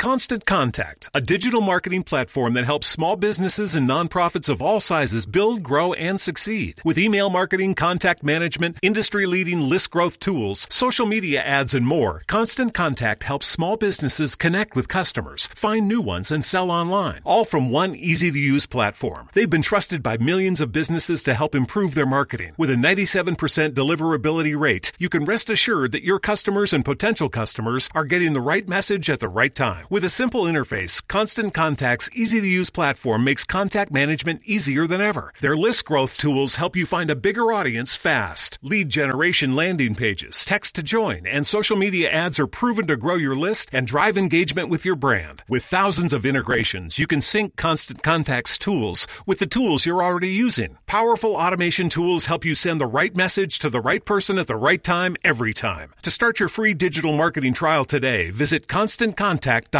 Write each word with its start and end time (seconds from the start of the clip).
Constant 0.00 0.46
Contact, 0.46 1.10
a 1.12 1.20
digital 1.20 1.60
marketing 1.60 2.04
platform 2.04 2.54
that 2.54 2.64
helps 2.64 2.86
small 2.86 3.16
businesses 3.16 3.74
and 3.74 3.86
nonprofits 3.86 4.48
of 4.48 4.62
all 4.62 4.80
sizes 4.80 5.26
build, 5.26 5.62
grow, 5.62 5.92
and 5.92 6.18
succeed. 6.18 6.80
With 6.82 6.96
email 6.96 7.28
marketing, 7.28 7.74
contact 7.74 8.22
management, 8.22 8.78
industry 8.80 9.26
leading 9.26 9.60
list 9.60 9.90
growth 9.90 10.18
tools, 10.18 10.66
social 10.70 11.04
media 11.04 11.42
ads, 11.42 11.74
and 11.74 11.86
more, 11.86 12.22
Constant 12.28 12.72
Contact 12.72 13.24
helps 13.24 13.46
small 13.46 13.76
businesses 13.76 14.36
connect 14.36 14.74
with 14.74 14.88
customers, 14.88 15.48
find 15.48 15.86
new 15.86 16.00
ones, 16.00 16.30
and 16.30 16.42
sell 16.42 16.70
online, 16.70 17.20
all 17.22 17.44
from 17.44 17.68
one 17.68 17.94
easy 17.94 18.30
to 18.32 18.38
use 18.38 18.64
platform. 18.64 19.28
They've 19.34 19.50
been 19.50 19.60
trusted 19.60 20.02
by 20.02 20.16
millions 20.16 20.62
of 20.62 20.72
businesses 20.72 21.22
to 21.24 21.34
help 21.34 21.54
improve 21.54 21.94
their 21.94 22.06
marketing. 22.06 22.54
With 22.56 22.70
a 22.70 22.74
97% 22.74 23.36
deliverability 23.74 24.58
rate, 24.58 24.92
you 24.98 25.10
can 25.10 25.26
rest 25.26 25.50
assured 25.50 25.92
that 25.92 26.04
your 26.04 26.18
customers 26.18 26.72
and 26.72 26.86
potential 26.86 27.28
customers 27.28 27.90
are 27.94 28.04
getting 28.04 28.32
the 28.32 28.40
right 28.40 28.66
message 28.66 29.10
at 29.10 29.20
the 29.20 29.28
right 29.28 29.54
time. 29.54 29.84
With 29.92 30.04
a 30.04 30.08
simple 30.08 30.42
interface, 30.42 31.02
Constant 31.08 31.52
Contact's 31.52 32.08
easy 32.12 32.40
to 32.40 32.46
use 32.46 32.70
platform 32.70 33.24
makes 33.24 33.42
contact 33.42 33.90
management 33.90 34.40
easier 34.44 34.86
than 34.86 35.00
ever. 35.00 35.32
Their 35.40 35.56
list 35.56 35.84
growth 35.84 36.16
tools 36.16 36.54
help 36.54 36.76
you 36.76 36.86
find 36.86 37.10
a 37.10 37.16
bigger 37.16 37.50
audience 37.50 37.96
fast. 37.96 38.56
Lead 38.62 38.88
generation 38.88 39.56
landing 39.56 39.96
pages, 39.96 40.44
text 40.44 40.76
to 40.76 40.84
join, 40.84 41.26
and 41.26 41.44
social 41.44 41.76
media 41.76 42.08
ads 42.08 42.38
are 42.38 42.46
proven 42.46 42.86
to 42.86 42.96
grow 42.96 43.16
your 43.16 43.34
list 43.34 43.68
and 43.72 43.84
drive 43.84 44.16
engagement 44.16 44.68
with 44.68 44.84
your 44.84 44.94
brand. 44.94 45.42
With 45.48 45.64
thousands 45.64 46.12
of 46.12 46.24
integrations, 46.24 47.00
you 47.00 47.08
can 47.08 47.20
sync 47.20 47.56
Constant 47.56 48.00
Contact's 48.00 48.58
tools 48.58 49.08
with 49.26 49.40
the 49.40 49.46
tools 49.48 49.86
you're 49.86 50.04
already 50.04 50.28
using. 50.28 50.78
Powerful 50.86 51.34
automation 51.34 51.88
tools 51.88 52.26
help 52.26 52.44
you 52.44 52.54
send 52.54 52.80
the 52.80 52.86
right 52.86 53.16
message 53.16 53.58
to 53.58 53.68
the 53.68 53.80
right 53.80 54.04
person 54.04 54.38
at 54.38 54.46
the 54.46 54.54
right 54.54 54.84
time 54.84 55.16
every 55.24 55.52
time. 55.52 55.92
To 56.02 56.12
start 56.12 56.38
your 56.38 56.48
free 56.48 56.74
digital 56.74 57.16
marketing 57.16 57.54
trial 57.54 57.84
today, 57.84 58.30
visit 58.30 58.68
constantcontact.com. 58.68 59.79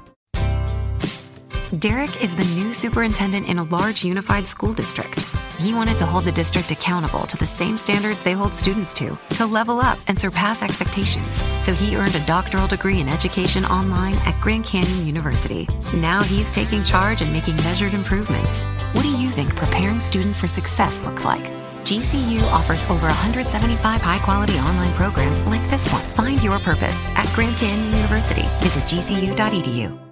Derek 1.79 2.21
is 2.21 2.35
the 2.35 2.43
new 2.55 2.73
superintendent 2.73 3.47
in 3.47 3.57
a 3.57 3.63
large 3.63 4.03
unified 4.03 4.45
school 4.45 4.73
district. 4.73 5.21
He 5.57 5.73
wanted 5.73 5.97
to 5.99 6.05
hold 6.05 6.25
the 6.25 6.31
district 6.31 6.69
accountable 6.69 7.25
to 7.27 7.37
the 7.37 7.45
same 7.45 7.77
standards 7.77 8.21
they 8.21 8.33
hold 8.33 8.53
students 8.53 8.93
to, 8.95 9.17
to 9.35 9.45
level 9.45 9.79
up 9.79 9.97
and 10.07 10.19
surpass 10.19 10.61
expectations. 10.61 11.41
So 11.63 11.73
he 11.73 11.95
earned 11.95 12.15
a 12.15 12.25
doctoral 12.25 12.67
degree 12.67 12.99
in 12.99 13.07
education 13.07 13.63
online 13.63 14.15
at 14.25 14.39
Grand 14.41 14.65
Canyon 14.65 15.05
University. 15.05 15.65
Now 15.93 16.23
he's 16.23 16.51
taking 16.51 16.83
charge 16.83 17.21
and 17.21 17.31
making 17.31 17.55
measured 17.57 17.93
improvements. 17.93 18.63
What 18.91 19.03
do 19.03 19.17
you 19.17 19.31
think 19.31 19.55
preparing 19.55 20.01
students 20.01 20.37
for 20.37 20.47
success 20.47 21.01
looks 21.03 21.23
like? 21.23 21.43
GCU 21.85 22.43
offers 22.51 22.83
over 22.89 23.07
175 23.07 24.01
high 24.01 24.19
quality 24.19 24.57
online 24.59 24.93
programs 24.95 25.41
like 25.43 25.67
this 25.69 25.87
one. 25.89 26.03
Find 26.15 26.43
your 26.43 26.59
purpose 26.59 27.05
at 27.15 27.31
Grand 27.33 27.55
Canyon 27.55 27.93
University. 27.93 28.45
Visit 28.59 28.83
gcu.edu. 28.83 30.10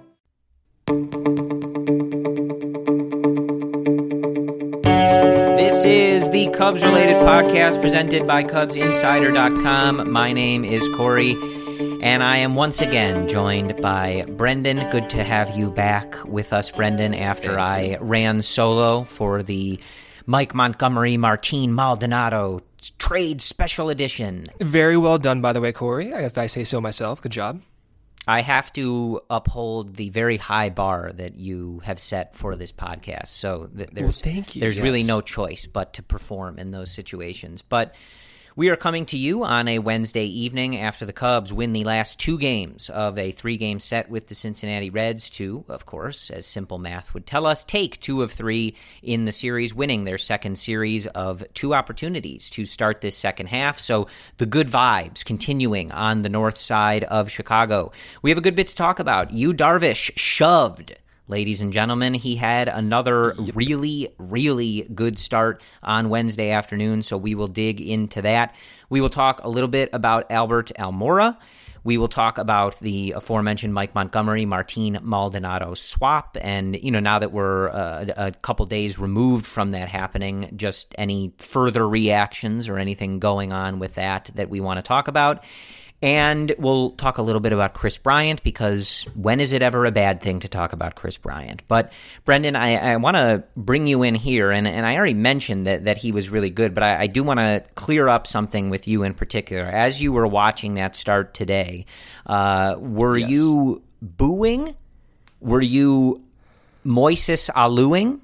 This 5.56 5.84
is 5.84 6.30
the 6.30 6.48
Cubs 6.50 6.82
related 6.82 7.16
podcast 7.16 7.80
presented 7.80 8.26
by 8.26 8.42
CubsInsider.com. 8.44 10.10
My 10.10 10.32
name 10.32 10.64
is 10.64 10.86
Corey, 10.96 11.36
and 12.02 12.22
I 12.22 12.38
am 12.38 12.54
once 12.54 12.80
again 12.80 13.28
joined 13.28 13.80
by 13.80 14.24
Brendan. 14.28 14.90
Good 14.90 15.08
to 15.10 15.22
have 15.22 15.56
you 15.56 15.70
back 15.70 16.16
with 16.24 16.52
us, 16.52 16.70
Brendan, 16.70 17.14
after 17.14 17.58
I 17.58 17.96
ran 18.00 18.42
solo 18.42 19.04
for 19.04 19.42
the 19.42 19.78
Mike 20.26 20.54
Montgomery 20.54 21.16
Martin 21.16 21.72
Maldonado 21.74 22.60
trade 22.98 23.40
special 23.40 23.90
edition. 23.90 24.46
Very 24.60 24.96
well 24.96 25.18
done, 25.18 25.40
by 25.40 25.52
the 25.52 25.60
way, 25.60 25.72
Corey, 25.72 26.08
if 26.10 26.36
I 26.36 26.46
say 26.46 26.64
so 26.64 26.80
myself. 26.80 27.22
Good 27.22 27.32
job. 27.32 27.60
I 28.26 28.42
have 28.42 28.72
to 28.74 29.20
uphold 29.30 29.96
the 29.96 30.10
very 30.10 30.36
high 30.36 30.70
bar 30.70 31.10
that 31.14 31.38
you 31.38 31.80
have 31.84 31.98
set 31.98 32.36
for 32.36 32.54
this 32.54 32.70
podcast. 32.70 33.28
So 33.28 33.68
th- 33.74 33.90
there's 33.92 34.20
thank 34.20 34.56
you, 34.56 34.60
there's 34.60 34.80
really 34.80 35.04
no 35.04 35.20
choice 35.20 35.66
but 35.66 35.94
to 35.94 36.02
perform 36.02 36.58
in 36.58 36.70
those 36.70 36.90
situations. 36.90 37.62
But 37.62 37.94
we 38.56 38.68
are 38.68 38.76
coming 38.76 39.06
to 39.06 39.16
you 39.16 39.44
on 39.44 39.68
a 39.68 39.78
Wednesday 39.78 40.24
evening 40.24 40.76
after 40.76 41.06
the 41.06 41.12
Cubs 41.12 41.52
win 41.52 41.72
the 41.72 41.84
last 41.84 42.18
two 42.18 42.36
games 42.36 42.90
of 42.90 43.18
a 43.18 43.30
three 43.30 43.56
game 43.56 43.78
set 43.78 44.10
with 44.10 44.26
the 44.28 44.34
Cincinnati 44.34 44.90
Reds 44.90 45.30
to, 45.30 45.64
of 45.68 45.86
course, 45.86 46.30
as 46.30 46.46
simple 46.46 46.78
math 46.78 47.14
would 47.14 47.26
tell 47.26 47.46
us, 47.46 47.64
take 47.64 48.00
two 48.00 48.22
of 48.22 48.32
three 48.32 48.74
in 49.02 49.24
the 49.24 49.32
series, 49.32 49.74
winning 49.74 50.04
their 50.04 50.18
second 50.18 50.58
series 50.58 51.06
of 51.06 51.44
two 51.54 51.74
opportunities 51.74 52.50
to 52.50 52.66
start 52.66 53.00
this 53.00 53.16
second 53.16 53.46
half. 53.46 53.78
So 53.78 54.08
the 54.38 54.46
good 54.46 54.68
vibes 54.68 55.24
continuing 55.24 55.92
on 55.92 56.22
the 56.22 56.28
north 56.28 56.58
side 56.58 57.04
of 57.04 57.30
Chicago. 57.30 57.92
We 58.22 58.30
have 58.30 58.38
a 58.38 58.42
good 58.42 58.56
bit 58.56 58.66
to 58.68 58.74
talk 58.74 58.98
about. 58.98 59.30
Yu 59.30 59.54
Darvish 59.54 60.10
shoved 60.16 60.96
Ladies 61.30 61.62
and 61.62 61.72
gentlemen, 61.72 62.14
he 62.14 62.34
had 62.34 62.66
another 62.66 63.36
really, 63.54 64.12
really 64.18 64.82
good 64.92 65.16
start 65.16 65.62
on 65.80 66.08
Wednesday 66.08 66.50
afternoon, 66.50 67.02
so 67.02 67.16
we 67.16 67.36
will 67.36 67.46
dig 67.46 67.80
into 67.80 68.20
that. 68.22 68.56
We 68.88 69.00
will 69.00 69.10
talk 69.10 69.44
a 69.44 69.48
little 69.48 69.68
bit 69.68 69.90
about 69.92 70.28
Albert 70.32 70.72
Almora. 70.76 71.38
We 71.84 71.98
will 71.98 72.08
talk 72.08 72.38
about 72.38 72.80
the 72.80 73.12
aforementioned 73.12 73.72
Mike 73.72 73.94
Montgomery, 73.94 74.44
Martin 74.44 74.98
Maldonado 75.02 75.74
swap. 75.74 76.36
And, 76.40 76.74
you 76.82 76.90
know, 76.90 76.98
now 76.98 77.20
that 77.20 77.30
we're 77.30 77.68
uh, 77.68 78.06
a 78.16 78.32
couple 78.32 78.66
days 78.66 78.98
removed 78.98 79.46
from 79.46 79.70
that 79.70 79.88
happening, 79.88 80.52
just 80.56 80.96
any 80.98 81.32
further 81.38 81.88
reactions 81.88 82.68
or 82.68 82.76
anything 82.76 83.20
going 83.20 83.52
on 83.52 83.78
with 83.78 83.94
that 83.94 84.32
that 84.34 84.50
we 84.50 84.58
want 84.58 84.78
to 84.78 84.82
talk 84.82 85.06
about. 85.06 85.44
And 86.02 86.54
we'll 86.58 86.92
talk 86.92 87.18
a 87.18 87.22
little 87.22 87.42
bit 87.42 87.52
about 87.52 87.74
Kris 87.74 87.98
Bryant 87.98 88.42
because 88.42 89.06
when 89.14 89.38
is 89.38 89.52
it 89.52 89.60
ever 89.60 89.84
a 89.84 89.92
bad 89.92 90.22
thing 90.22 90.40
to 90.40 90.48
talk 90.48 90.72
about 90.72 90.94
Kris 90.94 91.18
Bryant? 91.18 91.62
But 91.68 91.92
Brendan, 92.24 92.56
I, 92.56 92.92
I 92.92 92.96
want 92.96 93.16
to 93.18 93.44
bring 93.54 93.86
you 93.86 94.02
in 94.02 94.14
here, 94.14 94.50
and, 94.50 94.66
and 94.66 94.86
I 94.86 94.96
already 94.96 95.12
mentioned 95.12 95.66
that, 95.66 95.84
that 95.84 95.98
he 95.98 96.10
was 96.10 96.30
really 96.30 96.48
good, 96.48 96.72
but 96.72 96.82
I, 96.82 97.02
I 97.02 97.06
do 97.06 97.22
want 97.22 97.38
to 97.40 97.62
clear 97.74 98.08
up 98.08 98.26
something 98.26 98.70
with 98.70 98.88
you 98.88 99.02
in 99.02 99.12
particular. 99.12 99.64
As 99.64 100.00
you 100.00 100.10
were 100.12 100.26
watching 100.26 100.74
that 100.76 100.96
start 100.96 101.34
today, 101.34 101.84
uh, 102.26 102.76
were 102.78 103.18
Yes. 103.18 103.28
you 103.28 103.82
booing? 104.00 104.74
Were 105.40 105.60
you 105.60 106.22
Moises 106.86 107.50
Aluing? 107.54 108.20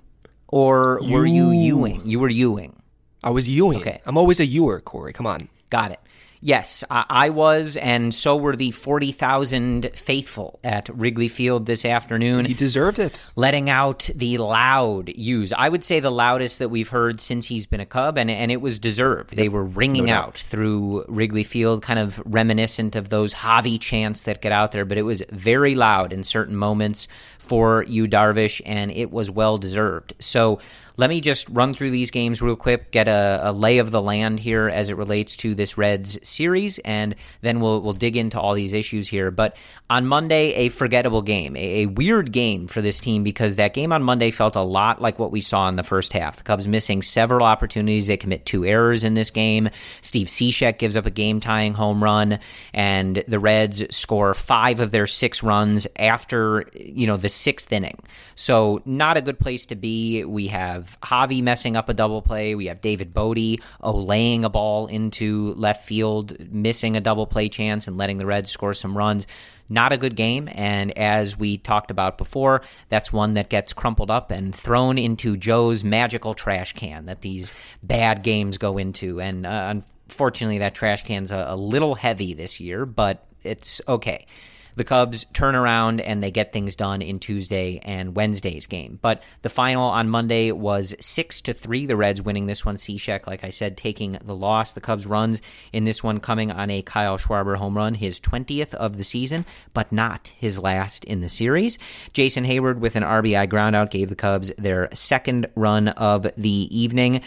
Or 0.49 1.01
were 1.03 1.27
you 1.27 1.51
You. 1.51 1.61
Ewing? 1.77 2.03
You 2.07 2.21
were 2.21 2.29
Ewing. 2.31 2.81
I 3.23 3.31
was 3.31 3.49
Ewing. 3.51 3.81
Okay. 3.81 4.01
I'm 4.07 4.17
always 4.17 4.41
a 4.41 4.47
Ewer, 4.47 4.81
Corey. 4.81 5.13
Come 5.13 5.27
on. 5.27 5.49
Got 5.69 5.91
it. 5.91 6.01
Yes, 6.41 6.85
I, 6.91 7.31
was, 7.31 7.77
and 7.77 8.13
so 8.13 8.37
were 8.37 8.57
the 8.57 8.71
40,000 8.71 9.91
faithful 9.95 10.61
at 10.63 10.89
Wrigley 10.89 11.29
Field 11.29 11.67
this 11.67 11.85
afternoon. 11.85 12.45
He 12.45 12.55
deserved 12.55 12.99
it. 12.99 13.31
letting 13.37 13.71
out 13.71 14.09
the 14.15 14.39
loud 14.39 15.11
use. 15.17 15.53
I 15.53 15.69
would 15.69 15.85
say 15.85 16.01
the 16.01 16.11
loudest 16.11 16.59
that 16.59 16.69
we've 16.69 16.89
heard 16.89 17.21
since 17.21 17.47
he's 17.47 17.67
been 17.67 17.81
a 17.81 17.87
Cub, 17.87 18.19
and, 18.19 18.31
and 18.31 18.51
it 18.51 18.61
was 18.61 18.79
deserved. 18.79 19.37
They 19.37 19.49
were 19.49 19.65
ringing 19.65 20.11
out 20.11 20.39
through 20.39 21.05
Wrigley 21.09 21.45
Field, 21.45 21.83
kind 21.83 21.99
of 21.99 22.23
reminiscent 22.25 22.97
of 22.97 23.09
those 23.09 23.35
Javi 23.35 23.81
chants 23.81 24.25
that 24.25 24.41
get 24.41 24.53
out 24.53 24.73
there, 24.73 24.85
but 24.85 24.99
it 24.99 25.03
was 25.03 25.23
very 25.31 25.75
loud 25.75 26.13
in 26.13 26.25
certain 26.25 26.57
moments 26.57 27.09
for 27.39 27.85
Yu 27.85 28.09
Darvish, 28.09 28.61
and 28.67 28.91
it 28.91 29.11
was 29.11 29.31
well 29.31 29.57
deserved. 29.59 30.15
So 30.19 30.61
let 30.99 31.11
me 31.11 31.21
just 31.21 31.49
run 31.51 31.75
through 31.75 31.91
these 31.91 32.11
games 32.11 32.41
real 32.41 32.57
quick, 32.57 32.91
get 32.91 33.07
a, 33.09 33.41
a 33.43 33.53
lay 33.53 33.79
of 33.79 33.91
the 33.91 34.01
land 34.01 34.41
here 34.41 34.69
as 34.69 34.89
it 34.89 34.97
relates 34.97 35.37
to 35.39 35.55
this 35.55 35.77
Reds 35.77 36.19
series, 36.27 36.79
and 36.79 37.15
then 37.43 37.61
we'll 37.61 37.81
we'll 37.83 37.93
dig 37.93 38.17
into 38.17 38.41
all 38.41 38.55
these 38.55 38.73
issues 38.73 39.09
here. 39.09 39.31
But 39.31 39.57
on 39.91 40.07
Monday, 40.07 40.55
a 40.55 40.69
forgettable 40.71 41.23
game, 41.23 41.57
a, 41.57 41.83
a 41.83 41.87
weird 41.87 42.33
game 42.33 42.67
for 42.67 42.81
this 42.81 42.99
team 42.99 43.23
because 43.23 43.57
that 43.57 43.75
game 43.75 43.93
on 43.93 44.03
Monday 44.03 44.31
felt 44.31 44.57
a 44.57 44.63
lot 44.63 45.01
like 45.03 45.19
what 45.19 45.31
we 45.31 45.41
saw 45.41 45.69
in 45.69 45.77
the 45.77 45.83
first 45.83 46.13
half. 46.13 46.37
The 46.39 46.43
Cubs 46.43 46.67
missing 46.67 47.03
several 47.03 47.47
opportunities. 47.47 48.07
They 48.07 48.17
commit 48.17 48.47
two 48.47 48.65
errors 48.65 49.05
in 49.05 49.15
this 49.15 49.31
game. 49.31 49.69
Steve 50.01 50.29
Cishek 50.29 50.79
gives 50.79 50.97
up 50.97 51.07
a 51.07 51.11
game 51.11 51.41
tying 51.41 51.75
home 51.75 52.03
run, 52.03 52.39
and 52.73 53.23
the 53.29 53.39
Reds 53.39 53.95
score 53.95 54.33
five 54.35 54.81
of 54.81 54.91
their 54.91 55.07
six 55.07 55.43
runs 55.43 55.87
after 55.97 56.65
you 56.75 57.07
know 57.07 57.17
the 57.17 57.29
sixth 57.29 57.71
inning. 57.71 57.99
So 58.35 58.83
not 58.85 59.17
a 59.17 59.23
good 59.23 59.39
place 59.39 59.67
to 59.67 59.77
be. 59.77 60.25
We 60.25 60.47
have 60.49 60.86
Javi 61.03 61.43
messing 61.43 61.77
up 61.77 61.89
a 61.89 61.95
double 61.95 62.23
play. 62.23 62.55
We 62.55 62.67
have 62.67 62.81
David 62.81 63.13
Bote 63.13 63.61
olaying 63.83 64.45
a 64.45 64.49
ball 64.49 64.87
into 64.87 65.55
left 65.55 65.85
field, 65.85 66.39
missing 66.51 66.97
a 66.97 67.01
double 67.01 67.27
play 67.27 67.49
chance 67.49 67.87
and 67.87 67.97
letting 67.97 68.19
the 68.19 68.27
Reds 68.27 68.51
score 68.51 68.75
some 68.75 68.97
runs. 68.97 69.27
Not 69.69 69.93
a 69.93 69.97
good 69.97 70.15
game, 70.15 70.49
and 70.53 70.97
as 70.97 71.37
we 71.37 71.59
talked 71.59 71.91
about 71.91 72.19
before, 72.19 72.63
that's 72.89 73.13
one 73.13 73.35
that 73.35 73.51
gets 73.51 73.73
crumpled 73.73 74.13
up 74.13 74.31
and 74.31 74.55
thrown 74.55 74.97
into 74.97 75.37
Joe's 75.37 75.83
magical 75.83 76.35
trash 76.35 76.73
can 76.73 77.07
that 77.07 77.21
these 77.21 77.53
bad 77.83 78.23
games 78.23 78.59
go 78.59 78.79
into. 78.79 79.21
And 79.21 79.45
uh, 79.45 79.75
unfortunately, 80.09 80.59
that 80.59 80.77
trash 80.77 81.03
can's 81.03 81.33
a, 81.33 81.47
a 81.49 81.57
little 81.57 81.97
heavy 81.97 82.33
this 82.33 82.61
year, 82.61 82.87
but 82.87 83.27
it's 83.43 83.81
okay 83.89 84.27
the 84.77 84.85
Cubs 84.85 85.27
turn 85.33 85.55
around 85.55 86.01
and 86.01 86.23
they 86.23 86.31
get 86.31 86.53
things 86.53 86.77
done 86.77 87.03
in 87.03 87.19
Tuesday 87.19 87.81
and 87.83 88.15
Wednesday's 88.15 88.67
game. 88.67 88.99
But 89.03 89.23
the 89.43 89.49
final 89.49 89.89
on 89.89 90.09
Monday 90.09 90.53
was 90.53 90.95
six 91.01 91.41
to 91.43 91.55
three. 91.55 91.87
The 91.87 91.97
Reds 91.97 92.23
winning 92.23 92.47
this 92.47 92.65
one. 92.65 92.77
Cishek, 92.77 93.27
like 93.27 93.43
I 93.43 93.51
said, 93.51 93.77
taking 93.77 94.19
the 94.25 94.35
loss. 94.35 94.73
The 94.73 94.81
Cubs 94.81 95.07
runs 95.07 95.41
in 95.73 95.85
this 95.85 96.03
one 96.03 96.21
coming 96.21 96.53
on 96.53 96.71
a 96.71 96.83
Kyle 96.83 97.19
Schwarber 97.19 97.57
home 97.57 97.77
run, 97.77 97.95
his 97.95 98.21
twentieth 98.21 98.75
of 98.75 98.97
the 98.97 99.05
season, 99.05 99.47
but 99.73 99.91
not 99.91 100.29
his 100.37 100.59
last 100.59 101.05
in 101.05 101.21
the 101.21 101.29
series. 101.29 101.79
Jason 102.13 102.45
Heyward 102.45 102.79
with 102.79 102.97
an 102.97 103.03
RBI 103.03 103.49
groundout 103.49 103.91
gave 103.91 104.11
the 104.11 104.15
Cubs 104.15 104.53
their 104.59 104.89
second 104.93 105.47
run 105.55 105.89
of 105.89 106.27
the 106.37 106.79
evening. 106.79 107.23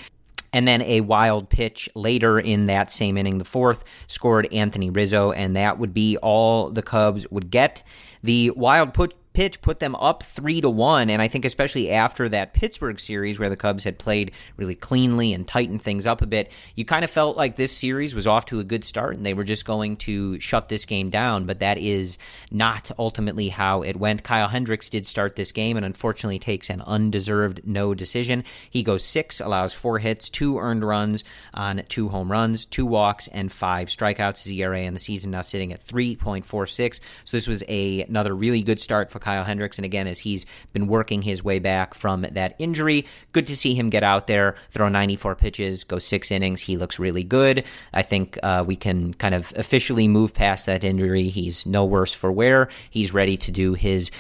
And 0.52 0.68
then 0.68 0.82
a 0.82 1.02
wild 1.02 1.50
pitch 1.50 1.90
later 1.96 2.40
in 2.40 2.66
that 2.66 2.90
same 2.90 3.18
inning, 3.18 3.38
the 3.38 3.46
fourth, 3.46 3.84
scored 4.08 4.52
Anthony 4.52 4.90
Rizzo, 4.90 5.32
and 5.32 5.56
that 5.56 5.78
would 5.78 5.94
be 5.94 6.18
all 6.18 6.70
the 6.70 6.82
Cubs 6.82 7.30
would 7.30 7.52
get. 7.52 7.84
The 8.24 8.52
wild 8.52 8.94
put 8.94 9.14
pitch 9.40 9.62
put 9.62 9.80
them 9.80 9.96
up 9.96 10.22
three 10.22 10.60
to 10.60 10.70
one, 10.70 11.10
and 11.10 11.22
I 11.22 11.30
think 11.30 11.46
especially 11.46 11.92
after 11.92 12.28
that 12.28 12.54
Pittsburgh 12.54 13.00
series 13.00 13.40
where 13.40 13.48
the 13.48 13.56
Cubs 13.56 13.86
had 13.86 13.98
played 13.98 14.34
really 14.58 14.76
cleanly 14.76 15.32
and 15.32 15.48
tightened 15.48 15.82
things 15.82 16.06
up 16.06 16.22
a 16.22 16.28
bit, 16.28 16.52
you 16.76 16.84
kind 16.84 17.06
of 17.06 17.10
felt 17.10 17.38
like 17.38 17.56
this 17.56 17.72
series 17.72 18.14
was 18.14 18.28
off 18.28 18.48
to 18.48 18.60
a 18.60 18.66
good 18.66 18.84
start 18.84 19.16
and 19.16 19.26
they 19.26 19.34
were 19.34 19.46
just 19.46 19.64
going 19.64 19.96
to 19.96 20.38
shut 20.42 20.68
this 20.68 20.84
game 20.84 21.10
down. 21.10 21.46
But 21.46 21.62
that 21.62 21.78
is 21.78 22.18
not 22.52 22.92
ultimately 23.00 23.48
how 23.48 23.82
it 23.82 23.96
went. 23.96 24.24
Kyle 24.24 24.50
Hendricks 24.50 24.90
did 24.90 25.06
start 25.06 25.38
this 25.38 25.54
game 25.54 25.78
and 25.78 25.86
unfortunately 25.86 26.40
takes 26.40 26.70
an 26.70 26.82
undeserved 26.82 27.62
no 27.64 27.94
decision. 27.94 28.44
He 28.70 28.84
goes 28.84 29.06
six, 29.06 29.40
allows 29.40 29.74
four 29.74 30.00
hits, 30.00 30.30
two 30.30 30.60
earned 30.60 30.84
runs 30.84 31.24
on 31.54 31.84
two 31.88 32.10
home 32.10 32.30
runs, 32.30 32.66
two 32.66 32.86
walks, 32.86 33.30
and 33.30 33.50
five 33.50 33.88
strikeouts. 33.88 34.44
His 34.44 34.52
ERA 34.52 34.82
in 34.82 34.94
the 34.94 35.00
season 35.00 35.32
now 35.32 35.44
sitting 35.44 35.72
at 35.72 35.88
3.46. 35.88 37.00
So 37.24 37.38
this 37.38 37.48
was 37.48 37.64
a, 37.70 38.02
another 38.02 38.36
really 38.36 38.64
good 38.64 38.82
start 38.82 39.10
for 39.10 39.20
Kyle 39.20 39.29
Hendricks. 39.44 39.78
And 39.78 39.86
again, 39.86 40.08
as 40.08 40.20
he's 40.20 40.46
been 40.74 40.88
working 40.88 41.22
his 41.22 41.44
way 41.44 41.60
back 41.60 41.94
from 41.94 42.22
that 42.22 42.56
injury, 42.60 43.06
good 43.32 43.48
to 43.48 43.56
see 43.56 43.74
him 43.74 43.90
get 43.90 44.04
out 44.04 44.28
there, 44.28 44.56
throw 44.72 44.90
94 44.90 45.36
pitches, 45.36 45.84
go 45.84 46.00
six 46.00 46.32
innings. 46.32 46.62
He 46.62 46.78
looks 46.78 47.00
really 47.00 47.24
good. 47.24 47.64
I 47.94 48.02
think 48.02 48.38
uh, 48.44 48.64
we 48.66 48.76
can 48.76 49.14
kind 49.14 49.36
of 49.36 49.54
officially 49.56 50.08
move 50.08 50.34
past 50.34 50.66
that 50.66 50.84
injury. 50.84 51.30
He's 51.30 51.66
no 51.66 51.86
worse 51.86 52.14
for 52.14 52.32
wear. 52.32 52.70
He's 52.90 53.14
ready 53.14 53.38
to 53.38 53.52
do 53.52 53.74
his 53.74 54.12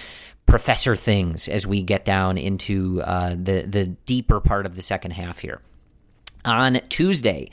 professor 0.46 0.96
things 0.96 1.48
as 1.48 1.68
we 1.68 1.82
get 1.82 2.04
down 2.04 2.38
into 2.38 3.02
uh, 3.04 3.30
the 3.30 3.66
the 3.68 3.86
deeper 4.06 4.40
part 4.40 4.66
of 4.66 4.76
the 4.76 4.82
second 4.82 5.12
half 5.12 5.40
here. 5.40 5.62
On 6.46 6.80
Tuesday, 6.90 7.50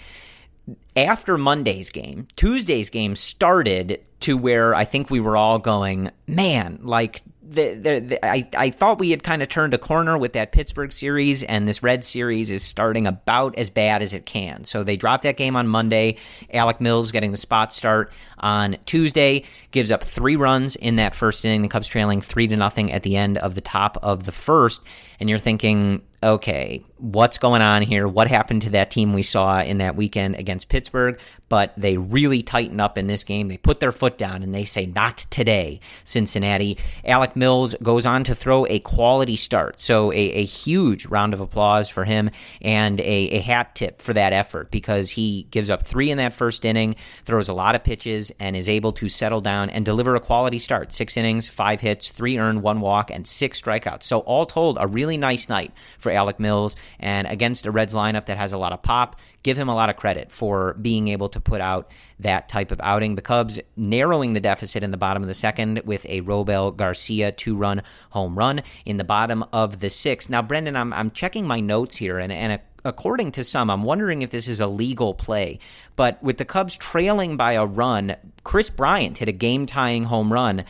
after 0.97 1.37
Monday's 1.37 1.91
game, 1.91 2.27
Tuesday's 2.37 2.91
game 2.91 3.15
started 3.15 4.01
to 4.21 4.37
where 4.37 4.75
I 4.75 4.85
think 4.85 5.11
we 5.11 5.21
were 5.21 5.37
all 5.37 5.59
going, 5.59 6.11
man, 6.27 6.81
like 6.83 7.23
the, 7.49 7.75
the, 7.75 8.01
the, 8.01 8.27
I, 8.27 8.49
I 8.57 8.71
thought 8.71 8.99
we 8.99 9.11
had 9.11 9.23
kind 9.23 9.43
of 9.43 9.49
turned 9.49 9.75
a 9.75 9.79
corner 9.79 10.19
with 10.19 10.33
that 10.35 10.53
Pittsburgh 10.53 10.93
series, 10.93 11.43
and 11.43 11.67
this 11.67 11.83
Red 11.83 12.05
series 12.05 12.51
is 12.51 12.63
starting 12.63 13.07
about 13.07 13.57
as 13.59 13.71
bad 13.71 14.03
as 14.03 14.13
it 14.13 14.27
can. 14.27 14.65
So 14.65 14.83
they 14.85 14.97
dropped 14.97 15.23
that 15.23 15.37
game 15.37 15.57
on 15.57 15.67
Monday. 15.69 16.17
Alec 16.53 16.81
Mills 16.81 17.11
getting 17.11 17.31
the 17.31 17.37
spot 17.37 17.73
start 17.73 18.13
on 18.39 18.77
Tuesday 18.87 19.45
gives 19.71 19.91
up 19.91 20.03
three 20.03 20.37
runs 20.37 20.77
in 20.77 20.97
that 20.97 21.15
first 21.15 21.45
inning. 21.45 21.63
The 21.63 21.69
Cubs 21.69 21.89
trailing 21.89 22.21
three 22.21 22.49
to 22.49 22.57
nothing 22.57 22.93
at 22.93 23.03
the 23.03 23.17
end 23.17 23.39
of 23.39 23.55
the 23.55 23.61
top 23.61 23.99
of 24.03 24.25
the 24.25 24.33
first, 24.33 24.83
and 25.21 25.29
you're 25.29 25.39
thinking, 25.39 26.03
okay, 26.23 26.85
what's 26.99 27.39
going 27.39 27.63
on 27.63 27.83
here? 27.83 28.09
What 28.09 28.29
happened 28.29 28.63
to 28.63 28.71
that 28.71 28.91
team 28.91 29.13
we 29.13 29.23
saw 29.23 29.61
in 29.61 29.79
that 29.79 29.97
weekend 29.97 30.37
against 30.37 30.69
Pittsburgh? 30.69 31.19
But 31.49 31.75
they 31.77 31.97
really 31.97 32.43
tighten 32.43 32.81
up 32.81 32.99
in 32.99 33.07
this 33.07 33.23
game. 33.23 33.47
They 33.47 33.57
put 33.57 33.79
their 33.79 33.93
foot 33.93 34.19
down 34.19 34.43
and 34.43 34.53
they 34.53 34.65
say, 34.65 34.87
not 34.87 35.19
today, 35.31 35.81
Cincinnati. 36.03 36.79
Alec 37.05 37.37
Mills 37.37 37.77
goes 37.81 38.05
on 38.05 38.25
to 38.25 38.35
throw 38.35 38.67
a 38.67 38.81
quality 38.81 39.37
start. 39.37 39.81
So 39.81 40.11
a, 40.11 40.17
a 40.17 40.45
huge 40.45 41.07
round 41.07 41.35
of 41.35 41.41
applause 41.41 41.89
for 41.89 42.05
him 42.05 42.31
and 42.61 42.99
a, 42.99 43.05
a 43.05 43.39
hat 43.39 43.77
tip 43.77 44.01
for 44.03 44.13
that 44.15 44.33
effort 44.33 44.73
because 44.73 45.11
he 45.11 45.47
gives 45.53 45.71
up 45.71 45.87
three 45.87 46.11
in 46.11 46.19
that 46.19 46.33
first 46.33 46.65
inning, 46.65 46.97
throws 47.25 47.49
a 47.49 47.55
lot 47.55 47.77
of 47.77 47.85
pitches, 47.85 48.33
and 48.41 48.57
is 48.57 48.69
able 48.69 48.93
to 48.95 49.09
settle 49.09 49.41
down 49.41 49.71
and 49.71 49.85
deliver 49.85 50.17
a 50.17 50.21
quality 50.21 50.59
start. 50.59 50.93
Six 50.93 51.17
innings, 51.17 51.49
five 51.49 51.81
hits, 51.81 52.09
three 52.09 52.39
earned, 52.39 52.63
one 52.63 52.81
walk, 52.81 53.13
and 53.13 53.25
six 53.25 53.63
strikeouts. 53.63 54.03
So 54.03 54.21
all 54.21 54.47
told, 54.47 54.79
a 54.81 54.87
really 54.89 55.17
nice 55.17 55.49
night 55.49 55.73
for 56.07 56.13
Alec 56.13 56.39
Mills. 56.39 56.77
And 57.01 57.27
against 57.27 57.67
a 57.67 57.73
Reds 57.73 57.93
lineup 57.93 58.27
that 58.27 58.37
has 58.37 58.53
a 58.53 58.59
lot 58.59 58.73
of 58.73 58.81
pop, 58.81 59.17
give 59.43 59.59
him 59.59 59.69
a 59.69 59.75
lot 59.75 59.91
of 59.91 59.97
credit 59.97 60.31
for 60.31 60.75
being 60.75 61.09
able 61.09 61.29
to 61.31 61.41
put 61.41 61.61
out 61.61 61.91
that 62.21 62.49
type 62.49 62.71
of 62.71 62.81
outing. 62.81 63.17
The 63.17 63.23
Cubs 63.23 63.59
narrowing 63.77 64.33
the 64.33 64.41
deficit 64.41 64.85
in 64.85 64.93
the 64.93 64.97
bottom 64.97 65.25
of 65.25 65.27
the 65.27 65.35
second 65.35 65.83
with 65.85 66.07
a 66.07 66.21
Robel 66.21 66.77
Garcia 66.77 67.33
two 67.33 67.57
run 67.57 67.83
home 68.11 68.39
run 68.39 68.63
in 68.85 68.99
the 68.99 69.05
bottom 69.05 69.45
of 69.53 69.81
the 69.81 69.91
sixth. 69.91 70.31
Now, 70.31 70.43
Brendan, 70.43 70.77
I'm, 70.77 70.93
I'm 70.93 71.11
checking 71.11 71.45
my 71.45 71.59
notes 71.59 71.97
here, 71.97 72.19
and, 72.19 72.33
and 72.33 72.53
a, 72.53 72.61
according 72.85 73.33
to 73.33 73.43
some, 73.43 73.69
I'm 73.69 73.83
wondering 73.83 74.23
if 74.23 74.31
this 74.31 74.47
is 74.47 74.61
a 74.61 74.69
legal 74.69 75.13
play. 75.13 75.59
But 75.97 76.23
with 76.23 76.39
the 76.39 76.45
Cubs 76.45 76.77
trailing 76.77 77.37
by 77.37 77.55
a 77.55 77.67
run, 77.67 78.15
Kris 78.45 78.71
Bryant 78.71 79.19
hit 79.19 79.29
a 79.29 79.33
game 79.33 79.67
tying 79.67 80.05
home 80.05 80.33
run. 80.33 80.65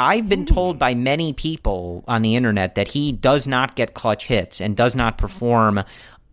I've 0.00 0.28
been 0.28 0.46
told 0.46 0.78
by 0.78 0.94
many 0.94 1.32
people 1.32 2.04
on 2.08 2.22
the 2.22 2.34
internet 2.34 2.74
that 2.74 2.88
he 2.88 3.12
does 3.12 3.46
not 3.46 3.76
get 3.76 3.94
clutch 3.94 4.26
hits 4.26 4.60
and 4.60 4.76
does 4.76 4.96
not 4.96 5.18
perform 5.18 5.84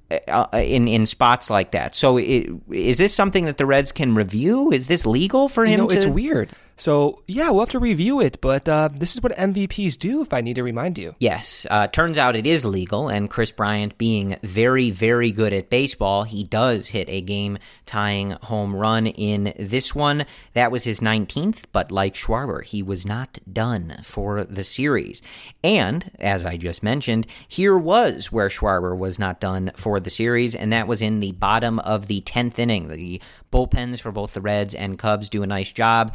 uh, 0.09 0.45
in 0.53 0.87
in 0.87 1.05
spots 1.05 1.49
like 1.49 1.71
that. 1.71 1.93
So, 1.93 2.17
it, 2.17 2.49
is 2.71 2.97
this 2.97 3.13
something 3.13 3.45
that 3.45 3.57
the 3.57 3.65
Reds 3.65 3.91
can 3.91 4.15
review? 4.15 4.71
Is 4.71 4.87
this 4.87 5.05
legal 5.05 5.49
for 5.49 5.65
him? 5.65 5.71
You 5.71 5.77
know, 5.77 5.87
to... 5.89 5.95
it's 5.95 6.05
weird. 6.05 6.51
So, 6.79 7.23
yeah, 7.25 7.49
we'll 7.49 7.61
have 7.61 7.69
to 7.69 7.79
review 7.79 8.21
it, 8.21 8.39
but 8.39 8.69
uh, 8.69 8.89
this 8.93 9.15
is 9.15 9.23
what 9.23 9.35
MVPs 9.35 9.97
do 9.97 10.21
if 10.21 10.31
I 10.31 10.41
need 10.41 10.57
to 10.57 10.63
remind 10.63 10.99
you. 10.99 11.15
Yes, 11.17 11.65
uh, 11.71 11.87
turns 11.87 12.19
out 12.19 12.35
it 12.35 12.45
is 12.45 12.63
legal, 12.63 13.09
and 13.09 13.31
Kris 13.31 13.51
Bryant, 13.51 13.97
being 13.97 14.37
very, 14.43 14.91
very 14.91 15.31
good 15.31 15.53
at 15.53 15.71
baseball, 15.71 16.21
he 16.21 16.43
does 16.43 16.87
hit 16.87 17.09
a 17.09 17.19
game 17.19 17.57
tying 17.87 18.31
home 18.43 18.75
run 18.75 19.07
in 19.07 19.53
this 19.57 19.95
one. 19.95 20.27
That 20.53 20.71
was 20.71 20.83
his 20.83 20.99
19th, 20.99 21.63
but 21.71 21.91
like 21.91 22.13
Schwarber, 22.13 22.63
he 22.63 22.83
was 22.83 23.07
not 23.07 23.39
done 23.51 23.97
for 24.03 24.43
the 24.43 24.63
series. 24.63 25.23
And, 25.63 26.11
as 26.19 26.45
I 26.45 26.57
just 26.57 26.83
mentioned, 26.83 27.25
here 27.47 27.75
was 27.77 28.31
where 28.31 28.49
Schwarber 28.49 28.95
was 28.95 29.17
not 29.17 29.39
done 29.39 29.71
for 29.75 29.99
the 29.99 30.11
series, 30.11 30.53
and 30.53 30.71
that 30.71 30.87
was 30.87 31.01
in 31.01 31.21
the 31.21 31.31
bottom 31.31 31.79
of 31.79 32.05
the 32.05 32.21
10th 32.21 32.59
inning. 32.59 32.89
The 32.89 33.19
bullpens 33.51 33.99
for 33.99 34.11
both 34.11 34.33
the 34.33 34.41
Reds 34.41 34.75
and 34.75 34.99
Cubs 34.99 35.27
do 35.27 35.41
a 35.41 35.47
nice 35.47 35.71
job 35.71 36.13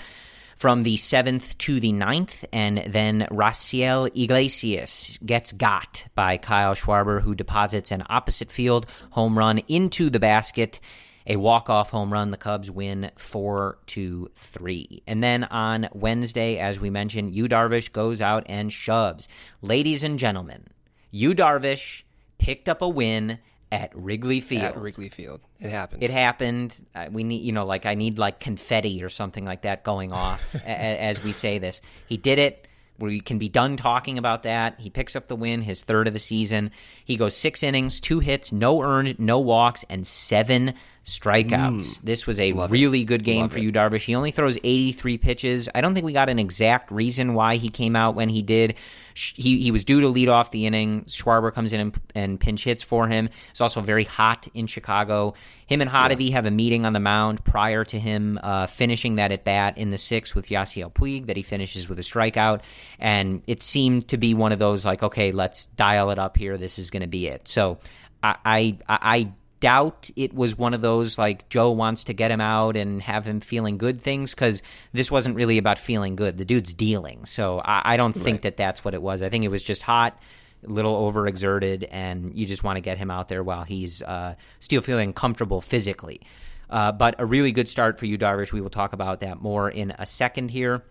from 0.62 0.84
the 0.84 0.96
seventh 0.96 1.58
to 1.58 1.80
the 1.80 1.90
ninth, 1.90 2.44
and 2.52 2.78
then 2.86 3.26
Raisel 3.32 4.08
Iglesias 4.16 5.18
gets 5.26 5.50
got 5.50 6.06
by 6.14 6.36
Kyle 6.36 6.76
Schwarber, 6.76 7.20
who 7.20 7.34
deposits 7.34 7.90
an 7.90 8.04
opposite 8.08 8.52
field 8.52 8.86
home 9.10 9.36
run 9.36 9.58
into 9.66 10.08
the 10.08 10.20
basket. 10.20 10.78
A 11.26 11.34
walk-off 11.34 11.90
home 11.90 12.12
run. 12.12 12.30
The 12.30 12.36
Cubs 12.36 12.70
win 12.70 13.10
four 13.16 13.78
to 13.88 14.30
three. 14.36 15.02
And 15.08 15.20
then 15.20 15.42
on 15.42 15.88
Wednesday, 15.94 16.58
as 16.58 16.78
we 16.78 16.90
mentioned, 16.90 17.34
Yu 17.34 17.48
Darvish 17.48 17.90
goes 17.90 18.20
out 18.20 18.44
and 18.46 18.72
shoves. 18.72 19.26
Ladies 19.62 20.04
and 20.04 20.16
gentlemen, 20.16 20.68
Yu 21.10 21.34
Darvish 21.34 22.04
picked 22.38 22.68
up 22.68 22.82
a 22.82 22.88
win 22.88 23.40
at 23.72 23.90
Wrigley 23.96 24.40
Field. 24.40 24.62
At 24.62 24.76
Wrigley 24.76 25.08
Field. 25.08 25.40
It 25.58 25.70
happened. 25.70 26.02
It 26.02 26.10
happened. 26.10 26.74
Uh, 26.94 27.08
we 27.10 27.24
need, 27.24 27.42
you 27.42 27.50
know, 27.52 27.64
like 27.66 27.86
I 27.86 27.94
need 27.94 28.18
like 28.18 28.38
confetti 28.38 29.02
or 29.02 29.08
something 29.08 29.44
like 29.44 29.62
that 29.62 29.82
going 29.82 30.12
off 30.12 30.54
a- 30.66 30.68
as 30.68 31.24
we 31.24 31.32
say 31.32 31.58
this. 31.58 31.80
He 32.06 32.16
did 32.16 32.38
it. 32.38 32.68
We 32.98 33.20
can 33.20 33.38
be 33.38 33.48
done 33.48 33.76
talking 33.78 34.16
about 34.18 34.44
that. 34.44 34.78
He 34.78 34.88
picks 34.90 35.16
up 35.16 35.26
the 35.26 35.34
win, 35.34 35.62
his 35.62 35.82
third 35.82 36.06
of 36.06 36.12
the 36.12 36.20
season. 36.20 36.70
He 37.04 37.16
goes 37.16 37.34
six 37.34 37.62
innings, 37.64 37.98
two 37.98 38.20
hits, 38.20 38.52
no 38.52 38.82
earned, 38.82 39.18
no 39.18 39.40
walks, 39.40 39.84
and 39.88 40.06
seven 40.06 40.74
strikeouts. 41.04 42.02
this 42.02 42.26
was 42.26 42.38
a 42.38 42.52
really 42.52 43.04
good 43.04 43.24
game 43.24 43.48
for 43.48 43.58
Yu 43.58 43.72
Darvish. 43.72 44.02
He 44.04 44.14
only 44.14 44.30
throws 44.30 44.56
83 44.62 45.18
pitches. 45.18 45.68
I 45.74 45.80
don't 45.80 45.94
think 45.94 46.04
we 46.06 46.12
got 46.12 46.28
an 46.28 46.38
exact 46.38 46.90
reason 46.92 47.34
why 47.34 47.56
he 47.56 47.70
came 47.70 47.96
out 47.96 48.14
when 48.14 48.28
he 48.28 48.42
did. 48.42 48.74
He, 49.14 49.62
he 49.62 49.70
was 49.70 49.84
due 49.84 50.00
to 50.00 50.08
lead 50.08 50.28
off 50.28 50.50
the 50.50 50.66
inning. 50.66 51.04
Schwarber 51.04 51.52
comes 51.52 51.72
in 51.72 51.80
and, 51.80 52.00
and 52.14 52.40
pinch 52.40 52.64
hits 52.64 52.82
for 52.82 53.08
him. 53.08 53.28
It's 53.50 53.60
also 53.60 53.80
very 53.80 54.04
hot 54.04 54.48
in 54.54 54.66
Chicago. 54.66 55.34
Him 55.66 55.80
and 55.80 55.90
Hottovy 55.90 56.32
have 56.32 56.44
a 56.44 56.50
meeting 56.50 56.84
on 56.84 56.92
the 56.92 57.00
mound 57.00 57.44
prior 57.44 57.84
to 57.84 57.98
him 57.98 58.38
uh, 58.42 58.66
finishing 58.66 59.16
that 59.16 59.32
at 59.32 59.44
bat 59.44 59.78
in 59.78 59.90
the 59.90 59.98
sixth 59.98 60.34
with 60.34 60.48
Yasiel 60.48 60.92
Puig 60.92 61.26
that 61.26 61.36
he 61.36 61.42
finishes 61.42 61.88
with 61.88 61.98
a 61.98 62.02
strikeout. 62.02 62.60
And 62.98 63.42
it 63.46 63.62
seemed 63.62 64.08
to 64.08 64.18
be 64.18 64.34
one 64.34 64.52
of 64.52 64.58
those 64.58 64.84
like, 64.84 65.02
okay, 65.02 65.32
let's 65.32 65.66
dial 65.66 66.10
it 66.10 66.18
up 66.18 66.36
here. 66.36 66.58
This 66.58 66.78
is 66.78 66.90
going 66.90 67.02
to 67.02 67.08
be 67.08 67.26
it. 67.26 67.48
So 67.48 67.78
I, 68.22 68.36
I, 68.44 68.78
I 68.88 69.32
doubt 69.62 70.10
it 70.16 70.34
was 70.34 70.58
one 70.58 70.74
of 70.74 70.80
those 70.80 71.16
like 71.16 71.48
Joe 71.48 71.70
wants 71.70 72.04
to 72.04 72.12
get 72.12 72.32
him 72.32 72.40
out 72.40 72.76
and 72.76 73.00
have 73.00 73.24
him 73.24 73.38
feeling 73.38 73.78
good 73.78 74.00
things 74.00 74.34
because 74.34 74.60
this 74.92 75.08
wasn't 75.08 75.36
really 75.36 75.56
about 75.56 75.78
feeling 75.78 76.16
good. 76.16 76.36
The 76.36 76.44
dude's 76.44 76.74
dealing, 76.74 77.24
so 77.24 77.60
I, 77.60 77.94
I 77.94 77.96
don't 77.96 78.12
think 78.12 78.42
that 78.42 78.56
that's 78.56 78.84
what 78.84 78.92
it 78.92 79.00
was. 79.00 79.22
I 79.22 79.28
think 79.28 79.44
it 79.44 79.48
was 79.48 79.62
just 79.62 79.80
hot, 79.80 80.18
a 80.66 80.68
little 80.68 81.10
overexerted, 81.10 81.86
and 81.92 82.36
you 82.36 82.44
just 82.44 82.64
want 82.64 82.76
to 82.76 82.80
get 82.80 82.98
him 82.98 83.08
out 83.08 83.28
there 83.28 83.44
while 83.44 83.62
he's 83.62 84.02
uh, 84.02 84.34
still 84.58 84.82
feeling 84.82 85.12
comfortable 85.12 85.60
physically. 85.60 86.22
Uh, 86.68 86.90
but 86.90 87.14
a 87.18 87.24
really 87.24 87.52
good 87.52 87.68
start 87.68 88.00
for 88.00 88.06
Yu 88.06 88.18
Darvish. 88.18 88.50
We 88.50 88.60
will 88.60 88.70
talk 88.70 88.94
about 88.94 89.20
that 89.20 89.40
more 89.40 89.70
in 89.70 89.92
a 89.96 90.06
second 90.06 90.50
here. 90.50 90.82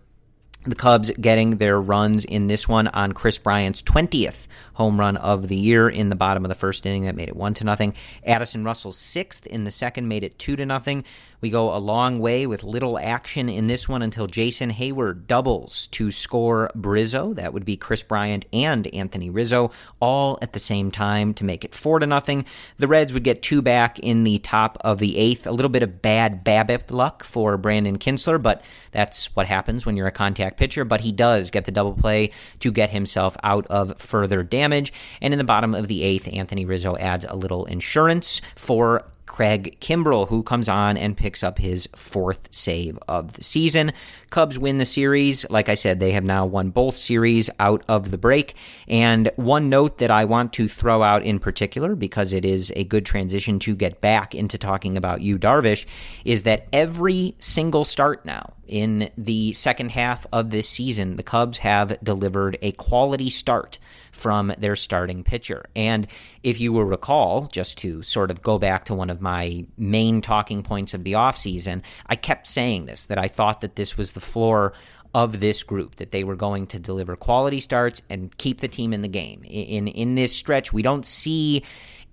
The 0.64 0.76
Cubs 0.76 1.10
getting 1.20 1.56
their 1.56 1.80
runs 1.80 2.24
in 2.24 2.46
this 2.46 2.68
one 2.68 2.86
on 2.88 3.12
Kris 3.12 3.36
Bryant's 3.36 3.82
20th 3.82 4.46
home 4.74 4.98
run 4.98 5.16
of 5.16 5.48
the 5.48 5.56
year 5.56 5.88
in 5.88 6.08
the 6.08 6.14
bottom 6.14 6.44
of 6.44 6.48
the 6.48 6.54
first 6.54 6.86
inning 6.86 7.04
that 7.04 7.16
made 7.16 7.28
it 7.28 7.34
1 7.34 7.54
to 7.54 7.64
nothing. 7.64 7.94
Addison 8.24 8.62
Russell's 8.62 8.96
6th 8.96 9.44
in 9.48 9.64
the 9.64 9.72
second 9.72 10.06
made 10.06 10.22
it 10.22 10.38
2 10.38 10.54
to 10.54 10.64
nothing. 10.64 11.02
We 11.42 11.50
go 11.50 11.74
a 11.74 11.78
long 11.78 12.20
way 12.20 12.46
with 12.46 12.62
little 12.62 12.96
action 12.96 13.48
in 13.48 13.66
this 13.66 13.88
one 13.88 14.00
until 14.00 14.28
Jason 14.28 14.70
Heyward 14.70 15.26
doubles 15.26 15.88
to 15.88 16.12
score 16.12 16.70
Brizzo. 16.76 17.34
That 17.34 17.52
would 17.52 17.64
be 17.64 17.76
Kris 17.76 18.04
Bryant 18.04 18.46
and 18.52 18.86
Anthony 18.94 19.28
Rizzo 19.28 19.72
all 19.98 20.38
at 20.40 20.52
the 20.52 20.60
same 20.60 20.92
time 20.92 21.34
to 21.34 21.44
make 21.44 21.64
it 21.64 21.74
4 21.74 21.98
to 21.98 22.06
nothing. 22.06 22.44
The 22.78 22.86
Reds 22.86 23.12
would 23.12 23.24
get 23.24 23.42
two 23.42 23.60
back 23.60 23.98
in 23.98 24.22
the 24.22 24.38
top 24.38 24.78
of 24.82 24.98
the 24.98 25.16
8th. 25.16 25.46
A 25.46 25.50
little 25.50 25.68
bit 25.68 25.82
of 25.82 26.00
bad 26.00 26.44
BABIP 26.44 26.92
luck 26.92 27.24
for 27.24 27.56
Brandon 27.56 27.98
Kintzler, 27.98 28.40
but 28.40 28.62
that's 28.92 29.34
what 29.34 29.48
happens 29.48 29.84
when 29.84 29.96
you're 29.96 30.06
a 30.06 30.12
contact 30.12 30.56
pitcher, 30.58 30.84
but 30.84 31.00
he 31.00 31.10
does 31.10 31.50
get 31.50 31.64
the 31.64 31.72
double 31.72 31.94
play 31.94 32.30
to 32.60 32.70
get 32.70 32.90
himself 32.90 33.36
out 33.42 33.66
of 33.66 34.00
further 34.00 34.44
damage. 34.44 34.92
And 35.20 35.34
in 35.34 35.38
the 35.38 35.44
bottom 35.44 35.74
of 35.74 35.88
the 35.88 36.02
8th, 36.02 36.32
Anthony 36.36 36.64
Rizzo 36.64 36.96
adds 36.98 37.24
a 37.28 37.34
little 37.34 37.64
insurance 37.64 38.40
for 38.54 39.08
Craig 39.32 39.78
Kimbrel, 39.80 40.28
who 40.28 40.42
comes 40.42 40.68
on 40.68 40.98
and 40.98 41.16
picks 41.16 41.42
up 41.42 41.56
his 41.58 41.88
fourth 41.96 42.48
save 42.50 42.98
of 43.08 43.32
the 43.32 43.42
season. 43.42 43.92
Cubs 44.28 44.58
win 44.58 44.76
the 44.76 44.84
series. 44.84 45.48
Like 45.48 45.70
I 45.70 45.74
said, 45.74 46.00
they 46.00 46.12
have 46.12 46.22
now 46.22 46.44
won 46.44 46.68
both 46.68 46.98
series 46.98 47.48
out 47.58 47.82
of 47.88 48.10
the 48.10 48.18
break. 48.18 48.54
And 48.88 49.30
one 49.36 49.70
note 49.70 49.98
that 49.98 50.10
I 50.10 50.26
want 50.26 50.52
to 50.54 50.68
throw 50.68 51.02
out 51.02 51.22
in 51.22 51.38
particular, 51.38 51.94
because 51.94 52.34
it 52.34 52.44
is 52.44 52.74
a 52.76 52.84
good 52.84 53.06
transition 53.06 53.58
to 53.60 53.74
get 53.74 54.02
back 54.02 54.34
into 54.34 54.58
talking 54.58 54.98
about 54.98 55.22
Yu 55.22 55.38
Darvish, 55.38 55.86
is 56.26 56.42
that 56.42 56.68
every 56.70 57.34
single 57.38 57.86
start 57.86 58.26
now 58.26 58.52
in 58.68 59.08
the 59.16 59.54
second 59.54 59.92
half 59.92 60.26
of 60.30 60.50
this 60.50 60.68
season, 60.68 61.16
the 61.16 61.22
Cubs 61.22 61.56
have 61.56 61.98
delivered 62.04 62.58
a 62.60 62.72
quality 62.72 63.30
start 63.30 63.78
from 64.12 64.52
their 64.58 64.76
starting 64.76 65.24
pitcher. 65.24 65.64
And 65.74 66.06
if 66.42 66.60
you 66.60 66.72
will 66.72 66.84
recall, 66.84 67.46
just 67.46 67.78
to 67.78 68.02
sort 68.02 68.30
of 68.30 68.42
go 68.42 68.58
back 68.58 68.84
to 68.86 68.94
one 68.94 69.10
of 69.10 69.20
my 69.20 69.64
main 69.76 70.20
talking 70.20 70.62
points 70.62 70.94
of 70.94 71.02
the 71.02 71.14
offseason, 71.14 71.82
I 72.06 72.16
kept 72.16 72.46
saying 72.46 72.86
this 72.86 73.06
that 73.06 73.18
I 73.18 73.28
thought 73.28 73.62
that 73.62 73.76
this 73.76 73.96
was 73.96 74.12
the 74.12 74.20
floor 74.20 74.74
of 75.14 75.40
this 75.40 75.62
group 75.62 75.96
that 75.96 76.10
they 76.10 76.24
were 76.24 76.36
going 76.36 76.66
to 76.68 76.78
deliver 76.78 77.16
quality 77.16 77.60
starts 77.60 78.00
and 78.08 78.34
keep 78.38 78.60
the 78.60 78.68
team 78.68 78.92
in 78.92 79.02
the 79.02 79.08
game. 79.08 79.42
In 79.44 79.88
in 79.88 80.14
this 80.14 80.34
stretch, 80.34 80.72
we 80.72 80.82
don't 80.82 81.04
see 81.04 81.64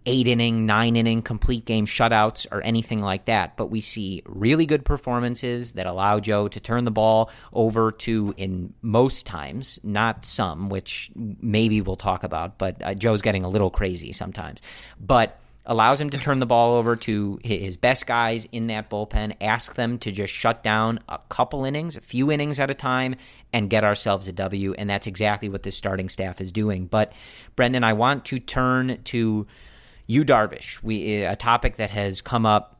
eight 0.05 0.27
inning, 0.27 0.65
nine 0.65 0.95
inning 0.95 1.21
complete 1.21 1.65
game 1.65 1.85
shutouts 1.85 2.47
or 2.51 2.61
anything 2.61 2.99
like 2.99 3.25
that. 3.25 3.57
But 3.57 3.67
we 3.67 3.81
see 3.81 4.23
really 4.25 4.65
good 4.65 4.85
performances 4.85 5.73
that 5.73 5.85
allow 5.85 6.19
Joe 6.19 6.47
to 6.47 6.59
turn 6.59 6.85
the 6.85 6.91
ball 6.91 7.29
over 7.53 7.91
to, 7.91 8.33
in 8.37 8.73
most 8.81 9.25
times, 9.25 9.79
not 9.83 10.25
some, 10.25 10.69
which 10.69 11.11
maybe 11.15 11.81
we'll 11.81 11.95
talk 11.95 12.23
about, 12.23 12.57
but 12.57 12.81
uh, 12.83 12.93
Joe's 12.93 13.21
getting 13.21 13.43
a 13.43 13.49
little 13.49 13.69
crazy 13.69 14.13
sometimes. 14.13 14.61
But 14.99 15.39
allows 15.65 16.01
him 16.01 16.09
to 16.09 16.17
turn 16.17 16.39
the 16.39 16.47
ball 16.47 16.75
over 16.75 16.95
to 16.95 17.39
his 17.43 17.77
best 17.77 18.07
guys 18.07 18.47
in 18.51 18.67
that 18.67 18.89
bullpen, 18.89 19.35
ask 19.39 19.75
them 19.75 19.99
to 19.99 20.11
just 20.11 20.33
shut 20.33 20.63
down 20.63 20.99
a 21.07 21.19
couple 21.29 21.63
innings, 21.63 21.95
a 21.95 22.01
few 22.01 22.31
innings 22.31 22.59
at 22.59 22.71
a 22.71 22.73
time, 22.73 23.15
and 23.53 23.69
get 23.69 23.83
ourselves 23.83 24.27
a 24.27 24.31
W. 24.31 24.73
And 24.73 24.89
that's 24.89 25.05
exactly 25.05 25.47
what 25.47 25.61
this 25.61 25.77
starting 25.77 26.09
staff 26.09 26.41
is 26.41 26.51
doing. 26.51 26.87
But, 26.87 27.13
Brendan, 27.55 27.83
I 27.83 27.93
want 27.93 28.25
to 28.25 28.39
turn 28.39 28.99
to 29.03 29.45
Yu 30.09 30.25
Darvish. 30.25 30.81
We 30.81 31.23
a 31.23 31.35
topic 31.35 31.75
that 31.75 31.91
has 31.91 32.19
come 32.19 32.45
up 32.45 32.79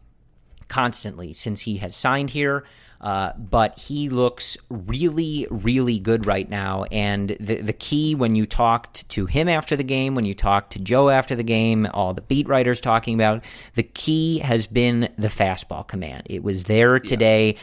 constantly 0.67 1.31
since 1.31 1.61
he 1.61 1.77
has 1.77 1.95
signed 1.95 2.31
here. 2.31 2.65
Uh, 3.01 3.31
but 3.37 3.79
he 3.79 4.09
looks 4.09 4.57
really, 4.69 5.47
really 5.49 5.99
good 5.99 6.25
right 6.25 6.49
now. 6.49 6.83
And 6.91 7.29
the 7.39 7.61
the 7.61 7.71
key 7.71 8.13
when 8.13 8.35
you 8.35 8.45
talked 8.45 9.07
to 9.09 9.25
him 9.25 9.47
after 9.47 9.77
the 9.77 9.85
game, 9.85 10.15
when 10.15 10.25
you 10.25 10.33
talked 10.33 10.73
to 10.73 10.79
Joe 10.79 11.07
after 11.09 11.33
the 11.35 11.43
game, 11.43 11.87
all 11.93 12.13
the 12.13 12.21
beat 12.21 12.47
writers 12.47 12.81
talking 12.81 13.13
about, 13.15 13.43
the 13.75 13.83
key 13.83 14.39
has 14.39 14.67
been 14.67 15.07
the 15.17 15.29
fastball 15.29 15.87
command. 15.87 16.23
It 16.25 16.43
was 16.43 16.65
there 16.65 16.99
today. 16.99 17.51
S- 17.51 17.59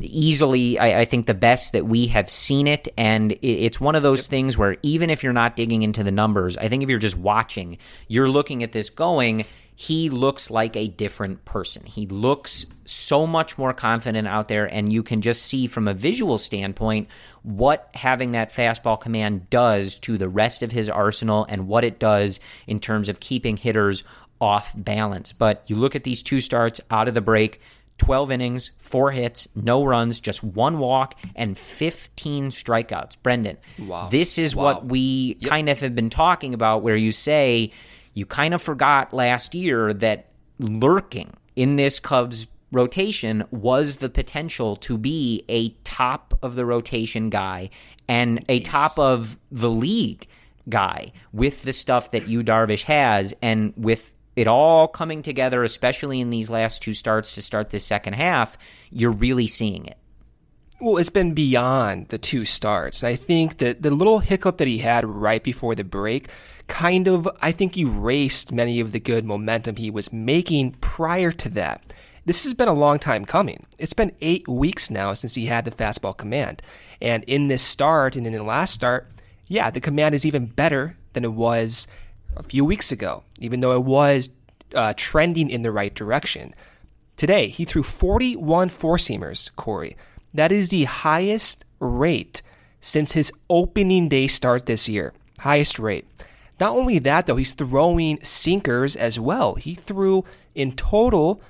Easily, 0.00 0.78
I, 0.78 1.00
I 1.00 1.04
think 1.04 1.26
the 1.26 1.34
best 1.34 1.72
that 1.72 1.86
we 1.86 2.06
have 2.06 2.30
seen 2.30 2.66
it, 2.66 2.88
and 2.96 3.32
it, 3.32 3.46
it's 3.46 3.80
one 3.80 3.94
of 3.94 4.02
those 4.02 4.26
things 4.26 4.56
where 4.56 4.76
even 4.82 5.10
if 5.10 5.22
you're 5.22 5.32
not 5.32 5.56
digging 5.56 5.82
into 5.82 6.02
the 6.02 6.12
numbers, 6.12 6.56
I 6.56 6.68
think 6.68 6.82
if 6.82 6.88
you're 6.88 6.98
just 6.98 7.16
watching, 7.16 7.78
you're 8.08 8.28
looking 8.28 8.62
at 8.62 8.72
this 8.72 8.90
going 8.90 9.44
he 9.78 10.08
looks 10.08 10.50
like 10.50 10.74
a 10.74 10.88
different 10.88 11.44
person. 11.44 11.84
He 11.84 12.06
looks 12.06 12.64
so 12.86 13.26
much 13.26 13.58
more 13.58 13.74
confident 13.74 14.26
out 14.26 14.48
there, 14.48 14.64
and 14.64 14.90
you 14.90 15.02
can 15.02 15.20
just 15.20 15.42
see 15.42 15.66
from 15.66 15.86
a 15.86 15.92
visual 15.92 16.38
standpoint 16.38 17.08
what 17.42 17.90
having 17.92 18.32
that 18.32 18.50
fastball 18.50 18.98
command 18.98 19.50
does 19.50 19.98
to 20.00 20.16
the 20.16 20.30
rest 20.30 20.62
of 20.62 20.72
his 20.72 20.88
arsenal 20.88 21.44
and 21.50 21.68
what 21.68 21.84
it 21.84 21.98
does 21.98 22.40
in 22.66 22.80
terms 22.80 23.10
of 23.10 23.20
keeping 23.20 23.58
hitters 23.58 24.02
off 24.40 24.72
balance. 24.74 25.34
But 25.34 25.62
you 25.66 25.76
look 25.76 25.94
at 25.94 26.04
these 26.04 26.22
two 26.22 26.40
starts 26.40 26.80
out 26.90 27.06
of 27.06 27.14
the 27.14 27.20
break. 27.20 27.60
12 27.98 28.30
innings, 28.30 28.72
four 28.78 29.10
hits, 29.10 29.48
no 29.54 29.84
runs, 29.84 30.20
just 30.20 30.44
one 30.44 30.78
walk, 30.78 31.14
and 31.34 31.56
15 31.58 32.50
strikeouts. 32.50 33.16
Brendan, 33.22 33.56
Wow. 33.78 34.08
this 34.10 34.38
is 34.38 34.54
Wow. 34.54 34.64
what 34.64 34.86
we 34.86 35.34
kind 35.34 35.68
of 35.68 35.80
have 35.80 35.94
been 35.94 36.10
talking 36.10 36.52
about, 36.54 36.82
where 36.82 36.96
you 36.96 37.12
say 37.12 37.72
you 38.14 38.26
kind 38.26 38.54
of 38.54 38.62
forgot 38.62 39.12
last 39.14 39.54
year 39.54 39.92
that 39.94 40.26
lurking 40.58 41.32
in 41.54 41.76
this 41.76 41.98
Cubs 41.98 42.46
rotation 42.72 43.44
was 43.50 43.98
the 43.98 44.08
potential 44.08 44.76
to 44.76 44.98
be 44.98 45.44
a 45.48 45.70
top 45.84 46.38
of 46.42 46.54
the 46.56 46.64
rotation 46.66 47.30
guy 47.30 47.70
and 48.08 48.44
a 48.48 48.60
top 48.60 48.98
of 48.98 49.38
the 49.50 49.70
league 49.70 50.26
guy 50.68 51.12
with 51.32 51.62
the 51.62 51.72
stuff 51.72 52.10
that 52.10 52.26
Yu 52.26 52.42
Darvish 52.42 52.84
has 52.84 53.32
and 53.40 53.72
with 53.76 54.15
it 54.36 54.46
all 54.46 54.86
coming 54.86 55.22
together 55.22 55.64
especially 55.64 56.20
in 56.20 56.30
these 56.30 56.50
last 56.50 56.82
two 56.82 56.94
starts 56.94 57.34
to 57.34 57.42
start 57.42 57.70
this 57.70 57.84
second 57.84 58.14
half 58.14 58.56
you're 58.90 59.10
really 59.10 59.46
seeing 59.46 59.86
it 59.86 59.98
well, 60.78 60.98
it's 60.98 61.08
been 61.08 61.32
beyond 61.32 62.08
the 62.08 62.18
two 62.18 62.44
starts. 62.44 63.02
I 63.02 63.16
think 63.16 63.58
that 63.58 63.80
the 63.80 63.90
little 63.90 64.18
hiccup 64.18 64.58
that 64.58 64.68
he 64.68 64.78
had 64.78 65.06
right 65.06 65.42
before 65.42 65.74
the 65.74 65.84
break 65.84 66.28
kind 66.66 67.08
of, 67.08 67.26
I 67.40 67.52
think, 67.52 67.78
erased 67.78 68.52
many 68.52 68.80
of 68.80 68.92
the 68.92 69.00
good 69.00 69.24
momentum 69.24 69.76
he 69.76 69.90
was 69.90 70.12
making 70.12 70.72
prior 70.72 71.32
to 71.32 71.48
that. 71.50 71.94
This 72.26 72.44
has 72.44 72.52
been 72.52 72.68
a 72.68 72.74
long 72.74 72.98
time 72.98 73.24
coming. 73.24 73.64
It's 73.78 73.94
been 73.94 74.12
eight 74.20 74.46
weeks 74.48 74.90
now 74.90 75.14
since 75.14 75.34
he 75.34 75.46
had 75.46 75.64
the 75.64 75.70
fastball 75.70 76.16
command. 76.16 76.60
And 77.00 77.24
in 77.24 77.48
this 77.48 77.62
start 77.62 78.14
and 78.14 78.26
in 78.26 78.34
the 78.34 78.42
last 78.42 78.74
start, 78.74 79.08
yeah, 79.46 79.70
the 79.70 79.80
command 79.80 80.14
is 80.14 80.26
even 80.26 80.44
better 80.44 80.96
than 81.14 81.24
it 81.24 81.32
was 81.32 81.86
a 82.36 82.42
few 82.42 82.64
weeks 82.64 82.92
ago, 82.92 83.22
even 83.40 83.60
though 83.60 83.72
it 83.72 83.84
was 83.84 84.30
uh, 84.74 84.94
trending 84.96 85.50
in 85.50 85.62
the 85.62 85.72
right 85.72 85.94
direction. 85.94 86.54
Today, 87.16 87.48
he 87.48 87.64
threw 87.64 87.82
41 87.82 88.68
four 88.68 88.96
seamers, 88.96 89.54
Corey. 89.56 89.96
That 90.34 90.52
is 90.52 90.68
the 90.68 90.84
highest 90.84 91.64
rate 91.80 92.42
since 92.80 93.12
his 93.12 93.32
opening 93.48 94.08
day 94.08 94.26
start 94.26 94.66
this 94.66 94.88
year. 94.88 95.12
Highest 95.38 95.78
rate. 95.78 96.06
Not 96.60 96.74
only 96.74 96.98
that, 97.00 97.26
though, 97.26 97.36
he's 97.36 97.52
throwing 97.52 98.22
sinkers 98.22 98.96
as 98.96 99.20
well. 99.20 99.54
He 99.54 99.74
threw 99.74 100.24
in 100.54 100.72
total 100.72 101.40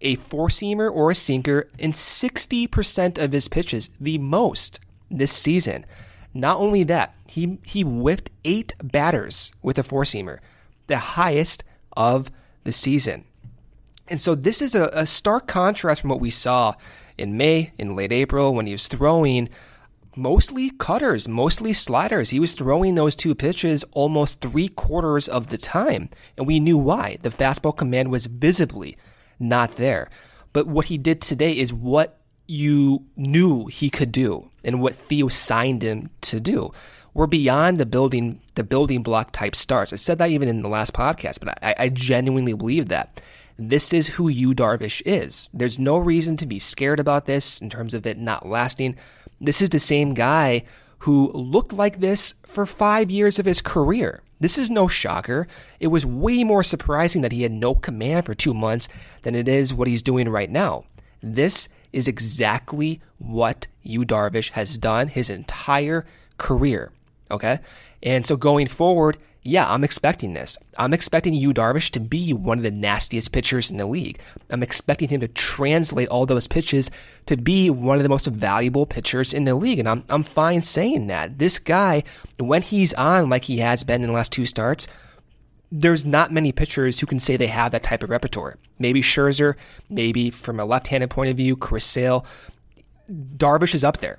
a 0.00 0.16
four 0.16 0.48
seamer 0.48 0.90
or 0.90 1.10
a 1.10 1.14
sinker 1.14 1.68
in 1.78 1.92
60% 1.92 3.18
of 3.22 3.32
his 3.32 3.48
pitches, 3.48 3.90
the 4.00 4.18
most 4.18 4.80
this 5.10 5.32
season. 5.32 5.84
Not 6.34 6.58
only 6.58 6.84
that, 6.84 7.14
he, 7.26 7.58
he 7.64 7.82
whipped 7.84 8.30
eight 8.44 8.74
batters 8.82 9.52
with 9.62 9.78
a 9.78 9.82
four 9.82 10.04
seamer, 10.04 10.38
the 10.88 10.98
highest 10.98 11.64
of 11.96 12.30
the 12.64 12.72
season. 12.72 13.24
And 14.08 14.20
so 14.20 14.34
this 14.34 14.60
is 14.60 14.74
a, 14.74 14.90
a 14.92 15.06
stark 15.06 15.46
contrast 15.46 16.00
from 16.00 16.10
what 16.10 16.20
we 16.20 16.30
saw 16.30 16.74
in 17.16 17.36
May, 17.36 17.72
in 17.78 17.94
late 17.94 18.12
April, 18.12 18.54
when 18.54 18.66
he 18.66 18.72
was 18.72 18.86
throwing 18.86 19.48
mostly 20.16 20.70
cutters, 20.70 21.28
mostly 21.28 21.72
sliders. 21.72 22.30
He 22.30 22.40
was 22.40 22.54
throwing 22.54 22.94
those 22.94 23.14
two 23.14 23.34
pitches 23.34 23.84
almost 23.92 24.40
three 24.40 24.68
quarters 24.68 25.28
of 25.28 25.48
the 25.48 25.58
time. 25.58 26.10
And 26.36 26.46
we 26.46 26.58
knew 26.58 26.76
why. 26.76 27.18
The 27.22 27.30
fastball 27.30 27.76
command 27.76 28.10
was 28.10 28.26
visibly 28.26 28.96
not 29.38 29.72
there. 29.72 30.10
But 30.52 30.66
what 30.66 30.86
he 30.86 30.98
did 30.98 31.20
today 31.20 31.52
is 31.52 31.72
what 31.72 32.18
you 32.46 33.04
knew 33.16 33.66
he 33.66 33.90
could 33.90 34.10
do 34.10 34.50
and 34.64 34.80
what 34.80 34.94
Theo 34.94 35.28
signed 35.28 35.82
him 35.82 36.06
to 36.22 36.40
do. 36.40 36.72
We're 37.14 37.26
beyond 37.26 37.78
the 37.78 37.86
building 37.86 38.40
the 38.54 38.64
building 38.64 39.02
block 39.02 39.32
type 39.32 39.56
starts. 39.56 39.92
I 39.92 39.96
said 39.96 40.18
that 40.18 40.30
even 40.30 40.48
in 40.48 40.62
the 40.62 40.68
last 40.68 40.92
podcast, 40.92 41.40
but 41.40 41.58
I, 41.62 41.74
I 41.78 41.88
genuinely 41.88 42.52
believe 42.52 42.88
that. 42.88 43.20
This 43.58 43.92
is 43.92 44.06
who 44.06 44.28
Yu 44.28 44.54
Darvish 44.54 45.02
is. 45.04 45.50
There's 45.52 45.80
no 45.80 45.98
reason 45.98 46.36
to 46.36 46.46
be 46.46 46.60
scared 46.60 47.00
about 47.00 47.26
this 47.26 47.60
in 47.60 47.70
terms 47.70 47.92
of 47.92 48.06
it 48.06 48.16
not 48.16 48.46
lasting. 48.46 48.96
This 49.40 49.60
is 49.60 49.70
the 49.70 49.80
same 49.80 50.14
guy 50.14 50.64
who 50.98 51.32
looked 51.32 51.72
like 51.72 52.00
this 52.00 52.34
for 52.46 52.66
five 52.66 53.10
years 53.10 53.38
of 53.38 53.46
his 53.46 53.60
career. 53.60 54.22
This 54.40 54.58
is 54.58 54.70
no 54.70 54.86
shocker. 54.86 55.48
It 55.80 55.88
was 55.88 56.06
way 56.06 56.44
more 56.44 56.62
surprising 56.62 57.22
that 57.22 57.32
he 57.32 57.42
had 57.42 57.52
no 57.52 57.74
command 57.74 58.26
for 58.26 58.34
two 58.34 58.54
months 58.54 58.88
than 59.22 59.34
it 59.34 59.48
is 59.48 59.74
what 59.74 59.88
he's 59.88 60.02
doing 60.02 60.28
right 60.28 60.50
now. 60.50 60.84
This 61.20 61.68
is 61.92 62.06
exactly 62.06 63.00
what 63.18 63.66
Yu 63.82 64.04
Darvish 64.04 64.50
has 64.50 64.78
done 64.78 65.08
his 65.08 65.30
entire 65.30 66.06
career. 66.36 66.92
Okay? 67.30 67.58
And 68.02 68.24
so 68.24 68.36
going 68.36 68.66
forward, 68.66 69.18
yeah, 69.42 69.70
I'm 69.72 69.84
expecting 69.84 70.34
this. 70.34 70.58
I'm 70.76 70.92
expecting 70.92 71.32
Yu 71.32 71.54
Darvish 71.54 71.90
to 71.92 72.00
be 72.00 72.32
one 72.32 72.58
of 72.58 72.64
the 72.64 72.70
nastiest 72.70 73.32
pitchers 73.32 73.70
in 73.70 73.76
the 73.78 73.86
league. 73.86 74.18
I'm 74.50 74.62
expecting 74.62 75.08
him 75.08 75.20
to 75.20 75.28
translate 75.28 76.08
all 76.08 76.26
those 76.26 76.46
pitches 76.46 76.90
to 77.26 77.36
be 77.36 77.70
one 77.70 77.96
of 77.96 78.02
the 78.02 78.08
most 78.08 78.26
valuable 78.26 78.84
pitchers 78.84 79.32
in 79.32 79.44
the 79.44 79.54
league. 79.54 79.78
And 79.78 79.88
I'm, 79.88 80.04
I'm 80.08 80.22
fine 80.22 80.60
saying 80.60 81.06
that. 81.06 81.38
This 81.38 81.58
guy, 81.58 82.02
when 82.38 82.62
he's 82.62 82.92
on 82.94 83.30
like 83.30 83.44
he 83.44 83.58
has 83.58 83.84
been 83.84 84.02
in 84.02 84.08
the 84.08 84.12
last 84.12 84.32
two 84.32 84.44
starts, 84.44 84.86
there's 85.70 86.04
not 86.04 86.32
many 86.32 86.52
pitchers 86.52 86.98
who 86.98 87.06
can 87.06 87.20
say 87.20 87.36
they 87.36 87.46
have 87.46 87.72
that 87.72 87.82
type 87.82 88.02
of 88.02 88.10
repertoire. 88.10 88.58
Maybe 88.78 89.02
Scherzer, 89.02 89.54
maybe 89.88 90.30
from 90.30 90.60
a 90.60 90.64
left-handed 90.64 91.10
point 91.10 91.30
of 91.30 91.36
view, 91.36 91.56
Chris 91.56 91.84
Sale. 91.84 92.26
Darvish 93.10 93.74
is 93.74 93.84
up 93.84 93.98
there. 93.98 94.18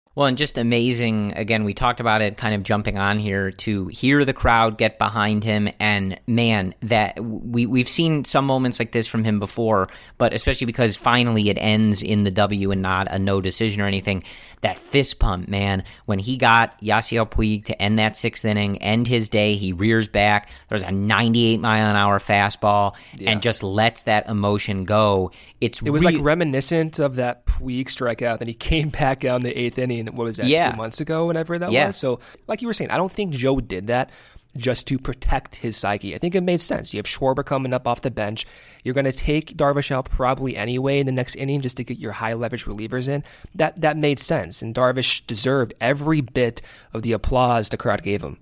Well, 0.13 0.27
and 0.27 0.37
just 0.37 0.57
amazing. 0.57 1.33
Again, 1.37 1.63
we 1.63 1.73
talked 1.73 2.01
about 2.01 2.21
it 2.21 2.35
kind 2.35 2.53
of 2.53 2.63
jumping 2.63 2.97
on 2.97 3.17
here 3.17 3.49
to 3.49 3.87
hear 3.87 4.25
the 4.25 4.33
crowd 4.33 4.77
get 4.77 4.97
behind 4.97 5.41
him. 5.45 5.69
And 5.79 6.19
man, 6.27 6.75
that 6.81 7.17
we, 7.23 7.65
we've 7.65 7.87
seen 7.87 8.25
some 8.25 8.45
moments 8.45 8.77
like 8.77 8.91
this 8.91 9.07
from 9.07 9.23
him 9.23 9.39
before, 9.39 9.87
but 10.17 10.33
especially 10.33 10.65
because 10.65 10.97
finally 10.97 11.49
it 11.49 11.57
ends 11.57 12.03
in 12.03 12.25
the 12.25 12.31
W 12.31 12.71
and 12.71 12.81
not 12.81 13.07
a 13.09 13.19
no 13.19 13.39
decision 13.39 13.81
or 13.81 13.85
anything. 13.85 14.23
That 14.59 14.77
fist 14.77 15.17
pump, 15.17 15.47
man, 15.47 15.85
when 16.05 16.19
he 16.19 16.35
got 16.35 16.79
Yasiel 16.81 17.27
Puig 17.27 17.65
to 17.65 17.81
end 17.81 17.97
that 17.97 18.17
sixth 18.17 18.43
inning, 18.43 18.79
end 18.79 19.07
his 19.07 19.29
day, 19.29 19.55
he 19.55 19.71
rears 19.71 20.09
back. 20.09 20.49
There's 20.67 20.83
a 20.83 20.91
98 20.91 21.61
mile 21.61 21.89
an 21.89 21.95
hour 21.95 22.19
fastball 22.19 22.95
yeah. 23.17 23.31
and 23.31 23.41
just 23.41 23.63
lets 23.63 24.03
that 24.03 24.27
emotion 24.29 24.83
go. 24.83 25.31
It's 25.61 25.81
it 25.81 25.89
was 25.89 26.03
re- 26.03 26.13
like 26.13 26.23
reminiscent 26.23 26.99
of 26.99 27.15
that 27.15 27.45
Puig 27.45 27.85
strikeout. 27.85 28.39
Then 28.39 28.49
he 28.49 28.53
came 28.53 28.89
back 28.89 29.23
out 29.23 29.37
in 29.37 29.43
the 29.43 29.57
eighth 29.57 29.79
inning. 29.79 30.00
What 30.07 30.25
was 30.25 30.37
that? 30.37 30.47
Yeah. 30.47 30.71
Two 30.71 30.77
months 30.77 31.01
ago, 31.01 31.27
whenever 31.27 31.57
that 31.59 31.71
Yeah. 31.71 31.87
was. 31.87 31.97
So, 31.97 32.19
like 32.47 32.61
you 32.61 32.67
were 32.67 32.73
saying, 32.73 32.91
I 32.91 32.97
don't 32.97 33.11
think 33.11 33.33
Joe 33.33 33.59
did 33.59 33.87
that 33.87 34.09
just 34.57 34.85
to 34.87 34.99
protect 34.99 35.55
his 35.55 35.77
psyche. 35.77 36.13
I 36.13 36.17
think 36.17 36.35
it 36.35 36.41
made 36.41 36.59
sense. 36.59 36.93
You 36.93 36.97
have 36.97 37.05
Schwarber 37.05 37.45
coming 37.45 37.73
up 37.73 37.87
off 37.87 38.01
the 38.01 38.11
bench. 38.11 38.45
You're 38.83 38.93
going 38.93 39.05
to 39.05 39.13
take 39.13 39.55
Darvish 39.55 39.91
out 39.91 40.05
probably 40.09 40.57
anyway 40.57 40.99
in 40.99 41.05
the 41.05 41.11
next 41.13 41.35
inning 41.35 41.61
just 41.61 41.77
to 41.77 41.85
get 41.85 41.97
your 41.99 42.11
high 42.11 42.33
leverage 42.33 42.65
relievers 42.65 43.07
in. 43.07 43.23
That 43.55 43.79
that 43.79 43.95
made 43.95 44.19
sense, 44.19 44.61
and 44.61 44.75
Darvish 44.75 45.25
deserved 45.25 45.73
every 45.79 46.19
bit 46.21 46.61
of 46.93 47.01
the 47.03 47.13
applause 47.13 47.69
the 47.69 47.77
crowd 47.77 48.03
gave 48.03 48.21
him. 48.21 48.39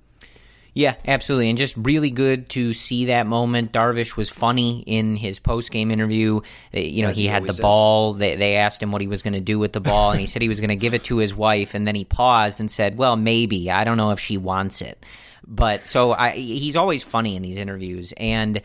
Yeah, 0.74 0.96
absolutely. 1.08 1.50
And 1.50 1.58
just 1.58 1.76
really 1.78 2.12
good 2.12 2.50
to 2.50 2.74
see 2.74 3.06
that 3.06 3.26
moment. 3.26 3.72
Darvish 3.72 4.16
was 4.16 4.30
funny 4.30 4.82
in 4.86 5.16
his 5.16 5.40
post 5.40 5.72
game 5.72 5.92
interview. 5.92 6.42
Uh, 6.74 6.80
You 6.80 7.04
know, 7.04 7.10
As 7.10 7.18
he 7.18 7.28
had 7.28 7.46
the 7.46 7.60
ball. 7.62 8.14
They, 8.14 8.36
they 8.36 8.56
asked 8.56 8.82
him 8.82 8.92
what 8.92 9.02
he 9.02 9.08
was 9.08 9.22
going 9.22 9.34
to 9.34 9.42
do 9.42 9.60
with 9.60 9.74
the 9.74 9.82
ball, 9.82 10.12
and 10.12 10.20
he 10.20 10.28
said 10.28 10.42
he 10.42 10.50
was 10.50 10.60
going 10.60 10.70
to 10.70 10.76
give 10.76 10.94
it 10.94 11.04
to 11.06 11.18
his 11.18 11.34
wife. 11.34 11.74
And 11.74 11.88
then 11.88 11.96
he 11.96 12.06
paused 12.06 12.60
and 12.60 12.70
said, 12.70 12.98
Well, 12.98 13.16
maybe. 13.18 13.72
I 13.72 13.84
don't 13.84 13.98
know 13.98 14.12
if 14.12 14.20
she 14.20 14.38
wants 14.38 14.82
it. 14.82 15.04
But 15.46 15.88
so 15.88 16.12
I, 16.12 16.32
he's 16.32 16.76
always 16.76 17.04
funny 17.04 17.36
in 17.36 17.42
these 17.42 17.58
interviews. 17.58 18.14
And 18.18 18.62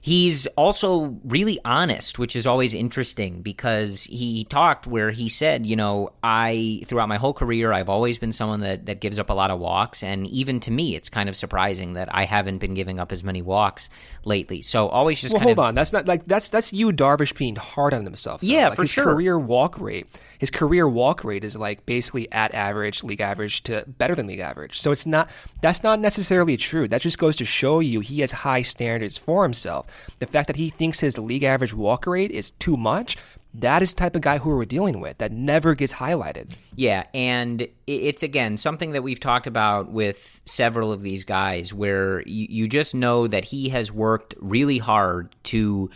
He's 0.00 0.46
also 0.48 1.18
really 1.24 1.58
honest, 1.64 2.18
which 2.18 2.36
is 2.36 2.46
always 2.46 2.74
interesting 2.74 3.42
because 3.42 4.04
he 4.04 4.44
talked 4.44 4.86
where 4.86 5.10
he 5.10 5.28
said, 5.28 5.66
you 5.66 5.76
know, 5.76 6.12
I 6.22 6.82
throughout 6.86 7.08
my 7.08 7.16
whole 7.16 7.32
career 7.32 7.72
I've 7.72 7.88
always 7.88 8.18
been 8.18 8.32
someone 8.32 8.60
that 8.60 8.86
that 8.86 9.00
gives 9.00 9.18
up 9.18 9.30
a 9.30 9.34
lot 9.34 9.50
of 9.50 9.58
walks 9.58 10.02
and 10.02 10.26
even 10.28 10.60
to 10.60 10.70
me 10.70 10.94
it's 10.94 11.08
kind 11.08 11.28
of 11.28 11.36
surprising 11.36 11.94
that 11.94 12.08
I 12.14 12.24
haven't 12.24 12.58
been 12.58 12.74
giving 12.74 13.00
up 13.00 13.12
as 13.12 13.24
many 13.24 13.42
walks 13.42 13.88
lately. 14.24 14.62
So 14.62 14.88
always 14.88 15.20
just 15.20 15.34
well, 15.34 15.42
hold 15.42 15.58
of 15.58 15.64
on. 15.64 15.74
That's 15.74 15.92
not 15.92 16.06
like 16.06 16.26
that's 16.26 16.48
that's 16.50 16.72
Yu 16.72 16.92
Darvish, 16.92 17.36
being 17.36 17.56
hard 17.56 17.94
on 17.94 18.04
himself. 18.04 18.40
though. 18.40 18.46
Yeah, 18.46 18.68
Like, 18.68 18.76
for 18.76 18.82
his 18.82 18.92
sure. 18.92 19.04
Career 19.04 19.38
walk 19.38 19.80
rate, 19.80 20.06
his 20.38 20.50
career 20.50 20.88
walk 20.88 21.24
rate 21.24 21.44
is 21.44 21.56
like 21.56 21.84
basically 21.86 22.30
at 22.32 22.54
average, 22.54 23.02
league 23.02 23.20
average 23.20 23.62
to 23.64 23.84
better 23.86 24.14
than 24.14 24.26
league 24.26 24.38
average. 24.38 24.80
So 24.80 24.92
it's 24.92 25.06
not 25.06 25.30
that's 25.60 25.82
not 25.82 25.98
necessarily 26.00 26.56
true. 26.56 26.86
That 26.88 27.00
just 27.00 27.18
goes 27.18 27.36
to 27.36 27.44
show 27.44 27.80
you 27.80 28.00
he 28.00 28.20
has 28.20 28.32
high 28.32 28.62
standards 28.62 29.18
for 29.18 29.42
himself. 29.42 29.86
The 30.18 30.26
fact 30.26 30.46
that 30.46 30.56
he 30.56 30.70
thinks 30.70 31.00
his 31.00 31.18
league 31.18 31.42
average 31.42 31.74
walk 31.74 32.06
rate 32.06 32.30
is 32.30 32.50
too 32.52 32.76
much. 32.76 33.16
That 33.54 33.82
is 33.82 33.92
the 33.92 33.98
type 33.98 34.14
of 34.14 34.22
guy 34.22 34.38
who 34.38 34.50
we're 34.50 34.64
dealing 34.66 35.00
with. 35.00 35.18
That 35.18 35.32
never 35.32 35.74
gets 35.74 35.94
highlighted. 35.94 36.52
Yeah, 36.76 37.04
and 37.14 37.66
it's 37.86 38.22
again 38.22 38.56
something 38.56 38.92
that 38.92 39.02
we've 39.02 39.20
talked 39.20 39.46
about 39.46 39.90
with 39.90 40.40
several 40.44 40.92
of 40.92 41.02
these 41.02 41.24
guys 41.24 41.72
where 41.72 42.20
you, 42.22 42.46
you 42.50 42.68
just 42.68 42.94
know 42.94 43.26
that 43.26 43.44
he 43.44 43.70
has 43.70 43.90
worked 43.90 44.34
really 44.38 44.78
hard 44.78 45.34
to 45.44 45.90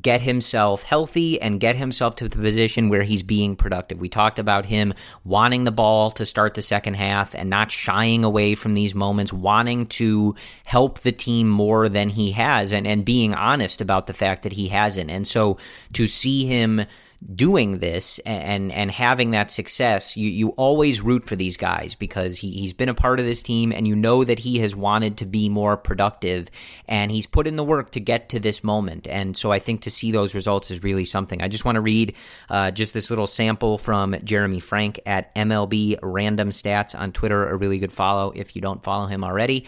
get 0.00 0.20
himself 0.20 0.82
healthy 0.82 1.40
and 1.40 1.60
get 1.60 1.76
himself 1.76 2.16
to 2.16 2.28
the 2.28 2.38
position 2.38 2.88
where 2.88 3.02
he's 3.02 3.22
being 3.22 3.56
productive. 3.56 3.98
We 3.98 4.08
talked 4.08 4.38
about 4.38 4.66
him 4.66 4.94
wanting 5.24 5.64
the 5.64 5.72
ball 5.72 6.10
to 6.12 6.26
start 6.26 6.54
the 6.54 6.62
second 6.62 6.94
half 6.94 7.34
and 7.34 7.50
not 7.50 7.72
shying 7.72 8.24
away 8.24 8.54
from 8.54 8.74
these 8.74 8.94
moments, 8.94 9.32
wanting 9.32 9.86
to 9.86 10.34
help 10.64 11.00
the 11.00 11.12
team 11.12 11.48
more 11.48 11.88
than 11.88 12.08
he 12.08 12.32
has 12.32 12.72
and, 12.72 12.86
and 12.86 13.04
being 13.04 13.34
honest 13.34 13.80
about 13.80 14.06
the 14.06 14.14
fact 14.14 14.44
that 14.44 14.52
he 14.52 14.68
hasn't. 14.68 15.10
And 15.10 15.26
so 15.26 15.58
to 15.94 16.06
see 16.06 16.46
him 16.46 16.84
doing 17.34 17.78
this 17.78 18.18
and 18.20 18.72
and 18.72 18.90
having 18.90 19.30
that 19.32 19.50
success, 19.50 20.16
you 20.16 20.30
you 20.30 20.48
always 20.50 21.00
root 21.00 21.24
for 21.24 21.36
these 21.36 21.56
guys 21.56 21.94
because 21.94 22.38
he 22.38 22.50
he's 22.50 22.72
been 22.72 22.88
a 22.88 22.94
part 22.94 23.20
of 23.20 23.26
this 23.26 23.42
team 23.42 23.72
and 23.72 23.86
you 23.86 23.94
know 23.94 24.24
that 24.24 24.38
he 24.38 24.58
has 24.58 24.74
wanted 24.74 25.18
to 25.18 25.26
be 25.26 25.48
more 25.48 25.76
productive 25.76 26.50
and 26.88 27.10
he's 27.10 27.26
put 27.26 27.46
in 27.46 27.56
the 27.56 27.64
work 27.64 27.90
to 27.90 28.00
get 28.00 28.30
to 28.30 28.40
this 28.40 28.64
moment. 28.64 29.06
And 29.06 29.36
so 29.36 29.52
I 29.52 29.58
think 29.58 29.82
to 29.82 29.90
see 29.90 30.12
those 30.12 30.34
results 30.34 30.70
is 30.70 30.82
really 30.82 31.04
something. 31.04 31.42
I 31.42 31.48
just 31.48 31.64
want 31.64 31.76
to 31.76 31.82
read 31.82 32.14
uh, 32.48 32.70
just 32.70 32.94
this 32.94 33.10
little 33.10 33.26
sample 33.26 33.76
from 33.76 34.16
Jeremy 34.24 34.60
Frank 34.60 35.00
at 35.04 35.34
MLB 35.34 35.98
Random 36.02 36.50
Stats 36.50 36.98
on 36.98 37.12
Twitter, 37.12 37.48
a 37.48 37.56
really 37.56 37.78
good 37.78 37.92
follow 37.92 38.32
if 38.34 38.56
you 38.56 38.62
don't 38.62 38.82
follow 38.82 39.06
him 39.06 39.24
already. 39.24 39.66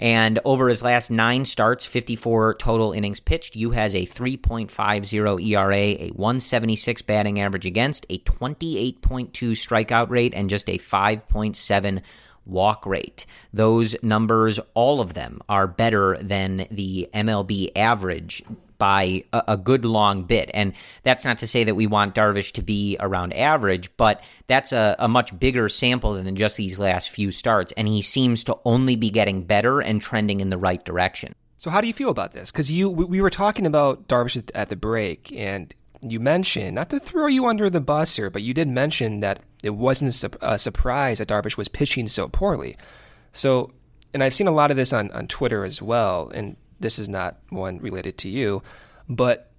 And 0.00 0.38
over 0.46 0.70
his 0.70 0.82
last 0.82 1.10
nine 1.10 1.44
starts, 1.44 1.84
54 1.84 2.54
total 2.54 2.92
innings 2.92 3.20
pitched, 3.20 3.54
Yu 3.54 3.70
has 3.72 3.94
a 3.94 4.06
3.50 4.06 5.46
ERA, 5.46 5.76
a 5.76 6.08
176 6.08 7.02
batting 7.02 7.38
average 7.38 7.66
against, 7.66 8.06
a 8.08 8.18
28.2 8.20 9.30
strikeout 9.30 10.08
rate, 10.08 10.32
and 10.34 10.48
just 10.48 10.70
a 10.70 10.78
5.7 10.78 12.00
walk 12.46 12.86
rate. 12.86 13.26
Those 13.52 13.94
numbers, 14.02 14.58
all 14.74 15.00
of 15.00 15.14
them, 15.14 15.40
are 15.48 15.66
better 15.66 16.16
than 16.20 16.66
the 16.70 17.08
MLB 17.14 17.70
average 17.76 18.42
by 18.80 19.24
a, 19.32 19.42
a, 19.48 19.56
good 19.56 19.84
long 19.84 20.24
bit. 20.24 20.50
And 20.54 20.72
that's 21.02 21.24
not 21.24 21.38
to 21.38 21.46
say 21.46 21.64
that 21.64 21.74
we 21.74 21.86
want 21.86 22.14
Darvish 22.14 22.52
to 22.52 22.62
be 22.62 22.96
around 22.98 23.34
average, 23.34 23.94
but 23.98 24.24
that's 24.46 24.72
a, 24.72 24.96
a, 24.98 25.06
much 25.06 25.38
bigger 25.38 25.68
sample 25.68 26.14
than 26.14 26.34
just 26.34 26.56
these 26.56 26.78
last 26.78 27.10
few 27.10 27.30
starts. 27.30 27.72
And 27.76 27.86
he 27.86 28.00
seems 28.00 28.42
to 28.44 28.56
only 28.64 28.96
be 28.96 29.10
getting 29.10 29.44
better 29.44 29.80
and 29.80 30.00
trending 30.00 30.40
in 30.40 30.48
the 30.48 30.58
right 30.58 30.82
direction. 30.82 31.34
So 31.58 31.68
how 31.68 31.82
do 31.82 31.86
you 31.86 31.92
feel 31.92 32.08
about 32.08 32.32
this? 32.32 32.50
Because 32.50 32.70
you 32.70 32.88
we 32.88 33.20
were 33.20 33.28
talking 33.28 33.66
about 33.66 34.08
Darvish 34.08 34.50
at 34.54 34.70
the 34.70 34.76
break, 34.76 35.30
and 35.36 35.74
you 36.02 36.20
mentioned 36.20 36.74
not 36.74 36.90
to 36.90 37.00
throw 37.00 37.26
you 37.26 37.46
under 37.46 37.68
the 37.68 37.80
bus 37.80 38.16
here, 38.16 38.30
but 38.30 38.42
you 38.42 38.54
did 38.54 38.68
mention 38.68 39.20
that 39.20 39.40
it 39.62 39.70
wasn't 39.70 40.24
a 40.40 40.58
surprise 40.58 41.18
that 41.18 41.28
Darvish 41.28 41.56
was 41.56 41.68
pitching 41.68 42.08
so 42.08 42.28
poorly. 42.28 42.76
So, 43.32 43.72
and 44.14 44.22
I've 44.22 44.34
seen 44.34 44.48
a 44.48 44.52
lot 44.52 44.70
of 44.70 44.76
this 44.76 44.92
on 44.92 45.10
on 45.12 45.26
Twitter 45.26 45.64
as 45.64 45.82
well, 45.82 46.30
and 46.34 46.56
this 46.80 46.98
is 46.98 47.08
not 47.08 47.38
one 47.50 47.78
related 47.78 48.18
to 48.18 48.28
you, 48.28 48.62
but 49.08 49.50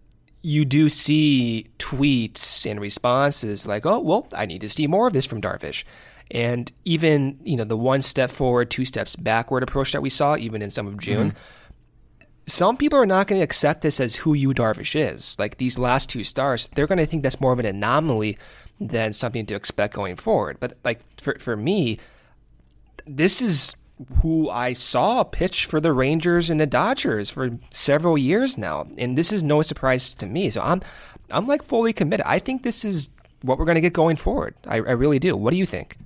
you 0.41 0.65
do 0.65 0.89
see 0.89 1.67
tweets 1.77 2.69
and 2.69 2.81
responses 2.81 3.67
like, 3.67 3.85
"Oh, 3.85 3.99
well, 3.99 4.27
I 4.33 4.45
need 4.45 4.61
to 4.61 4.69
see 4.69 4.87
more 4.87 5.07
of 5.07 5.13
this 5.13 5.25
from 5.25 5.41
Darvish." 5.41 5.83
And 6.31 6.71
even, 6.85 7.39
you 7.43 7.57
know, 7.57 7.65
the 7.65 7.77
one 7.77 8.01
step 8.01 8.31
forward, 8.31 8.71
two 8.71 8.85
steps 8.85 9.15
backward 9.15 9.63
approach 9.63 9.91
that 9.91 10.01
we 10.01 10.09
saw 10.09 10.37
even 10.37 10.61
in 10.61 10.71
some 10.71 10.87
of 10.87 10.97
June. 10.97 11.29
Mm-hmm. 11.29 11.37
Some 12.47 12.75
people 12.75 12.99
are 12.99 13.05
not 13.05 13.27
going 13.27 13.39
to 13.39 13.43
accept 13.43 13.81
this 13.81 13.99
as 13.99 14.17
who 14.17 14.33
Yu 14.33 14.53
Darvish 14.53 14.99
is. 14.99 15.37
Like 15.39 15.57
these 15.57 15.79
last 15.79 16.09
two 16.09 16.23
stars, 16.23 16.69
they're 16.75 16.87
going 16.87 16.97
to 16.97 17.05
think 17.05 17.23
that's 17.23 17.39
more 17.39 17.53
of 17.53 17.59
an 17.59 17.65
anomaly 17.65 18.37
than 18.79 19.13
something 19.13 19.45
to 19.45 19.55
expect 19.55 19.93
going 19.93 20.15
forward. 20.15 20.57
But 20.59 20.77
like 20.83 20.99
for 21.21 21.37
for 21.39 21.55
me, 21.55 21.99
this 23.05 23.41
is 23.41 23.75
who 24.21 24.49
I 24.49 24.73
saw 24.73 25.23
pitch 25.23 25.65
for 25.65 25.79
the 25.79 25.93
Rangers 25.93 26.49
and 26.49 26.59
the 26.59 26.65
Dodgers 26.65 27.29
for 27.29 27.57
several 27.71 28.17
years 28.17 28.57
now, 28.57 28.87
and 28.97 29.17
this 29.17 29.31
is 29.31 29.43
no 29.43 29.61
surprise 29.61 30.13
to 30.15 30.25
me. 30.25 30.49
So 30.49 30.61
I'm 30.61 30.81
I'm 31.29 31.47
like 31.47 31.63
fully 31.63 31.93
committed. 31.93 32.25
I 32.25 32.39
think 32.39 32.63
this 32.63 32.83
is 32.83 33.09
what 33.41 33.57
we're 33.57 33.65
going 33.65 33.75
to 33.75 33.81
get 33.81 33.93
going 33.93 34.15
forward. 34.15 34.55
I, 34.67 34.77
I 34.77 34.91
really 34.91 35.19
do. 35.19 35.35
What 35.35 35.51
do 35.51 35.57
you 35.57 35.65
think? 35.65 35.97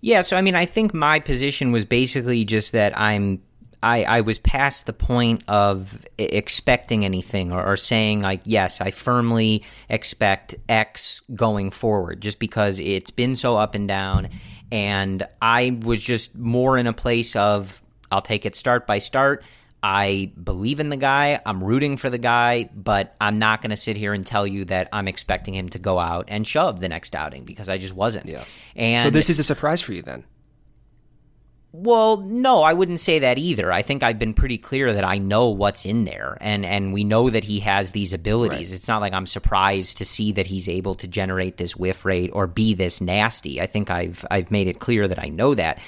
Yeah, 0.00 0.22
so 0.22 0.36
I 0.36 0.42
mean, 0.42 0.54
I 0.54 0.66
think 0.66 0.94
my 0.94 1.20
position 1.20 1.72
was 1.72 1.84
basically 1.84 2.44
just 2.44 2.72
that 2.72 2.96
I'm 2.98 3.42
I, 3.82 4.04
I 4.04 4.20
was 4.22 4.38
past 4.38 4.86
the 4.86 4.92
point 4.92 5.44
of 5.48 6.04
expecting 6.18 7.04
anything 7.04 7.52
or, 7.52 7.64
or, 7.64 7.76
saying 7.76 8.22
like 8.22 8.40
yes 8.44 8.80
i 8.80 8.90
firmly 8.90 9.62
expect 9.88 10.54
x 10.68 11.22
going 11.34 11.70
forward 11.70 12.20
just 12.20 12.38
because 12.38 12.78
it's 12.78 13.10
been 13.10 13.36
so 13.36 13.56
up 13.56 13.74
and 13.74 13.86
down 13.86 14.30
and 14.72 15.26
I 15.40 15.78
was 15.82 16.02
just 16.02 16.36
more 16.36 16.76
in 16.76 16.86
a 16.86 16.92
place 16.92 17.36
of 17.36 17.82
I'll 18.10 18.22
take 18.22 18.46
it 18.46 18.56
start 18.56 18.86
by 18.86 18.98
start. 18.98 19.44
I 19.82 20.32
believe 20.42 20.80
in 20.80 20.88
the 20.88 20.96
guy. 20.96 21.38
I'm 21.44 21.62
rooting 21.62 21.96
for 21.96 22.10
the 22.10 22.18
guy, 22.18 22.68
but 22.74 23.14
I'm 23.20 23.38
not 23.38 23.62
going 23.62 23.70
to 23.70 23.76
sit 23.76 23.96
here 23.96 24.12
and 24.12 24.26
tell 24.26 24.46
you 24.46 24.64
that 24.64 24.88
I'm 24.92 25.06
expecting 25.06 25.54
him 25.54 25.68
to 25.70 25.78
go 25.78 25.98
out 25.98 26.24
and 26.28 26.46
shove 26.46 26.80
the 26.80 26.88
next 26.88 27.14
outing 27.14 27.44
because 27.44 27.68
I 27.68 27.78
just 27.78 27.94
wasn't. 27.94 28.26
Yeah. 28.26 28.44
And 28.74 29.04
so 29.04 29.10
this 29.10 29.30
is 29.30 29.38
a 29.38 29.44
surprise 29.44 29.80
for 29.80 29.92
you 29.92 30.02
then. 30.02 30.24
Well, 31.72 32.18
no, 32.18 32.62
I 32.62 32.72
wouldn't 32.72 33.00
say 33.00 33.18
that 33.18 33.36
either. 33.36 33.70
I 33.70 33.82
think 33.82 34.02
I've 34.02 34.18
been 34.18 34.32
pretty 34.32 34.56
clear 34.56 34.94
that 34.94 35.04
I 35.04 35.18
know 35.18 35.50
what's 35.50 35.84
in 35.84 36.04
there, 36.04 36.38
and 36.40 36.64
and 36.64 36.92
we 36.92 37.04
know 37.04 37.28
that 37.28 37.44
he 37.44 37.60
has 37.60 37.92
these 37.92 38.14
abilities. 38.14 38.70
Right. 38.70 38.76
It's 38.76 38.88
not 38.88 39.02
like 39.02 39.12
I'm 39.12 39.26
surprised 39.26 39.98
to 39.98 40.04
see 40.04 40.32
that 40.32 40.46
he's 40.46 40.68
able 40.68 40.94
to 40.94 41.06
generate 41.06 41.58
this 41.58 41.76
whiff 41.76 42.04
rate 42.06 42.30
or 42.32 42.46
be 42.46 42.72
this 42.72 43.00
nasty. 43.02 43.60
I 43.60 43.66
think 43.66 43.90
I've 43.90 44.24
I've 44.30 44.50
made 44.50 44.68
it 44.68 44.78
clear 44.78 45.06
that 45.06 45.22
I 45.22 45.28
know 45.28 45.54
that. 45.54 45.78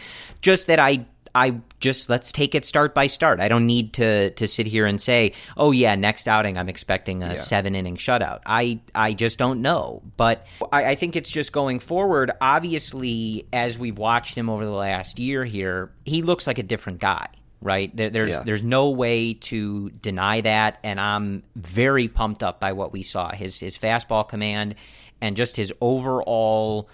Just 0.43 0.67
that 0.67 0.79
I 0.79 1.07
I 1.35 1.61
just 1.81 2.09
let's 2.09 2.33
take 2.33 2.55
it 2.55 2.65
start 2.65 2.95
by 2.95 3.07
start. 3.07 3.41
I 3.41 3.49
don't 3.49 3.67
need 3.67 3.93
to 3.95 4.31
to 4.31 4.47
sit 4.47 4.67
here 4.67 4.87
and 4.87 5.01
say, 5.01 5.33
"Oh 5.57 5.71
yeah, 5.71 5.95
next 5.95 6.29
outing 6.29 6.59
I'm 6.59 6.69
expecting 6.69 7.23
a 7.23 7.31
yeah. 7.31 7.35
seven 7.35 7.75
inning 7.75 7.97
shutout." 7.97 8.41
I 8.47 8.81
I 8.95 9.15
just 9.15 9.39
don't 9.39 9.63
know, 9.63 10.03
but 10.17 10.47
I, 10.73 10.91
I, 10.91 10.95
think 10.95 11.17
it's 11.17 11.31
just 11.31 11.53
going 11.53 11.79
forward. 11.79 12.31
Obviously, 12.41 13.47
as 13.53 13.79
we've 13.79 13.99
watched 13.99 14.35
him 14.35 14.49
over 14.49 14.65
the 14.65 14.71
last 14.71 15.19
year 15.19 15.45
here, 15.45 15.91
he 16.05 16.23
looks 16.23 16.47
like 16.47 16.59
a 16.59 16.63
different 16.63 17.01
guy. 17.01 17.29
Right 17.61 17.95
there, 17.97 18.11
there's 18.11 18.31
yeah. 18.31 18.43
there's 18.45 18.63
no 18.63 18.91
way 18.91 19.35
to 19.35 19.91
deny 19.91 20.41
that, 20.43 20.79
and 20.85 21.01
I'm 21.01 21.43
very 21.57 22.07
pumped 22.07 22.43
up 22.45 22.61
by 22.61 22.73
what 22.73 22.93
we 22.93 23.03
saw. 23.03 23.33
His 23.33 23.59
his 23.59 23.77
fastball 23.77 24.29
command 24.29 24.77
and 25.21 25.37
just 25.37 25.57
his 25.57 25.73
overall 25.81 26.89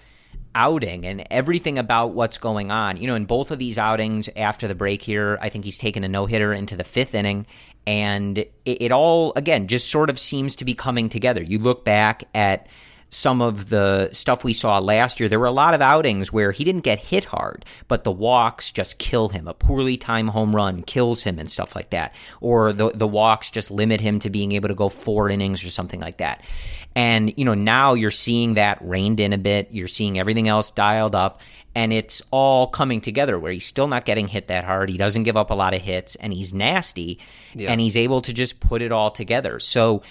outing 0.55 1.05
and 1.05 1.27
everything 1.29 1.77
about 1.77 2.13
what's 2.13 2.37
going 2.37 2.71
on. 2.71 2.97
You 2.97 3.07
know, 3.07 3.15
in 3.15 3.25
both 3.25 3.51
of 3.51 3.59
these 3.59 3.77
outings 3.77 4.29
after 4.35 4.67
the 4.67 4.73
break 4.73 5.01
here, 5.01 5.37
I 5.41 5.49
think 5.49 5.65
he's 5.65 5.77
taken 5.77 6.03
a 6.03 6.07
no 6.07 6.25
hitter 6.25 6.53
into 6.53 6.75
the 6.75 6.83
fifth 6.83 7.13
inning. 7.13 7.45
And 7.85 8.39
it, 8.39 8.51
it, 8.65 8.91
all, 8.91 9.33
again, 9.35 9.67
just 9.67 9.91
sort 9.91 10.09
of 10.09 10.17
seems 10.17 10.55
to 10.55 10.65
be 10.65 10.73
coming 10.73 11.09
together. 11.09 11.43
You 11.43 11.59
look 11.59 11.85
back 11.85 12.23
at 12.33 12.67
some 13.15 13.41
of 13.41 13.69
the 13.69 14.09
stuff 14.11 14.43
we 14.43 14.53
saw 14.53 14.77
last 14.79 15.19
year, 15.19 15.29
there 15.29 15.39
were 15.39 15.45
a 15.45 15.51
lot 15.51 15.73
of 15.73 15.81
outings 15.81 16.33
where 16.33 16.51
he 16.51 16.63
didn't 16.63 16.81
get 16.81 16.99
hit 16.99 17.25
hard, 17.25 17.65
but 17.87 18.03
the 18.03 18.11
walks 18.11 18.71
just 18.71 18.97
kill 18.99 19.29
him. 19.29 19.47
A 19.47 19.53
poorly 19.53 19.95
timed 19.95 20.29
home 20.29 20.55
run 20.55 20.83
kills 20.83 21.23
him 21.23 21.39
and 21.39 21.49
stuff 21.49 21.75
like 21.75 21.91
that. 21.91 22.13
Or 22.41 22.73
the, 22.73 22.91
the 22.91 23.07
walks 23.07 23.49
just 23.49 23.71
limit 23.71 24.01
him 24.01 24.19
to 24.19 24.29
being 24.29 24.51
able 24.51 24.67
to 24.67 24.75
go 24.75 24.89
four 24.89 25.29
innings 25.29 25.63
or 25.63 25.69
something 25.69 25.99
like 25.99 26.17
that. 26.17 26.43
And, 26.95 27.33
you 27.37 27.45
know, 27.45 27.53
now 27.53 27.93
you're 27.93 28.11
seeing 28.11 28.55
that 28.55 28.79
reined 28.81 29.19
in 29.19 29.33
a 29.33 29.37
bit. 29.37 29.69
You're 29.71 29.87
seeing 29.87 30.19
everything 30.19 30.47
else 30.47 30.71
dialed 30.71 31.15
up. 31.15 31.41
And 31.73 31.91
it's 31.91 32.21
all 32.31 32.67
coming 32.67 33.01
together 33.01 33.37
where 33.37 33.51
he's 33.51 33.65
still 33.65 33.87
not 33.87 34.05
getting 34.05 34.27
hit 34.29 34.47
that 34.47 34.63
hard. 34.63 34.89
He 34.89 34.97
doesn't 34.97 35.23
give 35.23 35.35
up 35.35 35.51
a 35.51 35.55
lot 35.55 35.73
of 35.73 35.81
hits 35.81 36.15
and 36.15 36.33
he's 36.33 36.53
nasty 36.53 37.19
yeah. 37.53 37.69
and 37.71 37.81
he's 37.81 37.97
able 37.97 38.21
to 38.21 38.33
just 38.33 38.61
put 38.61 38.81
it 38.81 38.93
all 38.93 39.11
together. 39.11 39.59
So 39.59 40.01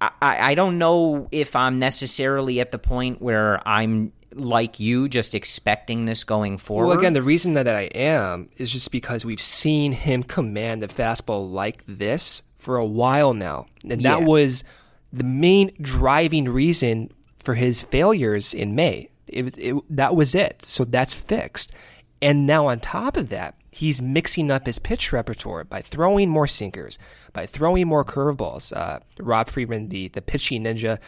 I, 0.00 0.10
I 0.50 0.54
don't 0.54 0.78
know 0.78 1.28
if 1.32 1.56
I'm 1.56 1.78
necessarily 1.78 2.60
at 2.60 2.70
the 2.70 2.78
point 2.78 3.20
where 3.20 3.66
I'm 3.66 4.12
like 4.32 4.78
you, 4.78 5.08
just 5.08 5.34
expecting 5.34 6.04
this 6.04 6.24
going 6.24 6.58
forward. 6.58 6.88
Well, 6.88 6.98
again, 6.98 7.12
the 7.12 7.22
reason 7.22 7.54
that 7.54 7.68
I 7.68 7.82
am 7.94 8.48
is 8.56 8.72
just 8.72 8.92
because 8.92 9.24
we've 9.24 9.40
seen 9.40 9.92
him 9.92 10.22
command 10.22 10.82
the 10.82 10.88
fastball 10.88 11.50
like 11.50 11.82
this 11.86 12.42
for 12.58 12.76
a 12.76 12.86
while 12.86 13.34
now. 13.34 13.66
And 13.82 14.02
that 14.02 14.20
yeah. 14.20 14.26
was 14.26 14.64
the 15.12 15.24
main 15.24 15.72
driving 15.80 16.44
reason 16.44 17.10
for 17.38 17.54
his 17.54 17.80
failures 17.80 18.52
in 18.54 18.74
May. 18.74 19.08
It, 19.26 19.56
it, 19.58 19.96
that 19.96 20.14
was 20.14 20.34
it. 20.34 20.64
So 20.64 20.84
that's 20.84 21.14
fixed. 21.14 21.72
And 22.20 22.46
now 22.46 22.66
on 22.66 22.80
top 22.80 23.16
of 23.16 23.28
that, 23.30 23.54
he's 23.78 24.02
mixing 24.02 24.50
up 24.50 24.66
his 24.66 24.78
pitch 24.78 25.12
repertoire 25.12 25.64
by 25.64 25.80
throwing 25.80 26.28
more 26.28 26.46
sinkers, 26.46 26.98
by 27.32 27.46
throwing 27.46 27.86
more 27.86 28.04
curveballs. 28.04 28.76
Uh, 28.76 28.98
Rob 29.20 29.48
Friedman, 29.48 29.88
the 29.88 30.08
the 30.08 30.22
pitching 30.22 30.64
ninja, 30.64 30.98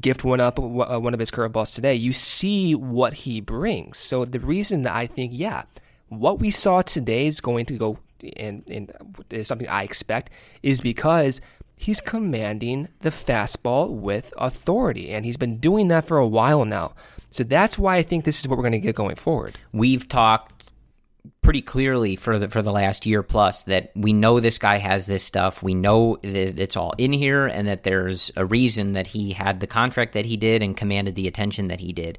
gift 0.00 0.24
one 0.24 0.40
up 0.40 0.58
uh, 0.58 0.62
one 1.00 1.14
of 1.14 1.20
his 1.20 1.30
curveballs 1.30 1.74
today. 1.74 1.94
You 1.94 2.12
see 2.12 2.74
what 2.74 3.12
he 3.14 3.40
brings. 3.40 3.98
So 3.98 4.24
the 4.24 4.40
reason 4.40 4.82
that 4.82 4.94
I 4.94 5.06
think, 5.06 5.32
yeah, 5.34 5.62
what 6.08 6.38
we 6.38 6.50
saw 6.50 6.82
today 6.82 7.26
is 7.26 7.40
going 7.40 7.66
to 7.66 7.74
go 7.74 7.98
and, 8.36 8.64
and 8.70 8.92
is 9.30 9.48
something 9.48 9.68
I 9.68 9.82
expect 9.84 10.30
is 10.62 10.80
because 10.80 11.40
he's 11.76 12.00
commanding 12.00 12.88
the 13.00 13.10
fastball 13.10 13.90
with 13.90 14.34
authority, 14.36 15.10
and 15.10 15.24
he's 15.24 15.36
been 15.36 15.58
doing 15.58 15.88
that 15.88 16.06
for 16.06 16.18
a 16.18 16.26
while 16.28 16.64
now. 16.64 16.94
So 17.30 17.44
that's 17.44 17.78
why 17.78 17.96
I 17.96 18.02
think 18.02 18.24
this 18.24 18.40
is 18.40 18.48
what 18.48 18.56
we're 18.56 18.64
going 18.64 18.72
to 18.72 18.78
get 18.78 18.96
going 18.96 19.16
forward. 19.16 19.58
We've 19.72 20.08
talked 20.08 20.70
pretty 21.48 21.62
clearly 21.62 22.14
for 22.14 22.38
the 22.38 22.46
for 22.50 22.60
the 22.60 22.70
last 22.70 23.06
year 23.06 23.22
plus 23.22 23.62
that 23.62 23.90
we 23.96 24.12
know 24.12 24.38
this 24.38 24.58
guy 24.58 24.76
has 24.76 25.06
this 25.06 25.24
stuff. 25.24 25.62
We 25.62 25.72
know 25.72 26.18
that 26.20 26.58
it's 26.58 26.76
all 26.76 26.92
in 26.98 27.10
here, 27.10 27.46
and 27.46 27.66
that 27.68 27.84
there's 27.84 28.30
a 28.36 28.44
reason 28.44 28.92
that 28.92 29.06
he 29.06 29.32
had 29.32 29.60
the 29.60 29.66
contract 29.66 30.12
that 30.12 30.26
he 30.26 30.36
did 30.36 30.62
and 30.62 30.76
commanded 30.76 31.14
the 31.14 31.26
attention 31.26 31.68
that 31.68 31.80
he 31.80 31.94
did. 31.94 32.18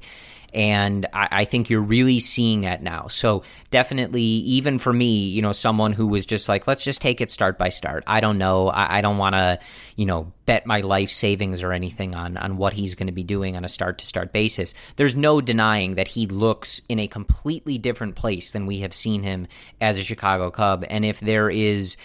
And 0.52 1.06
I, 1.12 1.28
I, 1.30 1.44
think 1.44 1.70
you're 1.70 1.80
really 1.80 2.20
seeing 2.20 2.62
that 2.62 2.82
now. 2.82 3.06
So 3.08 3.42
definitely, 3.70 4.22
even 4.22 4.78
for 4.78 4.92
me, 4.92 5.28
you 5.28 5.42
know, 5.42 5.52
someone 5.52 5.92
who 5.92 6.06
was 6.06 6.26
just 6.26 6.48
like, 6.48 6.66
let's 6.66 6.82
just 6.82 7.00
take 7.00 7.20
it 7.20 7.30
start 7.30 7.58
by 7.58 7.68
start. 7.68 8.04
I 8.06 8.20
don't 8.20 8.38
know. 8.38 8.68
I, 8.68 8.98
I 8.98 9.00
don't 9.00 9.18
want 9.18 9.34
to, 9.34 9.58
you 9.96 10.06
know, 10.06 10.32
bet 10.46 10.66
my 10.66 10.80
life 10.80 11.10
savings 11.10 11.62
or 11.62 11.72
anything 11.72 12.14
on 12.14 12.36
on 12.36 12.56
what 12.56 12.72
he's 12.72 12.94
going 12.94 13.06
to 13.06 13.12
be 13.12 13.24
doing 13.24 13.56
on 13.56 13.64
a 13.64 13.68
start 13.68 13.98
to 13.98 14.06
start 14.06 14.32
basis. 14.32 14.74
There's 14.96 15.16
no 15.16 15.40
denying 15.40 15.94
that 15.94 16.08
he 16.08 16.26
looks 16.26 16.80
in 16.88 16.98
a 16.98 17.06
completely 17.08 17.78
different 17.78 18.16
place 18.16 18.50
than 18.50 18.66
we 18.66 18.80
have 18.80 18.94
seen 18.94 19.22
him 19.22 19.46
as 19.80 19.98
a 19.98 20.04
Chicago 20.04 20.50
Cub. 20.50 20.84
And 20.88 21.04
if 21.04 21.20
there 21.20 21.50
is 21.50 21.96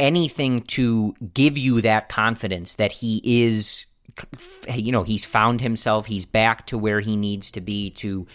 anything 0.00 0.62
to 0.62 1.14
give 1.34 1.58
you 1.58 1.80
that 1.82 2.08
confidence 2.08 2.76
that 2.76 2.92
he 2.92 3.20
is 3.24 3.86
you 4.74 4.92
know, 4.92 5.02
he's 5.02 5.24
found 5.24 5.60
himself. 5.60 6.06
He's 6.06 6.24
back 6.24 6.66
to 6.68 6.78
where 6.78 7.00
he 7.00 7.16
needs 7.16 7.50
to 7.52 7.60
be 7.60 7.90
to 7.90 8.26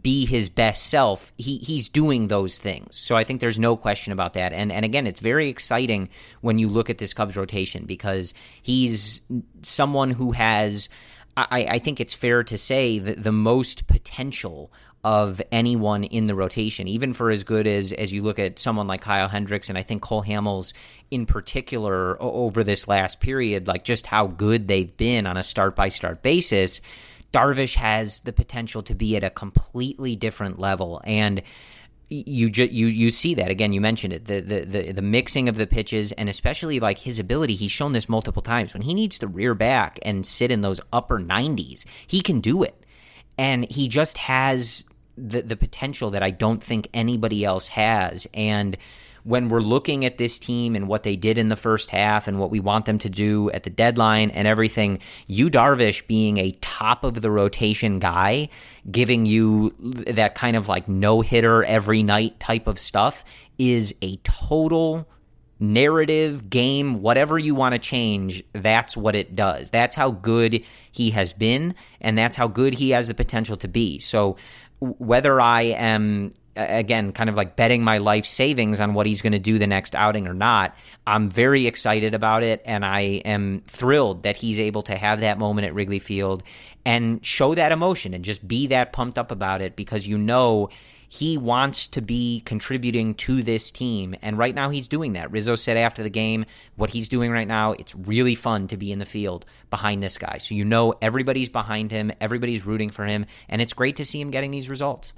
be 0.00 0.24
his 0.24 0.48
best 0.48 0.86
self. 0.86 1.32
He 1.36 1.58
he's 1.58 1.88
doing 1.88 2.28
those 2.28 2.58
things. 2.58 2.96
So 2.96 3.16
I 3.16 3.24
think 3.24 3.40
there's 3.40 3.58
no 3.58 3.76
question 3.76 4.12
about 4.12 4.34
that. 4.34 4.52
And 4.52 4.70
and 4.70 4.84
again, 4.84 5.06
it's 5.06 5.20
very 5.20 5.48
exciting 5.48 6.08
when 6.40 6.58
you 6.58 6.68
look 6.68 6.90
at 6.90 6.98
this 6.98 7.12
Cubs 7.12 7.36
rotation 7.36 7.84
because 7.84 8.34
he's 8.62 9.22
someone 9.62 10.10
who 10.10 10.32
has. 10.32 10.88
I, 11.36 11.66
I 11.70 11.78
think 11.78 12.00
it's 12.00 12.14
fair 12.14 12.42
to 12.42 12.58
say 12.58 12.98
that 12.98 13.22
the 13.22 13.30
most 13.30 13.86
potential 13.86 14.72
of 15.04 15.40
anyone 15.52 16.04
in 16.04 16.26
the 16.26 16.34
rotation, 16.34 16.88
even 16.88 17.12
for 17.12 17.30
as 17.30 17.44
good 17.44 17.66
as 17.66 17.92
as 17.92 18.12
you 18.12 18.22
look 18.22 18.38
at 18.38 18.58
someone 18.58 18.86
like 18.86 19.00
Kyle 19.00 19.28
Hendricks 19.28 19.68
and 19.68 19.78
I 19.78 19.82
think 19.82 20.02
Cole 20.02 20.24
Hamels 20.24 20.72
in 21.10 21.24
particular 21.24 22.20
over 22.20 22.64
this 22.64 22.88
last 22.88 23.20
period, 23.20 23.68
like 23.68 23.84
just 23.84 24.06
how 24.06 24.26
good 24.26 24.68
they've 24.68 24.94
been 24.96 25.26
on 25.26 25.36
a 25.36 25.42
start 25.42 25.76
by 25.76 25.88
start 25.88 26.22
basis. 26.22 26.80
Darvish 27.32 27.74
has 27.74 28.20
the 28.20 28.32
potential 28.32 28.82
to 28.84 28.94
be 28.94 29.16
at 29.16 29.22
a 29.22 29.30
completely 29.30 30.16
different 30.16 30.58
level 30.58 31.00
and 31.04 31.42
you 32.10 32.48
ju- 32.48 32.64
you 32.64 32.86
you 32.86 33.10
see 33.10 33.34
that 33.34 33.50
again. 33.50 33.72
You 33.74 33.82
mentioned 33.82 34.14
it 34.14 34.24
the, 34.24 34.40
the 34.40 34.64
the 34.64 34.92
the 34.92 35.02
mixing 35.02 35.48
of 35.48 35.56
the 35.56 35.66
pitches 35.66 36.10
and 36.12 36.28
especially 36.28 36.80
like 36.80 36.98
his 36.98 37.18
ability. 37.18 37.54
He's 37.54 37.70
shown 37.70 37.92
this 37.92 38.08
multiple 38.08 38.42
times 38.42 38.72
when 38.72 38.82
he 38.82 38.94
needs 38.94 39.18
to 39.18 39.26
rear 39.26 39.54
back 39.54 39.98
and 40.02 40.24
sit 40.24 40.50
in 40.50 40.62
those 40.62 40.80
upper 40.92 41.20
90s. 41.20 41.84
He 42.06 42.22
can 42.22 42.40
do 42.40 42.62
it 42.62 42.82
and 43.38 43.70
he 43.70 43.88
just 43.88 44.18
has 44.18 44.84
the 45.18 45.42
the 45.42 45.56
potential 45.56 46.10
that 46.10 46.22
I 46.22 46.30
don't 46.30 46.62
think 46.62 46.88
anybody 46.94 47.44
else 47.44 47.68
has. 47.68 48.26
And 48.34 48.76
when 49.24 49.48
we're 49.48 49.60
looking 49.60 50.04
at 50.04 50.16
this 50.16 50.38
team 50.38 50.74
and 50.74 50.88
what 50.88 51.02
they 51.02 51.16
did 51.16 51.36
in 51.36 51.48
the 51.48 51.56
first 51.56 51.90
half 51.90 52.28
and 52.28 52.38
what 52.38 52.50
we 52.50 52.60
want 52.60 52.86
them 52.86 52.98
to 52.98 53.10
do 53.10 53.50
at 53.50 53.62
the 53.62 53.70
deadline 53.70 54.30
and 54.30 54.48
everything, 54.48 55.00
Yu 55.26 55.50
Darvish 55.50 56.06
being 56.06 56.38
a 56.38 56.52
top 56.62 57.04
of 57.04 57.20
the 57.20 57.30
rotation 57.30 57.98
guy, 57.98 58.48
giving 58.90 59.26
you 59.26 59.74
that 60.06 60.34
kind 60.34 60.56
of 60.56 60.68
like 60.68 60.88
no 60.88 61.20
hitter 61.20 61.62
every 61.64 62.02
night 62.02 62.40
type 62.40 62.66
of 62.66 62.78
stuff 62.78 63.24
is 63.58 63.94
a 64.00 64.16
total 64.22 65.06
narrative, 65.60 66.48
game, 66.48 67.02
whatever 67.02 67.38
you 67.38 67.54
want 67.54 67.74
to 67.74 67.78
change, 67.78 68.42
that's 68.52 68.96
what 68.96 69.14
it 69.14 69.34
does. 69.34 69.70
That's 69.70 69.94
how 69.94 70.12
good 70.12 70.62
he 70.92 71.10
has 71.10 71.32
been, 71.32 71.74
and 72.00 72.16
that's 72.16 72.36
how 72.36 72.48
good 72.48 72.74
he 72.74 72.90
has 72.90 73.08
the 73.08 73.14
potential 73.14 73.56
to 73.58 73.68
be. 73.68 73.98
So, 73.98 74.36
whether 74.80 75.40
I 75.40 75.62
am 75.62 76.32
again 76.58 77.12
kind 77.12 77.30
of 77.30 77.36
like 77.36 77.56
betting 77.56 77.84
my 77.84 77.98
life 77.98 78.26
savings 78.26 78.80
on 78.80 78.94
what 78.94 79.06
he's 79.06 79.22
going 79.22 79.32
to 79.32 79.38
do 79.38 79.58
the 79.58 79.66
next 79.66 79.94
outing 79.94 80.26
or 80.26 80.34
not 80.34 80.74
i'm 81.06 81.30
very 81.30 81.68
excited 81.68 82.14
about 82.14 82.42
it 82.42 82.60
and 82.64 82.84
i 82.84 83.00
am 83.00 83.62
thrilled 83.68 84.24
that 84.24 84.36
he's 84.36 84.58
able 84.58 84.82
to 84.82 84.96
have 84.96 85.20
that 85.20 85.38
moment 85.38 85.66
at 85.66 85.72
wrigley 85.72 86.00
field 86.00 86.42
and 86.84 87.24
show 87.24 87.54
that 87.54 87.70
emotion 87.70 88.12
and 88.12 88.24
just 88.24 88.46
be 88.48 88.66
that 88.66 88.92
pumped 88.92 89.18
up 89.18 89.30
about 89.30 89.62
it 89.62 89.76
because 89.76 90.06
you 90.06 90.18
know 90.18 90.68
he 91.08 91.38
wants 91.38 91.88
to 91.88 92.02
be 92.02 92.42
contributing 92.44 93.14
to 93.14 93.42
this 93.42 93.70
team. 93.70 94.14
And 94.20 94.36
right 94.36 94.54
now 94.54 94.70
he's 94.70 94.88
doing 94.88 95.14
that. 95.14 95.30
Rizzo 95.30 95.54
said 95.54 95.76
after 95.76 96.02
the 96.02 96.10
game, 96.10 96.44
what 96.76 96.90
he's 96.90 97.08
doing 97.08 97.30
right 97.30 97.48
now, 97.48 97.72
it's 97.72 97.94
really 97.94 98.34
fun 98.34 98.68
to 98.68 98.76
be 98.76 98.92
in 98.92 98.98
the 98.98 99.06
field 99.06 99.46
behind 99.70 100.02
this 100.02 100.18
guy. 100.18 100.38
So 100.38 100.54
you 100.54 100.64
know 100.64 100.94
everybody's 101.00 101.48
behind 101.48 101.90
him, 101.90 102.12
everybody's 102.20 102.66
rooting 102.66 102.90
for 102.90 103.06
him, 103.06 103.24
and 103.48 103.62
it's 103.62 103.72
great 103.72 103.96
to 103.96 104.04
see 104.04 104.20
him 104.20 104.30
getting 104.30 104.50
these 104.50 104.68
results. 104.68 105.14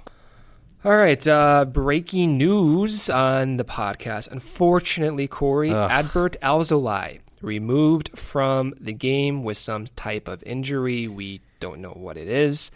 All 0.83 0.97
right, 0.97 1.27
uh, 1.27 1.65
breaking 1.65 2.39
news 2.39 3.07
on 3.07 3.57
the 3.57 3.63
podcast. 3.63 4.31
Unfortunately, 4.31 5.27
Corey, 5.27 5.69
Ugh. 5.69 5.91
Adbert 5.91 6.37
Alzolay 6.39 7.19
removed 7.41 8.17
from 8.17 8.73
the 8.79 8.93
game 8.93 9.43
with 9.43 9.57
some 9.57 9.85
type 9.95 10.27
of 10.27 10.41
injury. 10.43 11.07
We 11.07 11.41
don't 11.59 11.81
know 11.81 11.93
what 11.95 12.17
it 12.17 12.27
is. 12.27 12.71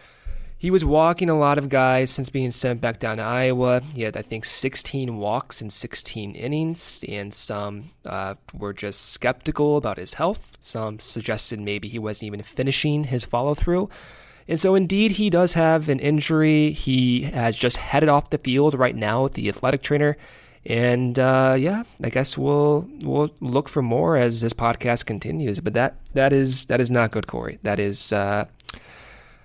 He 0.57 0.71
was 0.71 0.85
walking 0.85 1.29
a 1.29 1.37
lot 1.37 1.57
of 1.57 1.67
guys 1.67 2.09
since 2.09 2.29
being 2.29 2.51
sent 2.51 2.79
back 2.79 2.99
down 2.99 3.17
to 3.17 3.23
Iowa. 3.23 3.81
He 3.93 4.03
had, 4.03 4.15
I 4.15 4.21
think, 4.21 4.45
16 4.45 5.17
walks 5.17 5.61
in 5.61 5.69
16 5.69 6.33
innings, 6.33 7.03
and 7.07 7.33
some 7.33 7.91
uh, 8.05 8.35
were 8.53 8.73
just 8.73 9.09
skeptical 9.09 9.75
about 9.75 9.97
his 9.97 10.13
health. 10.13 10.57
Some 10.61 10.99
suggested 10.99 11.59
maybe 11.59 11.89
he 11.89 11.99
wasn't 11.99 12.27
even 12.27 12.41
finishing 12.41 13.03
his 13.03 13.25
follow 13.25 13.53
through. 13.53 13.89
And 14.47 14.59
so, 14.59 14.75
indeed, 14.75 15.11
he 15.11 15.29
does 15.29 15.53
have 15.53 15.89
an 15.89 15.99
injury. 15.99 16.71
He 16.71 17.23
has 17.23 17.57
just 17.57 17.77
headed 17.77 18.09
off 18.09 18.29
the 18.29 18.37
field 18.37 18.75
right 18.75 18.95
now 18.95 19.23
with 19.23 19.33
the 19.33 19.49
athletic 19.49 19.81
trainer. 19.81 20.15
And 20.67 21.19
uh, 21.19 21.55
yeah, 21.59 21.83
I 22.03 22.09
guess 22.09 22.37
we'll 22.37 22.89
we'll 23.03 23.29
look 23.39 23.69
for 23.69 23.83
more 23.83 24.17
as 24.17 24.41
this 24.41 24.53
podcast 24.53 25.05
continues. 25.05 25.59
But 25.59 25.73
that 25.73 25.97
that 26.13 26.33
is 26.33 26.65
that 26.65 26.81
is 26.81 26.89
not 26.89 27.11
good, 27.11 27.27
Corey. 27.27 27.59
That 27.61 27.79
is 27.79 28.11
uh, 28.11 28.45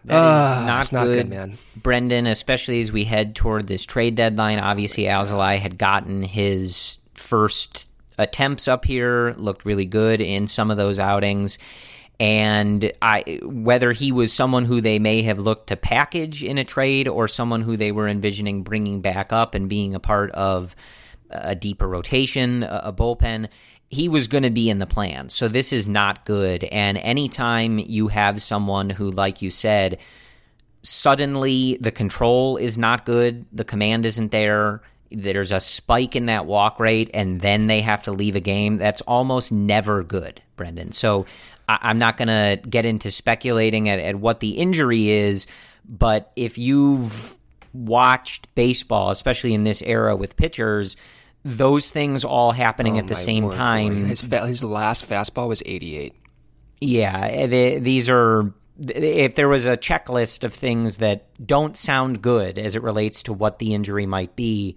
that 0.04 0.16
uh, 0.16 0.64
not, 0.66 0.92
not 0.92 1.04
good. 1.04 1.16
good. 1.16 1.30
man. 1.30 1.58
Brendan, 1.76 2.26
especially 2.26 2.80
as 2.80 2.90
we 2.90 3.04
head 3.04 3.34
toward 3.34 3.66
this 3.66 3.84
trade 3.84 4.14
deadline. 4.14 4.58
Obviously, 4.58 5.04
Alzolay 5.04 5.58
had 5.58 5.78
gotten 5.78 6.22
his 6.22 6.98
first 7.14 7.86
attempts 8.18 8.68
up 8.68 8.84
here, 8.84 9.34
looked 9.36 9.64
really 9.64 9.84
good 9.84 10.20
in 10.20 10.46
some 10.46 10.70
of 10.70 10.76
those 10.76 10.98
outings. 10.98 11.58
And 12.18 12.92
I, 13.00 13.40
whether 13.42 13.92
he 13.92 14.12
was 14.12 14.30
someone 14.30 14.66
who 14.66 14.82
they 14.82 14.98
may 14.98 15.22
have 15.22 15.38
looked 15.38 15.68
to 15.68 15.76
package 15.76 16.42
in 16.42 16.58
a 16.58 16.64
trade 16.64 17.08
or 17.08 17.28
someone 17.28 17.62
who 17.62 17.78
they 17.78 17.92
were 17.92 18.08
envisioning 18.08 18.62
bringing 18.62 19.00
back 19.00 19.32
up 19.32 19.54
and 19.54 19.70
being 19.70 19.94
a 19.94 20.00
part 20.00 20.30
of 20.32 20.76
a 21.30 21.54
deeper 21.54 21.88
rotation, 21.88 22.62
a 22.62 22.92
bullpen, 22.92 23.48
he 23.90 24.08
was 24.08 24.28
going 24.28 24.44
to 24.44 24.50
be 24.50 24.70
in 24.70 24.78
the 24.78 24.86
plan. 24.86 25.28
So 25.28 25.48
this 25.48 25.72
is 25.72 25.88
not 25.88 26.24
good. 26.24 26.62
And 26.64 26.96
anytime 26.96 27.78
you 27.80 28.06
have 28.08 28.40
someone 28.40 28.88
who, 28.88 29.10
like 29.10 29.42
you 29.42 29.50
said, 29.50 29.98
suddenly 30.82 31.76
the 31.80 31.90
control 31.90 32.56
is 32.56 32.78
not 32.78 33.04
good, 33.04 33.44
the 33.52 33.64
command 33.64 34.06
isn't 34.06 34.30
there, 34.30 34.80
there's 35.10 35.50
a 35.50 35.60
spike 35.60 36.14
in 36.14 36.26
that 36.26 36.46
walk 36.46 36.78
rate, 36.78 37.10
and 37.12 37.40
then 37.40 37.66
they 37.66 37.80
have 37.80 38.04
to 38.04 38.12
leave 38.12 38.36
a 38.36 38.40
game, 38.40 38.78
that's 38.78 39.00
almost 39.02 39.50
never 39.50 40.04
good, 40.04 40.40
Brendan. 40.54 40.92
So 40.92 41.26
I- 41.68 41.90
am 41.90 41.98
not 41.98 42.16
going 42.16 42.28
to 42.28 42.60
get 42.68 42.86
into 42.86 43.10
speculating 43.10 43.88
at, 43.88 43.98
at 43.98 44.14
what 44.14 44.38
the 44.38 44.50
injury 44.50 45.10
is, 45.10 45.48
but 45.84 46.30
if 46.36 46.58
you've 46.58 47.34
watched 47.72 48.54
baseball, 48.54 49.10
especially 49.10 49.52
in 49.52 49.64
this 49.64 49.82
era 49.82 50.14
with 50.14 50.36
pitchers, 50.36 50.96
those 51.44 51.90
things 51.90 52.24
all 52.24 52.52
happening 52.52 52.96
oh, 52.96 52.98
at 52.98 53.06
the 53.06 53.14
same 53.14 53.44
word, 53.44 53.54
time. 53.54 54.06
His, 54.06 54.22
fa- 54.22 54.46
his 54.46 54.62
last 54.62 55.08
fastball 55.08 55.48
was 55.48 55.62
88. 55.64 56.14
Yeah, 56.80 57.18
eh, 57.18 57.46
they, 57.46 57.78
these 57.78 58.08
are. 58.08 58.52
If 58.78 59.34
there 59.34 59.48
was 59.48 59.66
a 59.66 59.76
checklist 59.76 60.42
of 60.42 60.54
things 60.54 60.98
that 60.98 61.26
don't 61.46 61.76
sound 61.76 62.22
good 62.22 62.58
as 62.58 62.74
it 62.74 62.82
relates 62.82 63.24
to 63.24 63.34
what 63.34 63.58
the 63.58 63.74
injury 63.74 64.06
might 64.06 64.34
be, 64.36 64.76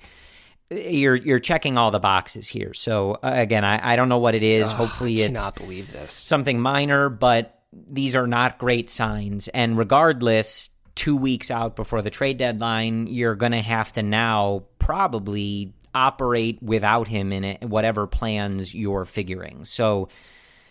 you're 0.70 1.16
you're 1.16 1.40
checking 1.40 1.78
all 1.78 1.90
the 1.92 2.02
boxes 2.02 2.48
here. 2.50 2.74
So 2.74 3.14
uh, 3.14 3.32
again, 3.34 3.64
I, 3.64 3.94
I 3.94 3.96
don't 3.96 4.10
know 4.10 4.20
what 4.20 4.36
it 4.36 4.44
is. 4.44 4.70
Ugh, 4.70 4.76
Hopefully, 4.76 5.22
it's 5.22 5.34
not 5.34 5.56
believe 5.56 5.92
this 5.92 6.14
something 6.14 6.60
minor, 6.60 7.08
but 7.10 7.62
these 7.72 8.16
are 8.16 8.28
not 8.28 8.58
great 8.58 8.90
signs. 8.90 9.48
And 9.48 9.78
regardless, 9.78 10.70
two 10.96 11.16
weeks 11.16 11.50
out 11.50 11.76
before 11.76 12.02
the 12.02 12.10
trade 12.10 12.38
deadline, 12.38 13.08
you're 13.08 13.36
going 13.36 13.52
to 13.54 13.62
have 13.62 13.94
to 13.94 14.04
now 14.04 14.64
probably 14.80 15.74
operate 15.94 16.62
without 16.62 17.08
him 17.08 17.32
in 17.32 17.44
it, 17.44 17.64
whatever 17.64 18.08
plans 18.08 18.74
you're 18.74 19.06
figuring. 19.06 19.66
So 19.66 20.10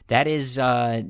that 0.09 0.27
is, 0.27 0.59
uh, 0.59 1.03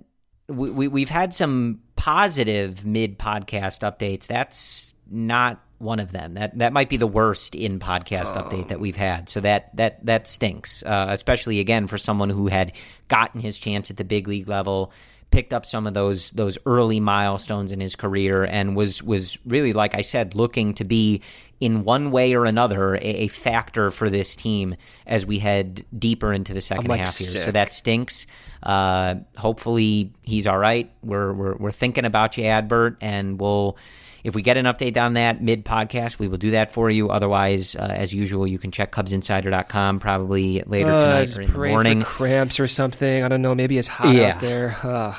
we, 0.49 0.89
we, 0.89 1.01
have 1.01 1.09
had 1.09 1.35
some 1.35 1.81
positive 1.97 2.85
mid 2.85 3.19
podcast 3.19 3.81
updates. 3.81 4.27
That's 4.27 4.95
not 5.11 5.61
one 5.83 5.99
of 5.99 6.13
them. 6.13 6.35
That 6.35 6.57
that 6.59 6.73
might 6.73 6.89
be 6.89 6.97
the 6.97 7.07
worst 7.07 7.55
in 7.55 7.79
podcast 7.79 8.37
oh. 8.37 8.43
update 8.43 8.69
that 8.69 8.81
we've 8.81 8.97
had. 8.97 9.29
So 9.29 9.41
that 9.41 9.75
that 9.77 10.05
that 10.07 10.27
stinks, 10.27 10.83
uh, 10.83 11.07
especially 11.11 11.61
again 11.61 11.87
for 11.87 11.99
someone 11.99 12.31
who 12.31 12.47
had 12.47 12.73
gotten 13.09 13.41
his 13.41 13.59
chance 13.59 13.91
at 13.91 13.97
the 13.97 14.05
big 14.05 14.29
league 14.29 14.49
level, 14.49 14.93
picked 15.31 15.53
up 15.53 15.67
some 15.67 15.87
of 15.87 15.95
those 15.95 16.31
those 16.31 16.57
early 16.65 17.01
milestones 17.01 17.73
in 17.73 17.81
his 17.81 17.97
career, 17.97 18.45
and 18.45 18.77
was 18.77 19.03
was 19.03 19.39
really 19.45 19.73
like 19.73 19.95
I 19.95 20.03
said, 20.03 20.35
looking 20.35 20.75
to 20.75 20.85
be 20.85 21.23
in 21.63 21.85
one 21.85 22.11
way 22.11 22.35
or 22.35 22.45
another, 22.45 22.97
a, 22.97 22.99
a 23.01 23.29
factor 23.29 23.91
for 23.91 24.11
this 24.11 24.35
team 24.35 24.75
as 25.07 25.25
we 25.25 25.39
head 25.39 25.85
deeper 25.97 26.33
into 26.33 26.53
the 26.53 26.59
2nd 26.61 26.89
like, 26.89 27.01
half 27.01 27.17
here. 27.17 27.29
So 27.29 27.53
that 27.53 27.73
stinks. 27.73 28.27
Uh, 28.63 29.15
hopefully 29.37 30.13
he's 30.23 30.49
all 30.49 30.59
right. 30.59 30.91
We're, 31.05 31.33
we're 31.33 31.55
we're 31.57 31.71
thinking 31.73 32.05
about 32.05 32.37
you, 32.37 32.45
Adbert, 32.45 32.97
and 33.01 33.41
we'll 33.41 33.77
if 34.25 34.35
we 34.35 34.43
get 34.43 34.57
an 34.57 34.67
update 34.67 34.97
on 35.01 35.13
that 35.15 35.41
mid 35.43 35.65
podcast, 35.65 36.19
we 36.19 36.27
will 36.29 36.39
do 36.39 36.51
that 36.53 36.73
for 36.73 36.91
you. 36.91 37.11
Otherwise, 37.11 37.77
uh, 37.77 37.81
as 37.91 38.13
usual, 38.13 38.47
you 38.47 38.59
can 38.59 38.71
check 38.73 38.91
CubsInsider.com 38.93 40.01
probably 40.01 40.63
later 40.67 40.91
Uh, 40.91 41.25
tonight 41.27 41.39
or 41.39 41.43
in 41.43 41.53
the 41.53 41.69
morning. 41.69 42.01
cramps 42.03 42.59
or 42.61 42.67
something. 42.69 43.23
I 43.25 43.29
don't 43.29 43.43
know. 43.43 43.55
Maybe 43.55 43.79
it's 43.79 43.89
hot 43.89 44.15
Yeah. 44.15 44.35
out 44.35 44.41
there. 44.41 44.77
Ugh, 44.83 45.17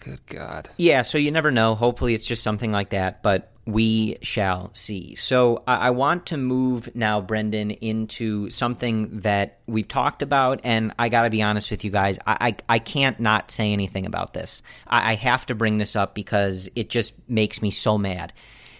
good 0.00 0.20
God. 0.26 0.68
Yeah, 0.76 1.02
so 1.02 1.18
you 1.18 1.30
never 1.30 1.50
know. 1.50 1.74
Hopefully, 1.74 2.14
it's 2.14 2.26
just 2.26 2.42
something 2.42 2.70
like 2.72 2.90
that, 2.90 3.22
but 3.22 3.50
we 3.66 4.16
shall 4.22 4.70
see. 4.72 5.14
So, 5.16 5.62
I, 5.66 5.88
I 5.88 5.90
want 5.90 6.26
to 6.26 6.36
move 6.36 6.94
now, 6.94 7.20
Brendan, 7.20 7.72
into 7.72 8.48
something 8.50 9.20
that 9.20 9.58
we've 9.66 9.88
talked 9.88 10.22
about, 10.22 10.60
and 10.64 10.92
I 10.98 11.08
got 11.08 11.22
to 11.22 11.30
be 11.30 11.42
honest 11.42 11.70
with 11.70 11.84
you 11.84 11.90
guys. 11.90 12.18
I, 12.26 12.56
I, 12.68 12.76
I 12.76 12.78
can't 12.78 13.18
not 13.20 13.50
say 13.50 13.72
anything 13.72 14.06
about 14.06 14.34
this. 14.34 14.62
I, 14.86 15.12
I 15.12 15.14
have 15.16 15.46
to 15.46 15.54
bring 15.54 15.78
this 15.78 15.96
up 15.96 16.14
because 16.14 16.68
it 16.76 16.88
just 16.90 17.14
makes 17.28 17.60
me 17.60 17.70
so 17.70 17.98
mad. 17.98 18.32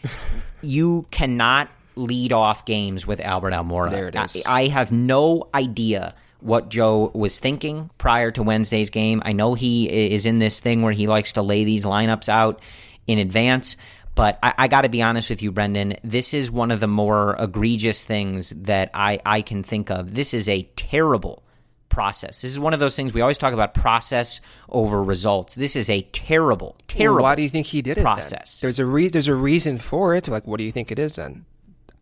you 0.63 1.07
cannot 1.11 1.69
lead 1.97 2.33
off 2.33 2.65
games 2.65 3.07
with 3.07 3.21
Albert 3.21 3.53
Almora. 3.53 3.91
There 3.91 4.09
it 4.09 4.15
is. 4.15 4.45
I, 4.47 4.63
I 4.63 4.69
have 4.69 4.93
no 4.93 5.49
idea 5.55 6.15
what 6.41 6.69
Joe 6.69 7.11
was 7.15 7.39
thinking 7.39 7.91
prior 7.99 8.31
to 8.31 8.43
Wednesday's 8.43 8.91
game. 8.91 9.23
I 9.25 9.33
know 9.33 9.55
he 9.55 9.89
is 10.13 10.27
in 10.27 10.39
this 10.39 10.61
thing 10.61 10.83
where 10.83 10.93
he 10.93 11.07
likes 11.07 11.33
to 11.33 11.43
lay 11.43 11.65
these 11.65 11.85
lineups 11.85 12.29
out 12.29 12.61
in 13.07 13.19
advance. 13.19 13.77
But 14.17 14.39
I, 14.43 14.55
I 14.59 14.69
got 14.69 14.81
to 14.81 14.89
be 14.89 15.03
honest 15.03 15.31
with 15.31 15.43
you, 15.43 15.53
Brendan. 15.53 15.95
This 16.03 16.35
is 16.35 16.51
one 16.51 16.73
of 16.73 16.81
the 16.81 16.89
more 16.89 17.37
egregious 17.39 18.03
things 18.03 18.51
that 18.51 18.91
I, 18.95 19.21
I 19.25 19.43
can 19.43 19.63
think 19.63 19.91
of. 19.91 20.15
This 20.15 20.35
is 20.35 20.49
a 20.49 20.63
terrible 20.75 21.45
process. 21.91 22.43
This 22.43 22.51
is 22.51 22.59
one 22.59 22.75
of 22.75 22.81
those 22.81 22.97
things 22.97 23.13
we 23.13 23.21
always 23.21 23.39
talk 23.39 23.53
about 23.53 23.75
process 23.75 24.41
over 24.71 25.03
results. 25.03 25.55
This 25.55 25.77
is 25.77 25.89
a 25.91 26.01
terrible, 26.01 26.77
terrible. 26.89 27.17
Well, 27.17 27.25
why 27.25 27.35
do 27.35 27.43
you 27.43 27.51
think 27.51 27.67
he 27.67 27.83
did 27.83 27.93
it? 27.93 27.95
then? 27.97 28.05
process. 28.05 28.61
There's 28.61 28.79
a 28.79 28.87
re- 28.87 29.09
there's 29.09 29.29
a 29.29 29.35
reason 29.35 29.77
for 29.77 30.15
it. 30.15 30.29
Like, 30.29 30.47
what 30.47 30.57
do 30.59 30.65
you 30.65 30.73
think 30.73 30.91
it 30.91 30.99
is 30.99 31.17
then? 31.17 31.45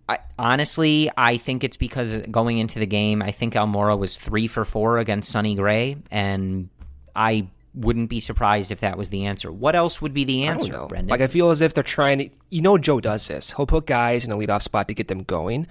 I, 0.09 0.19
honestly, 0.39 1.11
I 1.17 1.37
think 1.37 1.65
it's 1.65 1.77
because 1.77 2.17
going 2.31 2.59
into 2.59 2.79
the 2.79 2.87
game, 2.87 3.23
I 3.23 3.33
think 3.33 3.55
Almora 3.55 3.99
was 3.99 4.17
three 4.17 4.47
for 4.47 4.65
four 4.65 4.99
against 4.99 5.31
Sonny 5.31 5.57
Gray, 5.57 5.97
and 6.11 6.69
I 7.17 7.49
wouldn't 7.75 8.09
be 8.09 8.21
surprised 8.21 8.71
if 8.71 8.81
that 8.81 8.97
was 8.97 9.11
the 9.11 9.25
answer. 9.27 9.51
What 9.53 9.75
else 9.75 10.01
would 10.01 10.15
be 10.15 10.25
the 10.25 10.45
answer. 10.45 10.87
Brendan? 10.89 11.09
Like, 11.09 11.21
I 11.21 11.27
feel 11.27 11.51
as 11.51 11.61
if 11.61 11.75
they're 11.75 11.83
trying 11.83 12.19
to. 12.19 12.31
You 12.51 12.63
know, 12.63 12.79
Joe 12.79 13.01
does 13.01 13.27
this. 13.27 13.53
He'll 13.57 13.67
put 13.67 13.87
guys 13.87 14.25
in 14.25 14.31
a 14.33 14.37
leadoff 14.37 14.63
spot 14.63 14.89
to 14.89 14.95
get 14.95 15.09
them 15.09 15.23
going, 15.25 15.67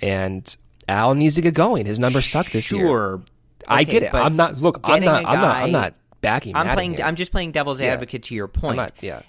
and 0.00 0.54
Al 0.88 1.14
needs 1.14 1.34
to 1.36 1.40
get 1.42 1.54
going. 1.54 1.86
His 1.86 1.98
numbers 1.98 2.26
suck 2.26 2.50
this 2.50 2.70
year. 2.70 2.86
sure, 2.86 3.22
I 3.66 3.82
Okay, 3.82 3.92
get 3.92 4.02
it. 4.04 4.12
but 4.12 4.22
I'm 4.22 4.36
not. 4.36 4.58
Look, 4.58 4.80
I'm 4.84 5.02
not. 5.02 5.24
a 5.24 5.28
I'm 5.28 5.40
not. 5.40 5.56
I'm 5.56 5.72
not 5.72 5.94
backing. 6.20 6.54
I'm 6.56 6.68
playing. 6.74 6.94
here. 6.94 7.04
I'm 7.06 7.16
just 7.16 7.32
playing 7.32 7.52
devil's 7.52 7.80
Yeah. 7.80 7.88
advocate 7.88 8.24
to 8.24 8.34
your 8.34 8.48
point. 8.48 8.72
I'm 8.72 8.76
not. 8.76 8.92
Yeah. 9.00 9.22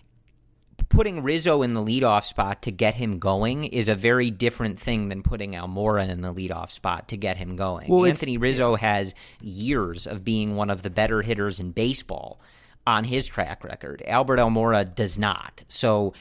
Putting 0.90 1.24
Rizzo 1.24 1.62
in 1.62 1.74
the 1.74 1.84
leadoff 1.84 2.26
spot 2.26 2.62
to 2.64 2.72
get 2.72 2.96
him 2.96 3.20
going 3.20 3.66
is 3.66 3.88
a 3.88 3.96
very 3.96 4.32
different 4.32 4.80
thing 4.80 5.08
than 5.10 5.24
putting 5.24 5.52
Almora 5.52 6.08
in 6.10 6.22
the 6.22 6.34
leadoff 6.34 6.72
spot 6.72 7.10
to 7.10 7.18
get 7.18 7.38
him 7.38 7.56
going. 7.56 7.90
Well, 7.90 8.06
Anthony 8.06 8.38
Rizzo 8.38 8.76
has 8.76 9.14
years 9.42 10.08
of 10.08 10.24
being 10.24 10.56
one 10.56 10.70
of 10.70 10.84
the 10.84 10.90
better 10.90 11.22
hitters 11.22 11.60
in 11.60 11.72
baseball 11.72 12.40
on 12.86 13.04
his 13.04 13.28
track 13.28 13.64
record. 13.64 14.02
Albert 14.08 14.38
Almora 14.38 14.94
does 14.94 15.18
not. 15.18 15.64
So. 15.68 16.14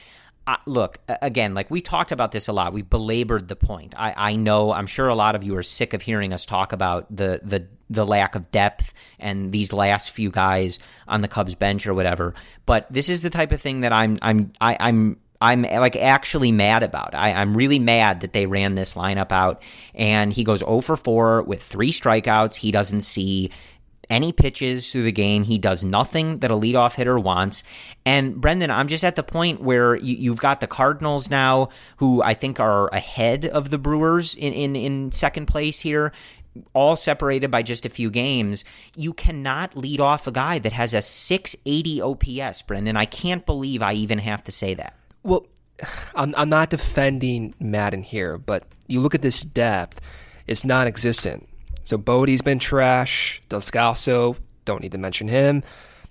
Uh, 0.47 0.55
look 0.65 0.97
again, 1.21 1.53
like 1.53 1.69
we 1.69 1.81
talked 1.81 2.13
about 2.13 2.31
this 2.31 2.47
a 2.47 2.53
lot. 2.53 2.71
We 2.71 2.81
belabored 2.81 3.49
the 3.49 3.57
point. 3.57 3.93
I, 3.97 4.13
I 4.15 4.35
know. 4.37 4.71
I'm 4.71 4.87
sure 4.87 5.09
a 5.09 5.15
lot 5.15 5.35
of 5.35 5.43
you 5.43 5.57
are 5.57 5.63
sick 5.63 5.93
of 5.93 6.01
hearing 6.01 6.31
us 6.31 6.45
talk 6.45 6.71
about 6.71 7.13
the 7.13 7.41
the 7.43 7.67
the 7.89 8.05
lack 8.05 8.33
of 8.33 8.49
depth 8.49 8.93
and 9.19 9.51
these 9.51 9.73
last 9.73 10.11
few 10.11 10.29
guys 10.29 10.79
on 11.05 11.19
the 11.19 11.27
Cubs 11.27 11.53
bench 11.53 11.85
or 11.85 11.93
whatever. 11.93 12.33
But 12.65 12.87
this 12.89 13.09
is 13.09 13.19
the 13.19 13.29
type 13.29 13.51
of 13.51 13.59
thing 13.59 13.81
that 13.81 13.91
I'm 13.91 14.19
I'm 14.21 14.53
I, 14.61 14.77
I'm 14.79 15.19
I'm 15.41 15.63
like 15.63 15.97
actually 15.97 16.53
mad 16.53 16.81
about. 16.81 17.13
I, 17.13 17.33
I'm 17.33 17.55
really 17.55 17.79
mad 17.79 18.21
that 18.21 18.31
they 18.31 18.45
ran 18.45 18.75
this 18.75 18.93
lineup 18.93 19.33
out 19.33 19.61
and 19.93 20.31
he 20.31 20.45
goes 20.45 20.59
0 20.59 20.79
for 20.79 20.95
4 20.95 21.43
with 21.43 21.61
three 21.61 21.91
strikeouts. 21.91 22.55
He 22.55 22.71
doesn't 22.71 23.01
see 23.01 23.51
any 24.09 24.31
pitches 24.31 24.91
through 24.91 25.03
the 25.03 25.11
game. 25.11 25.43
He 25.43 25.57
does 25.57 25.83
nothing 25.83 26.39
that 26.39 26.51
a 26.51 26.55
leadoff 26.55 26.95
hitter 26.95 27.19
wants. 27.19 27.63
And 28.05 28.39
Brendan, 28.39 28.71
I'm 28.71 28.87
just 28.87 29.03
at 29.03 29.15
the 29.15 29.23
point 29.23 29.61
where 29.61 29.95
you, 29.95 30.15
you've 30.15 30.39
got 30.39 30.59
the 30.59 30.67
Cardinals 30.67 31.29
now, 31.29 31.69
who 31.97 32.21
I 32.21 32.33
think 32.33 32.59
are 32.59 32.87
ahead 32.89 33.45
of 33.45 33.69
the 33.69 33.77
Brewers 33.77 34.35
in, 34.35 34.53
in, 34.53 34.75
in 34.75 35.11
second 35.11 35.47
place 35.47 35.79
here. 35.79 36.11
All 36.73 36.95
separated 36.95 37.51
by 37.51 37.61
just 37.61 37.85
a 37.85 37.89
few 37.89 38.09
games. 38.09 38.63
You 38.95 39.13
cannot 39.13 39.77
lead 39.77 39.99
off 39.99 40.25
a 40.25 40.31
guy 40.31 40.57
that 40.57 40.71
has 40.71 40.95
a 40.95 41.03
680 41.03 42.01
OPS, 42.01 42.63
Brendan. 42.63 42.97
I 42.97 43.05
can't 43.05 43.45
believe 43.45 43.83
I 43.83 43.93
even 43.93 44.17
have 44.17 44.43
to 44.45 44.51
say 44.51 44.73
that. 44.73 44.95
Well, 45.21 45.45
I'm, 46.15 46.33
I'm 46.35 46.49
not 46.49 46.71
defending 46.71 47.53
Maddon 47.59 48.01
here, 48.01 48.39
but 48.39 48.63
you 48.87 49.01
look 49.01 49.13
at 49.13 49.21
this 49.21 49.41
depth, 49.41 50.01
it's 50.47 50.65
non 50.65 50.87
existent. 50.87 51.47
So 51.87 51.97
Bote's 51.97 52.41
been 52.41 52.59
trash. 52.59 53.41
Descalso, 53.49 54.35
don't 54.65 54.81
need 54.81 54.91
to 54.91 54.97
mention 54.97 55.29
him. 55.29 55.63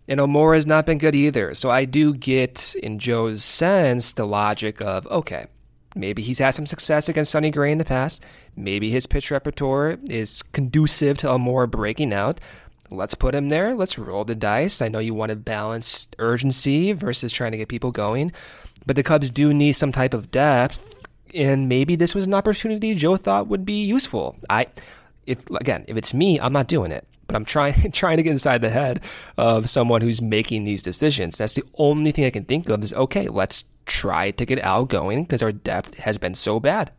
And 0.09 0.19
Almora's 0.19 0.67
not 0.67 0.87
been 0.87 0.97
good 0.97 1.15
either. 1.15 1.53
So 1.53 1.71
I 1.71 1.85
do 1.85 2.15
get, 2.15 2.75
in 2.77 2.99
Joe's 2.99 3.45
sense, 3.45 4.15
the 4.15 4.25
logic 4.25 4.81
of 4.81 5.07
okay, 5.09 5.49
maybe 5.95 6.23
he's 6.23 6.39
had 6.39 6.53
some 6.53 6.65
success 6.65 7.11
against 7.11 7.31
Sonny 7.31 7.51
Gray 7.51 7.73
in 7.73 7.77
the 7.77 7.85
past. 7.85 8.23
Maybe 8.57 8.89
his 8.89 9.07
pitch 9.07 9.31
repertoire 9.31 9.99
is 10.09 10.43
conducive 10.43 11.19
to 11.19 11.27
Almora 11.27 11.71
breaking 11.71 12.15
out. 12.15 12.41
Let's 12.91 13.15
put 13.15 13.35
him 13.35 13.51
there. 13.51 13.75
Let's 13.75 13.99
roll 13.99 14.25
the 14.25 14.35
dice. 14.35 14.81
I 14.81 14.89
know 14.89 14.99
you 14.99 15.12
want 15.12 15.29
to 15.29 15.37
balance 15.37 16.09
urgency 16.19 16.93
versus 16.93 17.33
trying 17.33 17.53
to 17.53 17.59
get 17.59 17.69
people 17.69 17.93
going, 17.93 18.33
but 18.87 18.97
the 18.97 19.03
Cubs 19.03 19.31
do 19.31 19.53
need 19.53 19.75
some 19.75 19.93
type 19.93 20.15
of 20.15 20.31
depth, 20.31 21.05
and 21.35 21.69
maybe 21.69 21.97
this 21.97 22.15
was 22.15 22.27
an 22.27 22.33
opportunity 22.33 22.95
Joe 22.95 23.17
thought 23.17 23.49
would 23.49 23.67
be 23.67 23.85
useful. 23.85 24.37
I, 24.49 24.69
if 25.27 25.49
again, 25.51 25.85
if 25.89 25.97
it's 25.97 26.15
me, 26.15 26.41
I'm 26.41 26.53
not 26.53 26.69
doing 26.69 26.93
it. 26.93 27.07
But 27.27 27.37
I'm 27.37 27.45
trying 27.45 27.91
trying 27.93 28.17
to 28.19 28.23
get 28.23 28.31
inside 28.31 28.61
the 28.61 28.71
head 28.71 29.03
of 29.37 29.69
someone 29.69 30.01
who's 30.01 30.23
making 30.23 30.65
these 30.65 30.83
decisions. 30.83 31.39
That's 31.39 31.55
the 31.55 31.65
only 31.75 32.12
thing 32.12 32.25
I 32.25 32.31
can 32.31 32.45
think 32.45 32.69
of 32.69 32.83
is 32.83 32.95
okay, 32.95 33.29
let's 33.29 33.65
try 33.85 34.31
to 34.33 34.47
get 34.47 34.59
Al 34.61 34.85
going 34.85 35.25
because 35.25 35.43
our 35.43 35.53
depth 35.53 35.99
has 35.99 36.19
been 36.19 36.35
so 36.35 36.61
bad. 36.61 36.93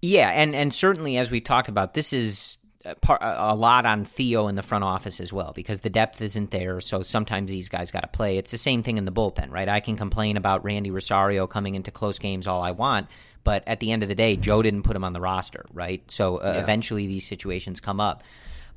Yeah, 0.00 0.30
and 0.30 0.54
and 0.54 0.72
certainly 0.72 1.16
as 1.16 1.30
we 1.30 1.40
talked 1.40 1.68
about, 1.68 1.94
this 1.94 2.12
is 2.12 2.57
par- 2.96 3.18
a 3.20 3.54
lot 3.54 3.86
on 3.86 4.04
Theo 4.04 4.48
in 4.48 4.54
the 4.54 4.62
front 4.62 4.84
office 4.84 5.20
as 5.20 5.32
well 5.32 5.52
because 5.52 5.80
the 5.80 5.90
depth 5.90 6.20
isn't 6.20 6.50
there. 6.50 6.80
So 6.80 7.02
sometimes 7.02 7.50
these 7.50 7.68
guys 7.68 7.90
got 7.90 8.00
to 8.00 8.08
play. 8.08 8.38
It's 8.38 8.50
the 8.50 8.58
same 8.58 8.82
thing 8.82 8.98
in 8.98 9.04
the 9.04 9.12
bullpen, 9.12 9.50
right? 9.50 9.68
I 9.68 9.80
can 9.80 9.96
complain 9.96 10.36
about 10.36 10.64
Randy 10.64 10.90
Rosario 10.90 11.46
coming 11.46 11.74
into 11.74 11.90
close 11.90 12.18
games 12.18 12.46
all 12.46 12.62
I 12.62 12.70
want, 12.72 13.06
but 13.44 13.62
at 13.66 13.80
the 13.80 13.92
end 13.92 14.02
of 14.02 14.08
the 14.08 14.14
day, 14.14 14.36
Joe 14.36 14.62
didn't 14.62 14.82
put 14.82 14.94
him 14.96 15.04
on 15.04 15.12
the 15.12 15.20
roster, 15.20 15.64
right? 15.72 16.02
So 16.10 16.36
uh, 16.38 16.52
Yeah. 16.54 16.62
eventually 16.62 17.06
these 17.06 17.26
situations 17.26 17.80
come 17.80 18.00
up, 18.00 18.22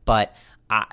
but. 0.06 0.36
I, 0.70 0.86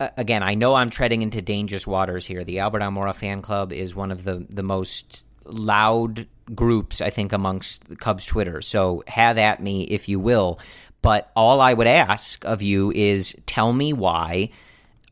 uh, 0.00 0.08
again, 0.16 0.42
I 0.42 0.54
know 0.54 0.74
I'm 0.74 0.90
treading 0.90 1.22
into 1.22 1.40
dangerous 1.40 1.86
waters 1.86 2.26
here. 2.26 2.42
The 2.42 2.58
Albert 2.58 2.80
Almora 2.80 3.14
fan 3.14 3.42
club 3.42 3.72
is 3.72 3.94
one 3.94 4.10
of 4.10 4.24
the, 4.24 4.44
the 4.50 4.64
most 4.64 5.24
loud 5.44 6.26
groups, 6.54 7.00
I 7.00 7.10
think, 7.10 7.32
amongst 7.32 7.84
the 7.84 7.94
Cubs 7.96 8.26
Twitter. 8.26 8.60
So 8.60 9.04
have 9.06 9.38
at 9.38 9.62
me 9.62 9.84
if 9.84 10.08
you 10.08 10.18
will. 10.18 10.58
But 11.04 11.30
all 11.36 11.60
I 11.60 11.74
would 11.74 11.86
ask 11.86 12.42
of 12.46 12.62
you 12.62 12.90
is 12.90 13.36
tell 13.44 13.74
me 13.74 13.92
why 13.92 14.48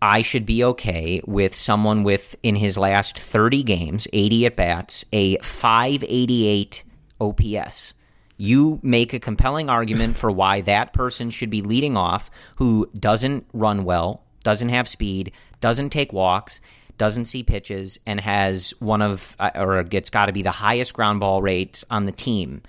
I 0.00 0.22
should 0.22 0.46
be 0.46 0.64
okay 0.64 1.20
with 1.26 1.55
someone 1.55 2.02
with, 2.02 2.35
in 2.42 2.57
his 2.57 2.78
last 2.78 3.18
30 3.18 3.62
games, 3.62 4.09
80 4.11 4.46
at 4.46 4.57
bats, 4.57 5.05
a 5.12 5.37
588 5.37 6.83
OPS. 7.20 7.92
You 8.38 8.81
make 8.83 9.12
a 9.12 9.20
compelling 9.20 9.68
argument 9.68 10.16
for 10.16 10.31
why 10.31 10.62
that 10.62 10.94
person 10.94 11.28
should 11.28 11.50
be 11.50 11.61
leading 11.61 11.98
off 11.98 12.31
who 12.57 12.88
doesn't 12.98 13.44
run 13.52 13.85
well, 13.85 14.22
doesn't 14.44 14.70
have 14.70 14.88
speed, 14.88 15.33
doesn't 15.61 15.90
take 15.90 16.14
walks, 16.14 16.62
doesn't 16.96 17.26
see 17.26 17.42
pitches, 17.42 17.98
and 18.07 18.18
has 18.18 18.72
one 18.78 19.02
of, 19.02 19.37
uh, 19.38 19.50
or 19.57 19.87
it's 19.90 20.09
got 20.09 20.24
to 20.24 20.33
be 20.33 20.40
the 20.40 20.52
highest 20.52 20.94
ground 20.94 21.20
ball 21.20 21.42
rates 21.42 21.85
on 21.90 22.07
the 22.07 22.12
team. 22.12 22.62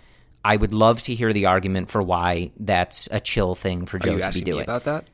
I 0.46 0.58
would 0.58 0.74
love 0.74 1.02
to 1.04 1.16
hear 1.16 1.32
the 1.32 1.46
argument 1.46 1.90
for 1.90 2.02
why 2.02 2.52
that's 2.60 3.08
a 3.12 3.20
chill 3.20 3.56
thing 3.56 3.86
for 3.86 3.98
Are 3.98 4.00
Joe 4.00 4.12
you 4.12 4.18
to 4.18 4.22
be 4.22 4.24
asking 4.24 4.44
me 4.44 4.52
doing. 4.52 4.64
about 4.64 4.84
that? 4.84 5.08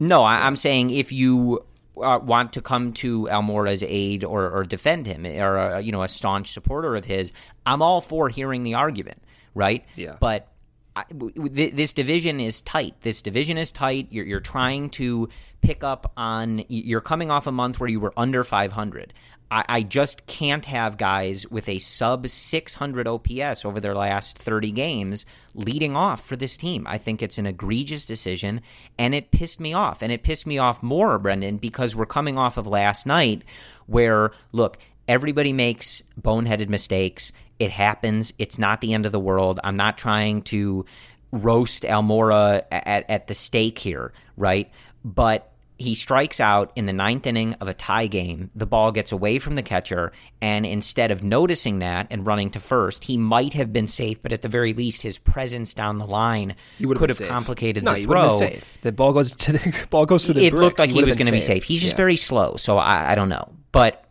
No, 0.00 0.22
I, 0.22 0.46
I'm 0.46 0.56
saying 0.56 0.90
if 0.90 1.12
you 1.12 1.64
uh, 2.02 2.18
want 2.22 2.52
to 2.54 2.62
come 2.62 2.92
to 2.94 3.28
Almora's 3.28 3.82
aid 3.82 4.24
or, 4.24 4.50
or 4.50 4.64
defend 4.64 5.06
him, 5.06 5.26
or 5.26 5.58
uh, 5.58 5.78
you 5.78 5.92
know 5.92 6.02
a 6.02 6.08
staunch 6.08 6.52
supporter 6.52 6.94
of 6.96 7.04
his, 7.04 7.32
I'm 7.64 7.82
all 7.82 8.00
for 8.00 8.28
hearing 8.28 8.62
the 8.62 8.74
argument, 8.74 9.22
right? 9.54 9.84
Yeah. 9.94 10.16
But 10.20 10.52
I, 10.94 11.04
this 11.10 11.92
division 11.92 12.40
is 12.40 12.62
tight. 12.62 12.94
This 13.02 13.22
division 13.22 13.58
is 13.58 13.72
tight. 13.72 14.08
You're, 14.10 14.24
you're 14.24 14.40
trying 14.40 14.90
to 14.90 15.28
pick 15.60 15.84
up 15.84 16.12
on. 16.16 16.64
You're 16.68 17.00
coming 17.00 17.30
off 17.30 17.46
a 17.46 17.52
month 17.52 17.80
where 17.80 17.88
you 17.88 18.00
were 18.00 18.14
under 18.16 18.44
500. 18.44 19.12
I, 19.50 19.64
I 19.68 19.82
just 19.82 20.26
can't 20.26 20.64
have 20.64 20.96
guys 20.96 21.48
with 21.48 21.68
a 21.68 21.78
sub 21.78 22.28
600 22.28 23.06
OPS 23.06 23.64
over 23.64 23.80
their 23.80 23.94
last 23.94 24.38
30 24.38 24.72
games 24.72 25.24
leading 25.54 25.96
off 25.96 26.24
for 26.24 26.36
this 26.36 26.56
team. 26.56 26.86
I 26.86 26.98
think 26.98 27.22
it's 27.22 27.38
an 27.38 27.46
egregious 27.46 28.04
decision, 28.04 28.60
and 28.98 29.14
it 29.14 29.30
pissed 29.30 29.60
me 29.60 29.72
off. 29.72 30.02
And 30.02 30.12
it 30.12 30.22
pissed 30.22 30.46
me 30.46 30.58
off 30.58 30.82
more, 30.82 31.18
Brendan, 31.18 31.58
because 31.58 31.94
we're 31.94 32.06
coming 32.06 32.38
off 32.38 32.56
of 32.56 32.66
last 32.66 33.06
night 33.06 33.42
where, 33.86 34.32
look, 34.52 34.78
everybody 35.08 35.52
makes 35.52 36.02
boneheaded 36.20 36.68
mistakes. 36.68 37.32
It 37.58 37.70
happens. 37.70 38.32
It's 38.38 38.58
not 38.58 38.80
the 38.80 38.94
end 38.94 39.06
of 39.06 39.12
the 39.12 39.20
world. 39.20 39.60
I'm 39.62 39.76
not 39.76 39.96
trying 39.96 40.42
to 40.42 40.84
roast 41.32 41.84
Almora 41.84 42.64
at, 42.70 43.08
at 43.08 43.26
the 43.26 43.34
stake 43.34 43.78
here, 43.78 44.12
right? 44.36 44.70
But 45.04 45.52
he 45.78 45.94
strikes 45.94 46.40
out 46.40 46.72
in 46.74 46.86
the 46.86 46.92
ninth 46.92 47.26
inning 47.26 47.52
of 47.60 47.68
a 47.68 47.74
tie 47.74 48.06
game. 48.06 48.50
The 48.54 48.64
ball 48.66 48.92
gets 48.92 49.12
away 49.12 49.38
from 49.38 49.56
the 49.56 49.62
catcher, 49.62 50.10
and 50.40 50.64
instead 50.64 51.10
of 51.10 51.22
noticing 51.22 51.80
that 51.80 52.06
and 52.10 52.26
running 52.26 52.50
to 52.52 52.60
first, 52.60 53.04
he 53.04 53.16
might 53.18 53.52
have 53.54 53.72
been 53.72 53.86
safe, 53.86 54.22
but 54.22 54.32
at 54.32 54.40
the 54.42 54.48
very 54.48 54.72
least, 54.72 55.02
his 55.02 55.18
presence 55.18 55.74
down 55.74 55.98
the 55.98 56.06
line 56.06 56.54
would've 56.80 56.98
could 56.98 57.10
have 57.10 57.18
safe. 57.18 57.28
complicated 57.28 57.84
no, 57.84 57.92
the 57.92 57.98
he 57.98 58.04
throw. 58.04 58.28
been 58.28 58.38
safe. 58.38 58.78
The 58.82 58.92
ball 58.92 59.12
goes 59.12 59.32
to 59.32 59.52
the 59.52 59.86
ball 59.90 60.06
goes 60.06 60.24
to 60.24 60.32
the. 60.32 60.46
it 60.46 60.54
looked 60.54 60.78
like 60.78 60.88
he, 60.88 60.94
would've 60.94 61.08
was 61.08 61.16
going 61.16 61.26
to 61.26 61.32
be 61.32 61.42
safe. 61.42 61.64
He's 61.64 61.80
just 61.82 61.92
Yeah. 61.92 61.96
very 61.98 62.16
slow, 62.16 62.56
so 62.56 62.78
I, 62.78 63.12
I 63.12 63.14
don't 63.14 63.28
know. 63.28 63.52
But 63.72 64.02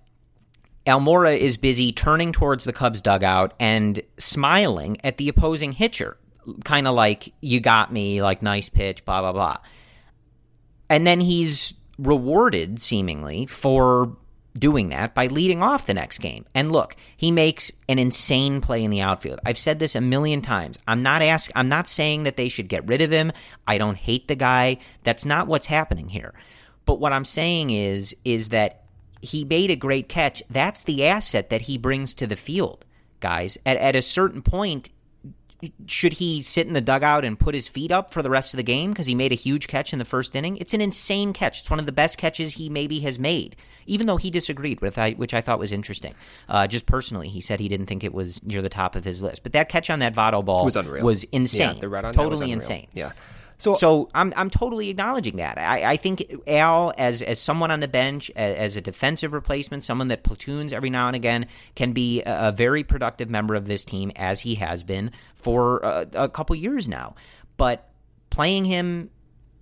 Almora 0.86 1.36
is 1.38 1.57
busy 1.57 1.91
turning 1.91 2.32
towards 2.32 2.63
the 2.66 2.74
Cubs 2.74 3.01
dugout 3.01 3.53
and 3.59 4.01
smiling 4.20 4.97
at 5.03 5.18
the 5.18 5.30
opposing 5.30 5.72
hitcher, 5.72 6.18
kind 6.63 6.88
of 6.88 6.93
like 6.93 7.34
"you 7.41 7.59
got 7.59 7.91
me," 7.91 8.22
like 8.22 8.43
"nice 8.43 8.70
pitch," 8.70 9.03
blah 9.03 9.22
blah 9.22 9.34
blah. 9.34 9.57
And 10.89 11.05
then 11.05 11.19
he's 11.19 11.73
rewarded, 11.97 12.79
seemingly, 12.79 13.45
for 13.45 14.15
doing 14.57 14.89
that 14.89 15.13
by 15.13 15.27
leading 15.27 15.61
off 15.61 15.86
the 15.86 15.93
next 15.93 16.19
game. 16.19 16.45
And 16.55 16.71
look, 16.71 16.95
he 17.17 17.31
makes 17.31 17.71
an 17.89 17.99
insane 17.99 18.61
play 18.61 18.83
in 18.83 18.91
the 18.91 19.01
outfield. 19.01 19.39
I've 19.45 19.57
said 19.57 19.79
this 19.79 19.95
a 19.95 20.01
million 20.01 20.41
times. 20.41 20.79
I'm 20.88 21.03
not 21.03 21.21
ask 21.21 21.51
I'm 21.55 21.67
not 21.69 21.88
saying 21.88 22.23
that 22.23 22.38
they 22.38 22.49
should 22.49 22.69
get 22.69 22.88
rid 22.88 23.01
of 23.01 23.11
him. 23.11 23.31
I 23.67 23.77
don't 23.77 23.97
hate 23.97 24.27
the 24.27 24.36
guy. 24.36 24.77
That's 25.03 25.25
not 25.25 25.47
what's 25.47 25.65
happening 25.65 26.09
here. 26.09 26.33
But 26.86 26.99
what 26.99 27.13
I'm 27.13 27.25
saying 27.25 27.71
is 27.71 28.15
is 28.23 28.49
that 28.49 28.83
he 29.21 29.43
made 29.43 29.71
a 29.71 29.75
great 29.75 30.07
catch. 30.07 30.41
That's 30.49 30.83
the 30.83 31.05
asset 31.05 31.49
that 31.49 31.61
he 31.61 31.77
brings 31.77 32.13
to 32.15 32.27
the 32.27 32.36
field, 32.36 32.86
guys. 33.19 33.57
At 33.65 33.77
at 33.77 33.95
a 33.95 34.01
certain 34.01 34.41
point, 34.41 34.89
should 35.88 36.13
he 36.13 36.41
sit 36.41 36.68
in 36.68 36.74
the 36.74 36.82
dugout 36.82 37.24
and 37.26 37.39
put 37.39 37.53
his 37.55 37.68
feet 37.68 37.91
up 37.91 38.13
for 38.13 38.22
the 38.22 38.30
rest 38.30 38.53
of 38.53 38.57
the 38.57 38.63
game 38.63 38.91
because 38.91 39.05
he 39.07 39.16
made 39.16 39.32
a 39.32 39.36
huge 39.36 39.68
catch 39.68 39.93
in 39.93 39.99
the 39.99 40.05
first 40.05 40.36
inning? 40.36 40.57
It's 40.57 40.74
an 40.74 40.82
insane 40.82 41.34
catch. 41.34 41.61
It's 41.61 41.70
one 41.70 41.80
of 41.80 41.86
the 41.86 41.91
best 41.91 42.18
catches 42.18 42.53
he 42.53 42.70
maybe 42.70 42.99
has 43.01 43.18
made, 43.20 43.55
even 43.86 44.07
though 44.07 44.18
he 44.18 44.30
disagreed 44.32 44.82
with 44.82 44.97
I, 44.97 45.11
which 45.11 45.34
I 45.34 45.41
thought 45.41 45.59
was 45.59 45.72
interesting. 45.72 46.16
Uh, 46.49 46.68
just 46.68 46.86
personally, 46.86 47.28
he 47.30 47.41
said 47.41 47.59
he 47.59 47.70
didn't 47.70 47.86
think 47.88 48.03
it 48.03 48.13
was 48.13 48.43
near 48.43 48.61
the 48.61 48.70
top 48.70 48.95
of 48.95 49.03
his 49.05 49.22
list. 49.24 49.43
But 49.43 49.53
that 49.53 49.70
catch 49.70 49.89
on 49.89 49.99
that 49.99 50.13
Votto 50.16 50.43
ball 50.43 50.61
It 50.61 50.66
was 50.66 50.76
unreal. 50.76 51.05
was 51.05 51.24
insane. 51.26 51.76
Yeah, 51.76 51.82
the 51.82 51.89
red 51.89 52.05
on 52.05 52.13
totally 52.13 52.51
insane. 52.51 52.88
Yeah. 52.93 53.11
So, 53.58 53.74
So 53.76 54.10
I'm 54.14 54.34
I'm 54.36 54.49
totally 54.49 54.89
acknowledging 54.89 55.38
that. 55.38 55.58
I, 55.58 55.91
I 55.91 55.97
think 55.97 56.26
Al, 56.47 56.93
as 56.97 57.22
as 57.22 57.39
someone 57.39 57.72
on 57.72 57.80
the 57.80 57.88
bench, 57.88 58.30
as, 58.36 58.56
as 58.56 58.76
a 58.76 58.82
defensive 58.82 59.34
replacement, 59.34 59.84
someone 59.84 60.10
that 60.10 60.24
platoons 60.24 60.74
every 60.74 60.89
now 60.89 61.08
and 61.08 61.16
again, 61.16 61.47
can 61.76 61.93
be 61.93 62.22
a, 62.24 62.49
a 62.49 62.51
very 62.51 62.84
productive 62.84 63.30
member 63.30 63.56
of 63.56 63.66
this 63.66 63.86
team, 63.86 64.12
as 64.16 64.41
he 64.41 64.56
has 64.56 64.84
been 64.84 65.12
for 65.36 65.80
a, 65.80 66.08
a 66.14 66.30
couple 66.30 66.56
years 66.56 66.88
now. 66.88 67.16
But 67.58 67.89
playing 68.30 68.66
him 68.66 69.10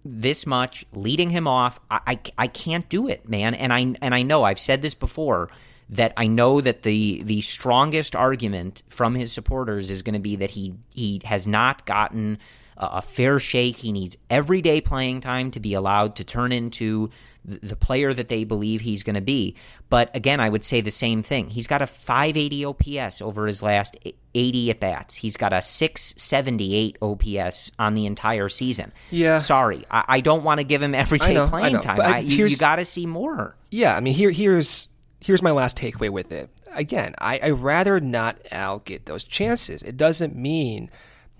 this 0.04 0.46
much, 0.46 0.86
leading 0.92 1.30
him 1.30 1.48
off, 1.48 1.80
I, 1.92 2.00
I 2.08 2.20
I 2.38 2.48
can't 2.48 2.88
do 2.90 3.08
it, 3.08 3.30
man. 3.30 3.54
And 3.54 3.72
I 3.72 3.96
and 4.02 4.16
I 4.16 4.24
know 4.24 4.44
I've 4.44 4.60
said 4.60 4.82
this 4.82 4.96
before 4.96 5.50
that 5.90 6.14
I 6.18 6.28
know 6.28 6.62
that 6.62 6.82
the 6.82 7.22
the 7.24 7.42
strongest 7.42 8.16
argument 8.16 8.82
from 8.90 9.14
his 9.16 9.32
supporters 9.32 9.90
is 9.90 10.02
going 10.02 10.14
to 10.14 10.20
be 10.20 10.38
that 10.38 10.50
he 10.50 10.74
he 10.90 11.22
has 11.26 11.46
not 11.46 11.86
gotten 11.86 12.40
a, 12.78 12.86
a 12.86 13.02
fair 13.02 13.40
shake. 13.40 13.78
He 13.78 13.92
needs 13.92 14.18
everyday 14.30 14.82
playing 14.82 15.22
time 15.22 15.52
to 15.52 15.60
be 15.60 15.74
allowed 15.74 16.16
to 16.18 16.24
turn 16.24 16.52
into 16.52 17.10
the, 17.46 17.76
player 17.76 18.14
that 18.14 18.30
they 18.30 18.44
believe 18.44 18.82
he's 18.82 19.04
going 19.04 19.16
to 19.16 19.22
be. 19.22 19.56
But 19.90 20.16
again, 20.16 20.40
I 20.40 20.50
would 20.50 20.64
say 20.64 20.82
the 20.82 20.92
same 20.92 21.24
thing. 21.24 21.50
He's 21.50 21.68
got 21.68 21.82
a 21.82 21.88
580 21.88 22.66
OPS 22.66 23.22
over 23.22 23.46
his 23.46 23.62
last 23.62 23.98
80 24.34 24.72
at 24.72 24.80
bats. 24.80 25.16
He's 25.16 25.38
got 25.38 25.54
a 25.54 25.62
678 25.62 26.98
OPS 27.02 27.72
on 27.78 27.94
the 27.94 28.06
entire 28.06 28.50
season. 28.50 28.94
Yeah. 29.12 29.38
Sorry, 29.38 29.86
I, 29.92 30.06
I 30.08 30.22
don't 30.22 30.44
want 30.44 30.60
to 30.60 30.64
give 30.64 30.82
him 30.82 30.96
everyday 30.96 31.34
know, 31.34 31.48
playing 31.48 31.80
time. 31.82 31.98
but 31.98 32.06
I, 32.06 32.20
you 32.20 32.46
you 32.46 32.58
got 32.58 32.78
to 32.78 32.86
see 32.86 33.06
more. 33.06 33.56
yeah, 33.70 33.96
I 33.96 34.00
mean, 34.00 34.14
here 34.14 34.32
here's 34.32 34.88
here's 35.20 35.42
my 35.42 35.52
last 35.52 35.78
takeaway 35.78 36.10
with 36.10 36.32
it. 36.32 36.50
Again, 36.74 37.14
I 37.20 37.40
I 37.44 37.50
rather 37.52 38.00
not 38.00 38.38
Al 38.52 38.80
get 38.80 39.06
those 39.06 39.24
chances. 39.24 39.84
It 39.84 39.98
doesn't 39.98 40.36
mean 40.36 40.90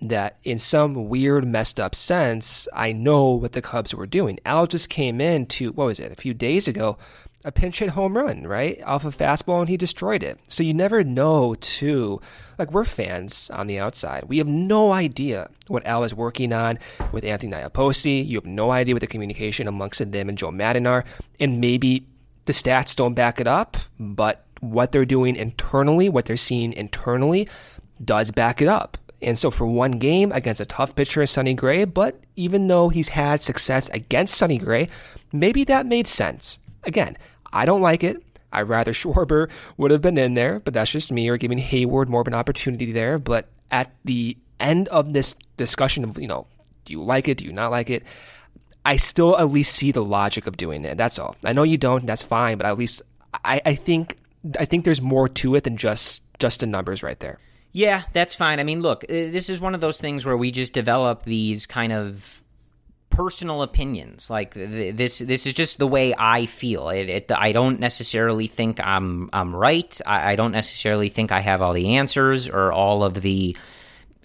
that 0.00 0.38
in 0.44 0.58
some 0.58 1.08
weird 1.08 1.46
messed 1.46 1.80
up 1.80 1.94
sense, 1.94 2.68
I 2.74 2.92
know 2.92 3.30
what 3.30 3.52
the 3.52 3.62
Cubs 3.62 3.94
were 3.94 4.06
doing. 4.06 4.38
Al 4.44 4.66
just 4.66 4.88
came 4.88 5.20
in 5.20 5.46
to 5.46 5.72
what 5.72 5.86
was 5.86 6.00
it 6.00 6.12
a 6.12 6.16
few 6.16 6.34
days 6.34 6.68
ago, 6.68 6.98
a 7.44 7.52
pinch 7.52 7.80
hit 7.80 7.90
home 7.90 8.16
run, 8.16 8.46
right 8.46 8.82
off 8.84 9.04
a 9.04 9.08
fastball, 9.08 9.60
and 9.60 9.68
he 9.68 9.76
destroyed 9.76 10.22
it. 10.22 10.38
So 10.48 10.62
you 10.62 10.72
never 10.72 11.04
know. 11.04 11.54
Too, 11.60 12.20
like 12.58 12.72
we're 12.72 12.84
fans 12.84 13.50
on 13.50 13.66
the 13.66 13.78
outside, 13.78 14.24
we 14.28 14.38
have 14.38 14.46
no 14.46 14.92
idea 14.92 15.50
what 15.68 15.86
Al 15.86 16.04
is 16.04 16.14
working 16.14 16.52
on 16.52 16.78
with 17.12 17.24
Anthony 17.24 17.52
Iapoce. 17.52 18.26
You 18.26 18.36
have 18.36 18.46
no 18.46 18.70
idea 18.70 18.94
what 18.94 19.00
the 19.00 19.06
communication 19.06 19.68
amongst 19.68 20.10
them 20.10 20.28
and 20.28 20.38
Joe 20.38 20.50
Maddon 20.50 20.86
are, 20.86 21.04
and 21.38 21.60
maybe 21.60 22.06
the 22.46 22.52
stats 22.52 22.96
don't 22.96 23.14
back 23.14 23.40
it 23.40 23.46
up, 23.46 23.76
but 23.98 24.44
what 24.60 24.92
they're 24.92 25.04
doing 25.04 25.36
internally, 25.36 26.08
what 26.08 26.24
they're 26.24 26.36
seeing 26.36 26.72
internally, 26.72 27.48
does 28.02 28.30
back 28.30 28.62
it 28.62 28.68
up. 28.68 28.96
And 29.24 29.38
so 29.38 29.50
for 29.50 29.66
one 29.66 29.92
game 29.92 30.32
against 30.32 30.60
a 30.60 30.66
tough 30.66 30.94
pitcher 30.94 31.20
in 31.20 31.26
Sonny 31.26 31.54
Gray, 31.54 31.84
but 31.84 32.20
even 32.36 32.66
though 32.66 32.88
he's 32.88 33.10
had 33.10 33.42
success 33.42 33.88
against 33.90 34.36
Sonny 34.36 34.58
Gray, 34.58 34.88
maybe 35.32 35.64
that 35.64 35.86
made 35.86 36.06
sense. 36.06 36.58
Again, 36.84 37.16
I 37.52 37.64
don't 37.64 37.80
like 37.82 38.04
it. 38.04 38.22
I'd 38.52 38.68
rather 38.68 38.92
Schwarber 38.94 39.50
would 39.76 39.90
have 39.90 40.02
been 40.02 40.18
in 40.18 40.34
there, 40.34 40.60
but 40.60 40.74
that's 40.74 40.92
just 40.92 41.12
me, 41.12 41.28
or 41.28 41.36
giving 41.36 41.58
Heyward 41.58 42.08
more 42.08 42.20
of 42.20 42.28
an 42.28 42.34
opportunity 42.34 42.92
there. 42.92 43.18
But 43.18 43.48
at 43.70 43.92
the 44.04 44.36
end 44.60 44.88
of 44.88 45.12
this 45.12 45.34
discussion 45.56 46.04
of, 46.04 46.18
you 46.18 46.28
know, 46.28 46.46
do 46.84 46.92
you 46.92 47.02
like 47.02 47.28
it? 47.28 47.38
Do 47.38 47.44
you 47.44 47.52
not 47.52 47.70
like 47.70 47.90
it? 47.90 48.04
I 48.86 48.96
still 48.96 49.38
at 49.38 49.48
least 49.48 49.74
see 49.74 49.92
the 49.92 50.04
logic 50.04 50.46
of 50.46 50.56
doing 50.56 50.84
it. 50.84 50.98
That's 50.98 51.18
all. 51.18 51.36
I 51.44 51.54
know 51.54 51.62
you 51.62 51.78
don't. 51.78 52.04
That's 52.04 52.22
fine, 52.22 52.58
but 52.58 52.66
at 52.66 52.76
least 52.76 53.00
I, 53.44 53.60
I 53.64 53.74
think 53.74 54.18
I 54.58 54.66
think 54.66 54.84
there's 54.84 55.00
more 55.00 55.28
to 55.28 55.54
it 55.54 55.64
than 55.64 55.78
just 55.78 56.22
just 56.38 56.60
the 56.60 56.66
numbers 56.66 57.02
right 57.02 57.18
there. 57.18 57.38
Yeah, 57.74 58.02
that's 58.12 58.36
fine. 58.36 58.60
I 58.60 58.62
mean, 58.62 58.82
look, 58.82 59.02
uh, 59.02 59.08
this 59.08 59.50
is 59.50 59.60
one 59.60 59.74
of 59.74 59.80
those 59.80 60.00
things 60.00 60.24
where 60.24 60.36
we 60.36 60.52
just 60.52 60.72
develop 60.72 61.24
these 61.24 61.66
kind 61.66 61.92
of 61.92 62.44
personal 63.10 63.62
opinions. 63.62 64.30
Like 64.30 64.54
th- 64.54 64.94
this, 64.94 65.18
this 65.18 65.44
is 65.44 65.54
just 65.54 65.78
the 65.78 65.86
way 65.86 66.14
I 66.16 66.46
feel. 66.46 66.88
It, 66.90 67.10
it 67.10 67.32
I 67.32 67.50
don't 67.50 67.80
necessarily 67.80 68.46
think 68.46 68.78
I'm 68.80 69.28
I'm 69.32 69.52
right. 69.52 70.00
I, 70.06 70.32
I 70.32 70.36
don't 70.36 70.52
necessarily 70.52 71.08
think 71.08 71.32
I 71.32 71.40
have 71.40 71.62
all 71.62 71.72
the 71.72 71.96
answers 71.96 72.48
or 72.48 72.72
all 72.72 73.02
of 73.02 73.14
the 73.20 73.56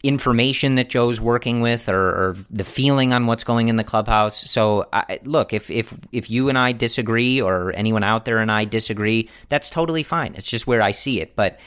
information 0.03 0.75
that 0.75 0.87
Joe's 0.87 1.19
working 1.19 1.61
with 1.61 1.89
or, 1.89 2.07
or 2.07 2.35
the 2.51 2.63
feeling 2.63 3.13
on 3.13 3.25
what's 3.25 3.43
going 3.43 3.67
in 3.67 3.77
the 3.77 3.83
clubhouse. 3.83 4.47
So 4.49 4.87
I, 4.93 5.21
look, 5.23 5.53
if 5.53 5.71
if 5.71 5.91
if 6.11 6.29
you 6.29 6.49
and 6.49 6.57
I 6.57 6.73
disagree 6.73 7.41
or 7.41 7.73
anyone 7.75 8.03
out 8.03 8.25
there 8.25 8.37
and 8.37 8.51
I 8.51 8.65
disagree, 8.65 9.27
that's 9.47 9.71
totally 9.71 10.03
fine. 10.03 10.35
It's 10.35 10.47
just 10.47 10.67
where 10.67 10.83
I 10.83 10.91
see 10.91 11.19
it. 11.19 11.35
But 11.35 11.59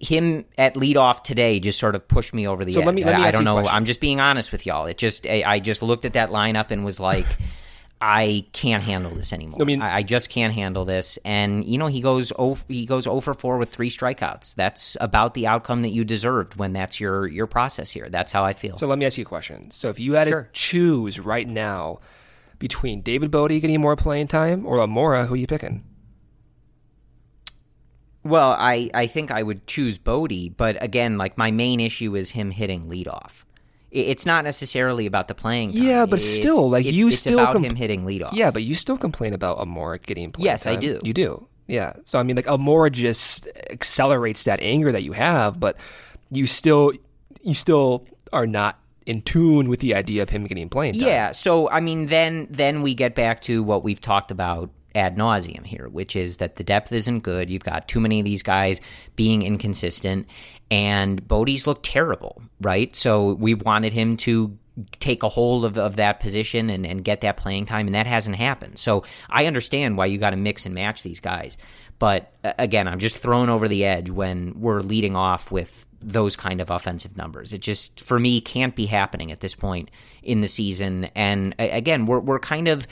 him 0.00 0.44
at 0.58 0.74
leadoff 0.74 1.22
today 1.22 1.60
just 1.60 1.78
sort 1.78 1.94
of 1.94 2.06
pushed 2.08 2.32
me 2.34 2.46
over 2.48 2.64
the 2.64 2.72
So 2.72 2.80
edge. 2.80 2.86
let 2.86 2.94
me- 2.94 3.04
let 3.04 3.16
me 3.16 3.22
I, 3.24 3.28
I 3.28 3.30
don't 3.30 3.44
know. 3.44 3.58
I'm 3.58 3.84
just 3.84 4.00
being 4.00 4.20
honest 4.20 4.52
with 4.52 4.66
y'all. 4.66 4.86
It 4.86 4.98
just 4.98 5.26
I, 5.26 5.42
I 5.46 5.60
just 5.60 5.82
looked 5.82 6.04
at 6.04 6.14
that 6.14 6.30
lineup 6.30 6.70
and 6.70 6.84
was 6.84 7.00
like. 7.00 7.26
I 7.98 8.44
can't 8.52 8.82
handle 8.82 9.12
this 9.12 9.32
anymore. 9.32 9.56
I 9.58 9.64
mean- 9.64 9.80
I, 9.80 9.96
I 9.96 10.02
just 10.02 10.28
can't 10.28 10.52
handle 10.52 10.84
this. 10.84 11.18
And 11.24 11.64
you 11.64 11.78
know, 11.78 11.86
he 11.86 12.02
goes 12.02 12.30
oh, 12.38 12.58
he 12.68 12.84
goes 12.84 13.06
oh 13.06 13.12
over 13.12 13.32
four 13.32 13.56
with 13.56 13.70
three 13.70 13.88
strikeouts. 13.88 14.54
That's 14.54 14.98
about 15.00 15.32
the 15.32 15.46
outcome 15.46 15.80
that 15.80 15.88
you 15.88 16.04
deserved 16.04 16.56
when 16.56 16.74
that's 16.74 17.00
your 17.00 17.26
your 17.26 17.46
process 17.46 17.90
here. 17.90 18.10
That's 18.10 18.30
how 18.30 18.44
I 18.44 18.52
feel. 18.52 18.76
So 18.76 18.86
let 18.86 18.98
me 18.98 19.06
ask 19.06 19.16
you 19.16 19.22
a 19.22 19.26
question. 19.26 19.70
So 19.70 19.88
if 19.88 19.98
you 19.98 20.12
had 20.12 20.28
Sure. 20.28 20.42
to 20.42 20.48
choose 20.52 21.18
right 21.18 21.48
now 21.48 22.00
between 22.58 23.00
David 23.00 23.30
Bote 23.30 23.48
getting 23.48 23.80
more 23.80 23.96
playing 23.96 24.28
time 24.28 24.66
or 24.66 24.76
Almora, 24.76 25.26
who 25.26 25.32
are 25.32 25.38
you 25.38 25.46
picking? 25.46 25.82
Well, 28.28 28.56
I, 28.58 28.90
I 28.94 29.06
think 29.06 29.30
I 29.30 29.42
would 29.42 29.66
choose 29.66 29.98
Bote, 29.98 30.56
but 30.56 30.82
again, 30.82 31.18
like 31.18 31.36
my 31.38 31.50
main 31.50 31.80
issue 31.80 32.14
is 32.16 32.30
him 32.30 32.50
hitting 32.50 32.88
leadoff. 32.88 33.44
It's 33.90 34.26
not 34.26 34.44
necessarily 34.44 35.06
about 35.06 35.28
the 35.28 35.34
playing. 35.34 35.72
Time. 35.72 35.82
Yeah, 35.82 36.06
but 36.06 36.18
It's- 36.18 36.28
still, 36.36 36.68
like 36.68 36.84
it- 36.86 36.94
you 36.94 37.08
it's 37.08 37.18
still 37.18 37.38
about 37.38 37.52
comp- 37.54 37.64
him 37.66 37.76
hitting 37.76 38.04
leadoff. 38.04 38.30
Yeah, 38.32 38.50
but 38.50 38.62
you 38.62 38.74
still 38.74 38.98
complain 38.98 39.32
about 39.32 39.58
Almora 39.58 40.02
getting 40.02 40.32
playing 40.32 40.44
Yes, 40.46 40.66
I 40.66 40.76
do. 40.76 40.98
You 41.02 41.14
do. 41.14 41.46
Yeah. 41.66 41.94
So 42.04 42.18
I 42.18 42.22
mean, 42.22 42.36
like 42.36 42.46
Almora 42.46 42.92
just 42.92 43.48
accelerates 43.70 44.44
that 44.44 44.60
anger 44.60 44.92
that 44.92 45.02
you 45.02 45.12
have, 45.12 45.58
but 45.58 45.76
you 46.30 46.46
still 46.46 46.92
you 47.42 47.54
still 47.54 48.06
are 48.32 48.46
not 48.46 48.78
in 49.06 49.22
tune 49.22 49.68
with 49.68 49.80
the 49.80 49.94
idea 49.94 50.22
of 50.22 50.28
him 50.28 50.44
getting 50.46 50.68
playing 50.68 50.94
time. 50.94 51.02
Yeah, 51.04 51.30
so 51.32 51.70
I 51.70 51.80
mean, 51.80 52.06
then 52.06 52.48
then 52.50 52.82
we 52.82 52.94
get 52.94 53.14
back 53.14 53.40
to 53.42 53.62
what 53.62 53.82
we've 53.84 54.00
talked 54.00 54.30
about 54.30 54.70
ad 54.96 55.16
nauseum 55.16 55.64
here, 55.64 55.88
which 55.88 56.16
is 56.16 56.38
that 56.38 56.56
the 56.56 56.64
depth 56.64 56.90
isn't 56.92 57.20
good. 57.20 57.50
You've 57.50 57.62
got 57.62 57.86
too 57.86 58.00
many 58.00 58.18
of 58.18 58.24
these 58.24 58.42
guys 58.42 58.80
being 59.14 59.42
inconsistent, 59.42 60.26
and 60.70 61.26
Bote's 61.28 61.66
looked 61.66 61.84
terrible, 61.84 62.42
right? 62.60 62.94
So 62.96 63.34
we 63.34 63.54
wanted 63.54 63.92
him 63.92 64.16
to 64.18 64.56
take 65.00 65.22
a 65.22 65.28
hold 65.28 65.64
of, 65.64 65.78
of 65.78 65.96
that 65.96 66.20
position 66.20 66.68
and, 66.68 66.84
and 66.84 67.04
get 67.04 67.20
that 67.22 67.36
playing 67.36 67.66
time, 67.66 67.86
and 67.86 67.94
that 67.94 68.06
hasn't 68.06 68.36
happened. 68.36 68.78
So 68.78 69.04
I 69.30 69.46
understand 69.46 69.96
why 69.96 70.06
you 70.06 70.18
got 70.18 70.30
to 70.30 70.36
mix 70.36 70.66
and 70.66 70.74
match 70.74 71.02
these 71.02 71.20
guys. 71.20 71.56
But 71.98 72.32
again, 72.42 72.88
I'm 72.88 72.98
just 72.98 73.16
thrown 73.16 73.48
over 73.48 73.68
the 73.68 73.84
edge 73.84 74.10
when 74.10 74.60
we're 74.60 74.80
leading 74.80 75.16
off 75.16 75.50
with 75.50 75.86
those 76.02 76.36
kind 76.36 76.60
of 76.60 76.70
offensive 76.70 77.16
numbers. 77.16 77.54
It 77.54 77.62
just, 77.62 78.00
for 78.00 78.18
me, 78.18 78.40
can't 78.42 78.76
be 78.76 78.84
happening 78.84 79.32
at 79.32 79.40
this 79.40 79.54
point 79.54 79.90
in 80.22 80.40
the 80.40 80.46
season. 80.46 81.08
And 81.14 81.54
again, 81.58 82.04
we're, 82.04 82.20
we're 82.20 82.38
kind 82.38 82.68
of 82.68 82.86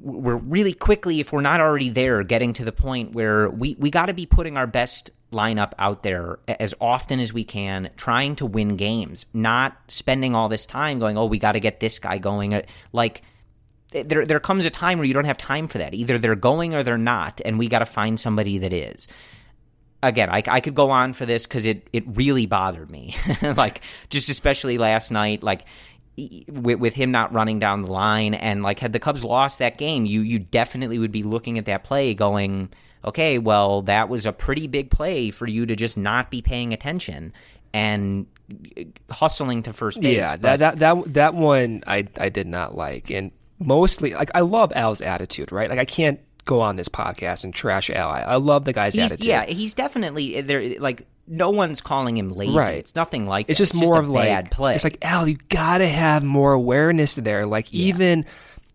we're 0.00 0.36
really 0.36 0.72
quickly, 0.72 1.20
if 1.20 1.32
we're 1.32 1.40
not 1.40 1.60
already 1.60 1.88
there, 1.88 2.22
getting 2.22 2.52
to 2.54 2.64
the 2.64 2.72
point 2.72 3.12
where 3.12 3.48
we, 3.50 3.76
we 3.78 3.90
got 3.90 4.06
to 4.06 4.14
be 4.14 4.26
putting 4.26 4.56
our 4.56 4.66
best 4.66 5.10
lineup 5.32 5.72
out 5.78 6.02
there 6.02 6.38
as 6.46 6.74
often 6.80 7.20
as 7.20 7.32
we 7.32 7.44
can, 7.44 7.90
trying 7.96 8.36
to 8.36 8.46
win 8.46 8.76
games, 8.76 9.26
not 9.32 9.76
spending 9.88 10.34
all 10.34 10.48
this 10.48 10.66
time 10.66 10.98
going, 10.98 11.18
oh, 11.18 11.26
we 11.26 11.38
got 11.38 11.52
to 11.52 11.60
get 11.60 11.80
this 11.80 11.98
guy 11.98 12.18
going. 12.18 12.54
Uh, 12.54 12.62
like, 12.92 13.22
there, 13.90 14.24
there 14.24 14.40
comes 14.40 14.64
a 14.64 14.70
time 14.70 14.98
where 14.98 15.06
you 15.06 15.14
don't 15.14 15.24
have 15.24 15.38
time 15.38 15.66
for 15.66 15.78
that. 15.78 15.94
Either 15.94 16.18
they're 16.18 16.36
going 16.36 16.74
or 16.74 16.82
they're 16.82 16.98
not, 16.98 17.40
and 17.44 17.58
we 17.58 17.68
got 17.68 17.80
to 17.80 17.86
find 17.86 18.18
somebody 18.20 18.58
that 18.58 18.72
is. 18.72 19.08
Again, 20.02 20.30
I, 20.30 20.42
I 20.46 20.60
could 20.60 20.76
go 20.76 20.90
on 20.90 21.12
for 21.12 21.26
this 21.26 21.44
because 21.44 21.64
it, 21.64 21.88
it 21.92 22.04
really 22.06 22.46
bothered 22.46 22.90
me. 22.90 23.16
like, 23.42 23.80
just 24.10 24.28
especially 24.28 24.78
last 24.78 25.10
night, 25.10 25.42
like, 25.42 25.64
with, 26.48 26.78
with 26.78 26.94
him 26.94 27.10
not 27.10 27.32
running 27.32 27.58
down 27.58 27.82
the 27.82 27.92
line 27.92 28.34
and 28.34 28.62
like 28.62 28.78
had 28.78 28.92
the 28.92 28.98
Cubs 28.98 29.24
lost 29.24 29.58
that 29.58 29.78
game, 29.78 30.06
you 30.06 30.20
you 30.20 30.38
definitely 30.38 30.98
would 30.98 31.12
be 31.12 31.22
looking 31.22 31.58
at 31.58 31.66
that 31.66 31.84
play 31.84 32.14
going, 32.14 32.70
okay, 33.04 33.38
well 33.38 33.82
that 33.82 34.08
was 34.08 34.26
a 34.26 34.32
pretty 34.32 34.66
big 34.66 34.90
play 34.90 35.30
for 35.30 35.46
you 35.46 35.66
to 35.66 35.76
just 35.76 35.96
not 35.96 36.30
be 36.30 36.42
paying 36.42 36.72
attention 36.72 37.32
and 37.72 38.26
hustling 39.10 39.62
to 39.62 39.72
first 39.72 40.00
base. 40.00 40.16
Yeah, 40.16 40.36
that 40.36 40.58
that 40.58 40.78
that 40.78 41.14
that 41.14 41.34
one 41.34 41.82
I 41.86 42.06
I 42.18 42.28
did 42.28 42.46
not 42.46 42.76
like, 42.76 43.10
and 43.10 43.30
mostly 43.58 44.14
like 44.14 44.30
I 44.34 44.40
love 44.40 44.72
Al's 44.74 45.00
attitude, 45.00 45.52
right? 45.52 45.68
Like 45.68 45.78
I 45.78 45.84
can't 45.84 46.20
go 46.48 46.62
on 46.62 46.76
this 46.76 46.88
podcast 46.88 47.44
and 47.44 47.54
trash 47.54 47.90
Al. 47.90 48.08
I, 48.08 48.36
love 48.36 48.64
the 48.64 48.72
guy's 48.72 48.94
he's, 48.94 49.12
attitude. 49.12 49.26
Yeah, 49.26 49.44
he's 49.44 49.74
definitely 49.74 50.40
there. 50.40 50.80
Like 50.80 51.06
no 51.26 51.50
one's 51.50 51.82
calling 51.82 52.16
him 52.16 52.30
lazy. 52.30 52.56
Right. 52.56 52.78
It's 52.78 52.94
nothing 52.94 53.26
like 53.26 53.46
it's 53.48 53.58
that. 53.58 53.64
just 53.64 53.74
more 53.74 53.96
a 53.96 53.98
of 53.98 54.08
like 54.08 54.28
bad 54.28 54.50
play. 54.50 54.74
It's 54.74 54.82
like 54.82 54.96
Al, 55.02 55.28
you 55.28 55.36
gotta 55.50 55.86
have 55.86 56.24
more 56.24 56.54
awareness 56.54 57.16
there. 57.16 57.44
Like 57.44 57.72
even 57.72 58.24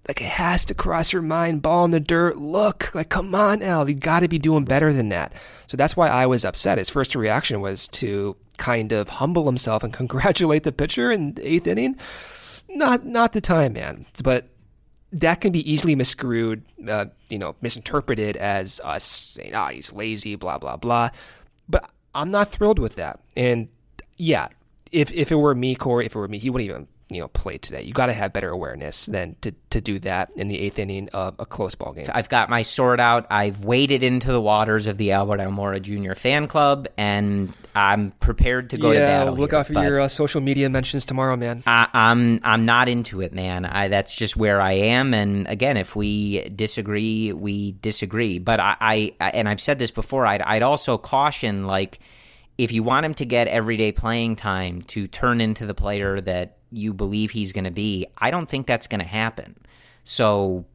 like 0.08 0.22
it 0.22 0.28
has 0.28 0.66
to 0.66 0.76
cross 0.76 1.12
your 1.12 1.24
mind. 1.24 1.64
Ball 1.64 1.86
in 1.86 1.92
the 1.92 2.00
dirt. 2.00 2.38
Look, 2.38 2.94
like 2.94 3.10
come 3.10 3.34
on, 3.34 3.64
Al, 3.64 3.90
you 3.90 3.96
got 3.96 4.20
to 4.20 4.28
be 4.28 4.40
doing 4.40 4.66
better 4.66 4.94
than 4.94 5.10
that. 5.10 5.34
So 5.66 5.76
that's 5.76 5.98
why 5.98 6.10
I 6.10 6.28
was 6.28 6.46
upset. 6.46 6.78
His 6.78 6.90
first 6.90 7.16
reaction 7.16 7.60
was 7.60 7.88
to 7.90 8.38
kind 8.58 8.92
of 8.92 9.10
humble 9.10 9.48
himself 9.48 9.84
and 9.84 9.92
congratulate 10.02 10.64
the 10.64 10.72
pitcher 10.72 11.12
in 11.12 11.34
the 11.34 11.54
eighth 11.54 11.66
inning. 11.66 11.98
Not 12.70 13.04
not 13.04 13.34
the 13.34 13.42
time, 13.42 13.74
man. 13.74 14.06
But 14.24 14.50
that 15.14 15.42
can 15.42 15.52
be 15.52 15.72
easily 15.72 15.96
miscrewed, 15.96 16.64
uh, 16.88 17.06
you 17.34 17.40
know, 17.40 17.56
misinterpreted 17.62 18.38
as 18.38 18.80
us 18.84 19.04
saying, 19.04 19.56
"Ah, 19.56 19.70
he's 19.70 19.92
lazy," 19.92 20.36
blah 20.36 20.60
blah 20.60 20.78
blah. 20.78 21.10
But 21.68 21.90
I'm 22.14 22.30
not 22.30 22.52
thrilled 22.52 22.78
with 22.78 22.96
that. 22.96 23.22
And 23.36 23.70
yeah, 24.18 24.50
if 24.92 25.12
if 25.12 25.32
it 25.32 25.36
were 25.36 25.56
me, 25.56 25.74
Corey, 25.74 26.06
if 26.06 26.16
it 26.16 26.20
were 26.20 26.28
me, 26.28 26.38
he 26.38 26.52
wouldn't 26.52 26.70
even 26.70 26.88
you 27.14 27.22
know 27.22 27.28
play 27.28 27.58
today. 27.58 27.84
You 27.84 27.94
got 27.94 28.08
to 28.08 28.14
have 28.14 28.34
better 28.34 28.50
awareness 28.50 29.06
than 29.06 29.36
to 29.42 29.54
to 29.72 29.82
do 29.82 30.00
that 30.00 30.32
in 30.36 30.48
the 30.48 30.60
eighth 30.60 30.80
inning 30.80 31.10
of 31.10 31.36
a 31.40 31.46
close 31.46 31.76
ball 31.76 31.94
game. 31.94 32.06
I've 32.14 32.30
got 32.30 32.50
my 32.50 32.62
sword 32.62 33.00
out. 33.00 33.26
I've 33.30 33.64
waded 33.64 34.04
into 34.04 34.32
the 34.32 34.42
waters 34.42 34.86
of 34.86 34.98
the 34.98 35.12
Albert 35.12 35.40
Almora 35.40 35.82
Jr. 35.82 36.14
fan 36.14 36.48
club, 36.48 36.88
and 36.98 37.56
I'm 37.76 38.12
prepared 38.12 38.72
to 38.72 38.78
go 38.78 38.92
yeah, 38.92 39.00
to 39.00 39.06
battle. 39.06 39.36
look 39.36 39.52
here, 39.52 39.60
out 39.60 39.68
for 39.68 39.74
your 39.74 40.00
uh, 40.02 40.08
social 40.08 40.42
media 40.42 40.70
mentions 40.70 41.06
tomorrow, 41.06 41.36
man. 41.36 41.64
I, 41.66 41.88
I'm 41.94 42.40
I'm 42.44 42.66
not 42.66 42.90
into 42.90 43.22
it, 43.22 43.34
man. 43.34 43.66
I, 43.66 43.88
that's 43.88 44.16
just 44.16 44.38
where 44.38 44.62
I 44.62 44.74
am. 44.74 45.14
And 45.14 45.48
again, 45.48 45.78
if 45.78 45.96
we 45.96 46.48
disagree, 46.50 47.34
we 47.34 47.74
disagree. 47.74 48.40
But 48.40 48.60
I, 48.60 48.76
I 49.20 49.30
and 49.30 49.50
I've 49.50 49.62
said 49.62 49.80
this 49.80 49.92
before. 49.92 50.26
I'd 50.26 50.42
I'd 50.42 50.64
also 50.64 50.98
caution 50.98 51.66
like 51.66 52.00
if 52.58 52.72
you 52.72 52.84
want 52.84 53.06
him 53.06 53.14
to 53.16 53.26
get 53.26 53.48
everyday 53.48 53.92
playing 53.92 54.36
time 54.36 54.82
to 54.84 55.08
turn 55.08 55.42
into 55.42 55.66
the 55.66 55.74
player 55.74 56.22
that 56.22 56.58
you 56.72 56.94
believe 56.94 57.32
he's 57.32 57.52
going 57.52 57.64
to 57.64 57.72
be, 57.72 58.06
I 58.18 58.32
don't 58.32 58.50
think 58.50 58.68
that's 58.68 58.88
going 58.88 59.00
to 59.00 59.08
happen. 59.08 59.56
So 60.04 60.66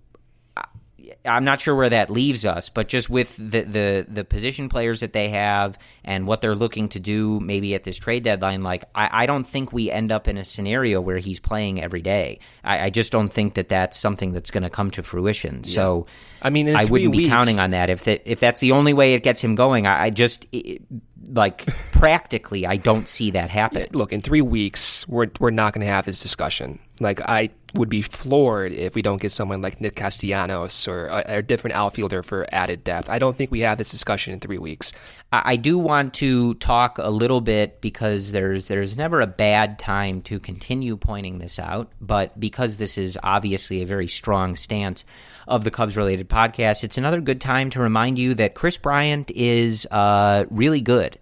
I'm 1.25 1.45
not 1.45 1.61
sure 1.61 1.75
where 1.75 1.89
that 1.89 2.11
leaves 2.11 2.45
us, 2.45 2.69
but 2.69 2.89
just 2.89 3.11
with 3.11 3.37
the, 3.37 3.63
the 3.63 4.07
the 4.09 4.25
position 4.25 4.69
players 4.69 5.01
that 5.01 5.13
they 5.13 5.29
have 5.31 5.79
and 6.05 6.27
what 6.27 6.41
they're 6.41 6.55
looking 6.55 6.89
to 6.91 7.01
do, 7.01 7.41
maybe 7.41 7.75
at 7.75 7.85
this 7.85 7.99
trade 7.99 8.23
deadline, 8.23 8.63
like 8.63 8.85
I, 8.95 9.25
I 9.25 9.27
don't 9.27 9.45
think 9.45 9.73
we 9.73 9.91
end 9.91 10.13
up 10.13 10.29
in 10.29 10.37
a 10.37 10.45
scenario 10.45 11.01
where 11.01 11.19
he's 11.19 11.41
playing 11.41 11.83
every 11.83 12.03
day. 12.03 12.41
I, 12.65 12.87
I 12.87 12.91
just 12.91 13.13
don't 13.13 13.33
think 13.33 13.55
that 13.55 13.69
that's 13.69 13.97
something 13.97 14.33
that's 14.33 14.51
going 14.51 14.63
to 14.63 14.71
come 14.71 14.91
to 14.93 15.03
fruition. 15.03 15.63
Yeah. 15.65 15.75
So, 15.75 16.07
I 16.43 16.51
mean, 16.51 16.75
I 16.75 16.85
wouldn't 16.85 17.11
weeks, 17.11 17.25
be 17.25 17.29
counting 17.29 17.59
on 17.59 17.71
that. 17.71 17.91
If 17.91 18.05
that 18.05 18.23
if 18.25 18.41
that's 18.41 18.61
the 18.61 18.73
only 18.73 18.93
way 18.93 19.15
it 19.15 19.23
gets 19.23 19.41
him 19.41 19.55
going, 19.55 19.87
I, 19.87 20.05
I 20.05 20.11
just 20.11 20.47
it, 20.53 20.83
like 21.29 21.67
practically, 21.93 22.67
I 22.67 22.77
don't 22.77 23.09
see 23.09 23.31
that 23.33 23.51
happen. 23.51 23.89
Look, 23.93 24.13
in 24.13 24.21
three 24.21 24.43
weeks, 24.43 25.07
we're 25.09 25.29
we're 25.41 25.51
not 25.51 25.73
going 25.73 25.87
to 25.87 25.93
have 25.93 26.07
this 26.07 26.21
discussion. 26.21 26.79
Like 27.01 27.21
I 27.21 27.51
would 27.75 27.89
be 27.89 28.01
floored 28.03 28.73
if 28.73 28.95
we 28.95 29.03
don't 29.03 29.21
get 29.21 29.31
someone 29.31 29.61
like 29.61 29.81
Nick 29.81 29.95
Castellanos 29.95 30.89
or 30.89 31.07
a, 31.07 31.25
a, 31.27 31.43
different 31.43 31.77
outfielder 31.77 32.23
for 32.23 32.47
added 32.51 32.83
depth. 32.83 33.11
I 33.11 33.19
don't 33.19 33.37
think 33.37 33.51
we 33.51 33.61
have 33.61 33.77
this 33.77 33.91
discussion 33.91 34.33
in 34.33 34.41
three 34.41 34.59
weeks. 34.59 34.93
I 35.31 35.57
do 35.57 35.77
want 35.77 36.15
to 36.15 36.55
talk 36.55 36.97
a 36.97 37.11
little 37.11 37.43
bit 37.43 37.83
because 37.83 38.33
there's 38.33 38.69
there's 38.69 38.97
never 38.97 39.21
a 39.21 39.27
bad 39.27 39.79
time 39.79 40.23
to 40.23 40.41
continue 40.41 40.97
pointing 40.97 41.39
this 41.39 41.59
out, 41.59 41.93
but 42.01 42.39
because 42.41 42.79
this 42.79 42.97
is 42.97 43.19
obviously 43.23 43.83
a 43.83 43.87
very 43.87 44.09
strong 44.09 44.57
stance 44.57 45.05
of 45.47 45.65
the 45.65 45.71
Cubs 45.71 45.99
related 45.99 46.31
podcast, 46.31 46.83
it's 46.83 46.97
another 46.97 47.21
good 47.21 47.43
time 47.43 47.69
to 47.71 47.81
remind 47.81 48.19
you 48.19 48.33
that 48.35 48.55
Kris 48.55 48.79
Bryant 48.79 49.31
is 49.31 49.87
uh, 49.91 50.47
really 50.51 50.81
good 50.81 51.19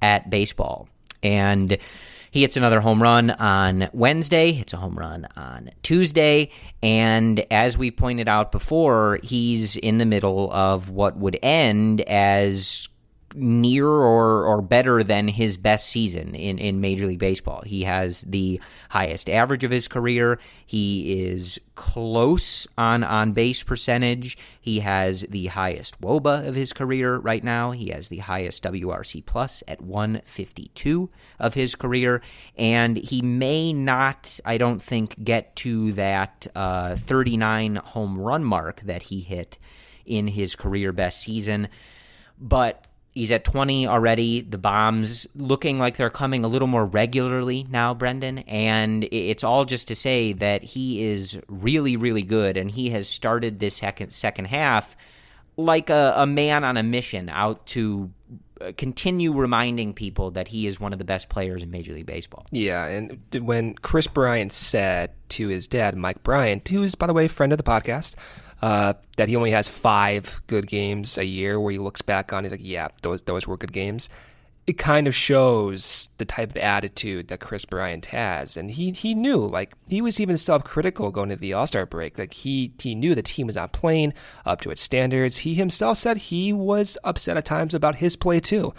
at 0.00 0.30
baseball 0.30 0.88
and. 1.22 1.76
He 2.30 2.42
hits 2.42 2.56
another 2.56 2.80
home 2.80 3.02
run 3.02 3.30
on 3.30 3.88
Wednesday, 3.92 4.52
hits 4.52 4.72
a 4.72 4.76
home 4.76 4.96
run 4.96 5.26
on 5.36 5.70
Tuesday, 5.82 6.50
and 6.80 7.44
as 7.50 7.76
we 7.76 7.90
pointed 7.90 8.28
out 8.28 8.52
before, 8.52 9.18
he's 9.22 9.76
in 9.76 9.98
the 9.98 10.06
middle 10.06 10.52
of 10.52 10.90
what 10.90 11.16
would 11.16 11.38
end 11.42 12.02
as 12.02 12.88
near 13.34 13.86
or, 13.86 14.44
or 14.44 14.62
better 14.62 15.02
than 15.02 15.28
his 15.28 15.56
best 15.56 15.88
season 15.88 16.34
in, 16.34 16.58
in 16.58 16.80
Major 16.80 17.06
League 17.06 17.18
Baseball. 17.18 17.62
He 17.64 17.84
has 17.84 18.22
the 18.22 18.60
highest 18.88 19.28
average 19.28 19.64
of 19.64 19.70
his 19.70 19.88
career. 19.88 20.38
He 20.66 21.22
is 21.22 21.60
close 21.74 22.66
on 22.76 23.04
on 23.04 23.32
base 23.32 23.62
percentage. 23.62 24.36
He 24.60 24.80
has 24.80 25.22
the 25.22 25.46
highest 25.46 26.00
WOBA 26.00 26.46
of 26.46 26.54
his 26.54 26.72
career 26.72 27.16
right 27.16 27.42
now. 27.42 27.70
He 27.70 27.90
has 27.90 28.08
the 28.08 28.18
highest 28.18 28.62
WRC 28.64 29.24
plus 29.24 29.62
at 29.68 29.80
152 29.80 31.10
of 31.38 31.54
his 31.54 31.74
career, 31.74 32.22
and 32.56 32.96
he 32.96 33.22
may 33.22 33.72
not, 33.72 34.40
I 34.44 34.58
don't 34.58 34.82
think, 34.82 35.22
get 35.22 35.56
to 35.56 35.92
that 35.92 36.46
uh, 36.54 36.96
39 36.96 37.76
home 37.76 38.18
run 38.18 38.44
mark 38.44 38.80
that 38.82 39.04
he 39.04 39.20
hit 39.20 39.58
in 40.04 40.28
his 40.28 40.56
career 40.56 40.92
best 40.92 41.22
season, 41.22 41.68
but 42.38 42.86
He's 43.12 43.30
at 43.30 43.44
20 43.44 43.86
already. 43.86 44.40
The 44.40 44.58
bombs 44.58 45.26
looking 45.34 45.78
like 45.78 45.96
they're 45.96 46.10
coming 46.10 46.44
a 46.44 46.48
little 46.48 46.68
more 46.68 46.86
regularly 46.86 47.66
now, 47.68 47.92
Brendan. 47.92 48.38
And 48.40 49.04
it's 49.10 49.42
all 49.42 49.64
just 49.64 49.88
to 49.88 49.94
say 49.94 50.32
that 50.34 50.62
he 50.62 51.02
is 51.02 51.38
really, 51.48 51.96
really 51.96 52.22
good. 52.22 52.56
And 52.56 52.70
he 52.70 52.90
has 52.90 53.08
started 53.08 53.58
this 53.58 53.76
second, 53.76 54.12
second 54.12 54.46
half 54.46 54.96
like 55.56 55.90
a, 55.90 56.14
a 56.16 56.26
man 56.26 56.64
on 56.64 56.76
a 56.76 56.82
mission 56.82 57.28
out 57.28 57.66
to 57.66 58.10
uh, 58.60 58.72
continue 58.76 59.32
reminding 59.32 59.94
people 59.94 60.30
that 60.32 60.48
he 60.48 60.66
is 60.66 60.80
one 60.80 60.92
of 60.92 60.98
the 60.98 61.04
best 61.04 61.28
players 61.28 61.62
in 61.62 61.70
Major 61.70 61.92
League 61.92 62.06
Baseball. 62.06 62.46
Yeah, 62.50 62.86
and 62.86 63.18
when 63.40 63.74
Kris 63.74 64.06
Bryant 64.06 64.52
said 64.52 65.12
to 65.30 65.48
his 65.48 65.68
dad, 65.68 65.96
Mike 65.96 66.22
Bryant, 66.22 66.66
who's, 66.68 66.94
by 66.94 67.06
the 67.06 67.12
way, 67.12 67.26
a 67.26 67.28
friend 67.28 67.52
of 67.52 67.58
the 67.58 67.64
podcast, 67.64 68.16
uh, 68.62 68.94
that 69.16 69.28
he 69.28 69.36
only 69.36 69.50
has 69.52 69.68
five 69.68 70.40
good 70.46 70.66
games 70.66 71.16
a 71.18 71.24
year 71.24 71.58
where 71.58 71.72
he 71.72 71.78
looks 71.78 72.02
back 72.02 72.32
on, 72.32 72.44
he's 72.44 72.52
like, 72.52 72.60
yeah, 72.62 72.88
those, 73.02 73.22
those 73.22 73.46
were 73.46 73.56
good 73.56 73.72
games. 73.72 74.08
It 74.66 74.74
kind 74.74 75.08
of 75.08 75.14
shows 75.14 76.10
the 76.18 76.24
type 76.24 76.50
of 76.50 76.56
attitude 76.58 77.28
that 77.28 77.40
Kris 77.40 77.64
Bryant 77.64 78.06
has. 78.06 78.56
And 78.56 78.70
he, 78.70 78.92
he 78.92 79.14
knew, 79.14 79.38
like, 79.38 79.74
he 79.88 80.00
was 80.02 80.20
even 80.20 80.36
self 80.36 80.62
critical 80.62 81.10
going 81.10 81.30
to 81.30 81.36
the 81.36 81.54
All 81.54 81.66
Star 81.66 81.86
break. 81.86 82.18
Like, 82.18 82.34
he, 82.34 82.72
he 82.78 82.94
knew 82.94 83.14
the 83.14 83.22
team 83.22 83.48
was 83.48 83.56
not 83.56 83.72
playing 83.72 84.12
up 84.44 84.60
to 84.60 84.70
its 84.70 84.82
standards. 84.82 85.38
He 85.38 85.54
himself 85.54 85.98
said 85.98 86.18
he 86.18 86.52
was 86.52 86.98
upset 87.02 87.36
at 87.36 87.46
times 87.46 87.74
about 87.74 87.96
his 87.96 88.14
play, 88.14 88.38
too. 88.38 88.72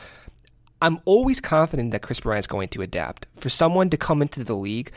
I'm 0.82 1.00
always 1.06 1.42
confident 1.42 1.92
that 1.92 2.02
Kris 2.02 2.22
Bryant's 2.22 2.48
going 2.48 2.70
to 2.70 2.82
adapt. 2.82 3.28
For 3.36 3.50
someone 3.50 3.90
to 3.90 3.98
come 3.98 4.22
into 4.22 4.44
the 4.44 4.56
league 4.56 4.92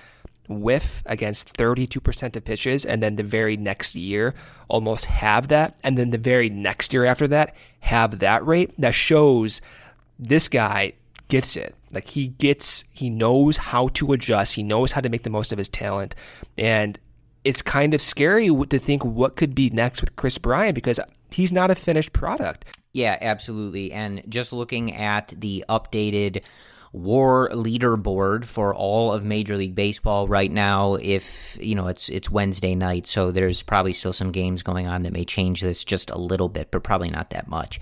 whiff 0.48 1.02
against 1.06 1.56
32% 1.56 2.36
of 2.36 2.44
pitches 2.44 2.84
and 2.84 3.02
then 3.02 3.16
the 3.16 3.22
very 3.22 3.56
next 3.56 3.94
year 3.94 4.34
almost 4.68 5.06
have 5.06 5.48
that 5.48 5.78
and 5.82 5.96
then 5.96 6.10
the 6.10 6.18
very 6.18 6.48
next 6.48 6.92
year 6.92 7.04
after 7.04 7.26
that 7.28 7.54
have 7.80 8.18
that 8.18 8.46
rate. 8.46 8.72
That 8.78 8.94
shows 8.94 9.60
this 10.18 10.48
guy 10.48 10.94
gets 11.28 11.56
it. 11.56 11.74
Like 11.92 12.08
he 12.08 12.28
gets 12.28 12.84
he 12.92 13.10
knows 13.10 13.56
how 13.56 13.88
to 13.88 14.12
adjust. 14.12 14.54
He 14.54 14.62
knows 14.62 14.92
how 14.92 15.00
to 15.00 15.08
make 15.08 15.22
the 15.22 15.30
most 15.30 15.52
of 15.52 15.58
his 15.58 15.68
talent. 15.68 16.14
And 16.58 16.98
it's 17.44 17.62
kind 17.62 17.94
of 17.94 18.00
scary 18.00 18.48
to 18.48 18.78
think 18.78 19.04
what 19.04 19.36
could 19.36 19.54
be 19.54 19.70
next 19.70 20.00
with 20.00 20.16
Kris 20.16 20.38
Bryant 20.38 20.74
because 20.74 20.98
he's 21.30 21.52
not 21.52 21.70
a 21.70 21.74
finished 21.74 22.12
product. 22.12 22.64
Yeah 22.92 23.16
absolutely. 23.20 23.92
And 23.92 24.22
just 24.28 24.52
looking 24.52 24.94
at 24.94 25.32
the 25.36 25.64
updated 25.68 26.44
war 26.94 27.50
leaderboard 27.52 28.44
for 28.44 28.72
all 28.72 29.12
of 29.12 29.24
Major 29.24 29.56
League 29.56 29.74
Baseball 29.74 30.28
right 30.28 30.50
now. 30.50 30.94
If 30.94 31.58
you 31.60 31.74
know 31.74 31.88
it's 31.88 32.08
it's 32.08 32.30
Wednesday 32.30 32.74
night, 32.74 33.06
so 33.06 33.32
there's 33.32 33.62
probably 33.62 33.92
still 33.92 34.12
some 34.12 34.30
games 34.30 34.62
going 34.62 34.86
on 34.86 35.02
that 35.02 35.12
may 35.12 35.24
change 35.24 35.60
this 35.60 35.84
just 35.84 36.10
a 36.10 36.18
little 36.18 36.48
bit, 36.48 36.70
but 36.70 36.84
probably 36.84 37.10
not 37.10 37.30
that 37.30 37.48
much. 37.48 37.80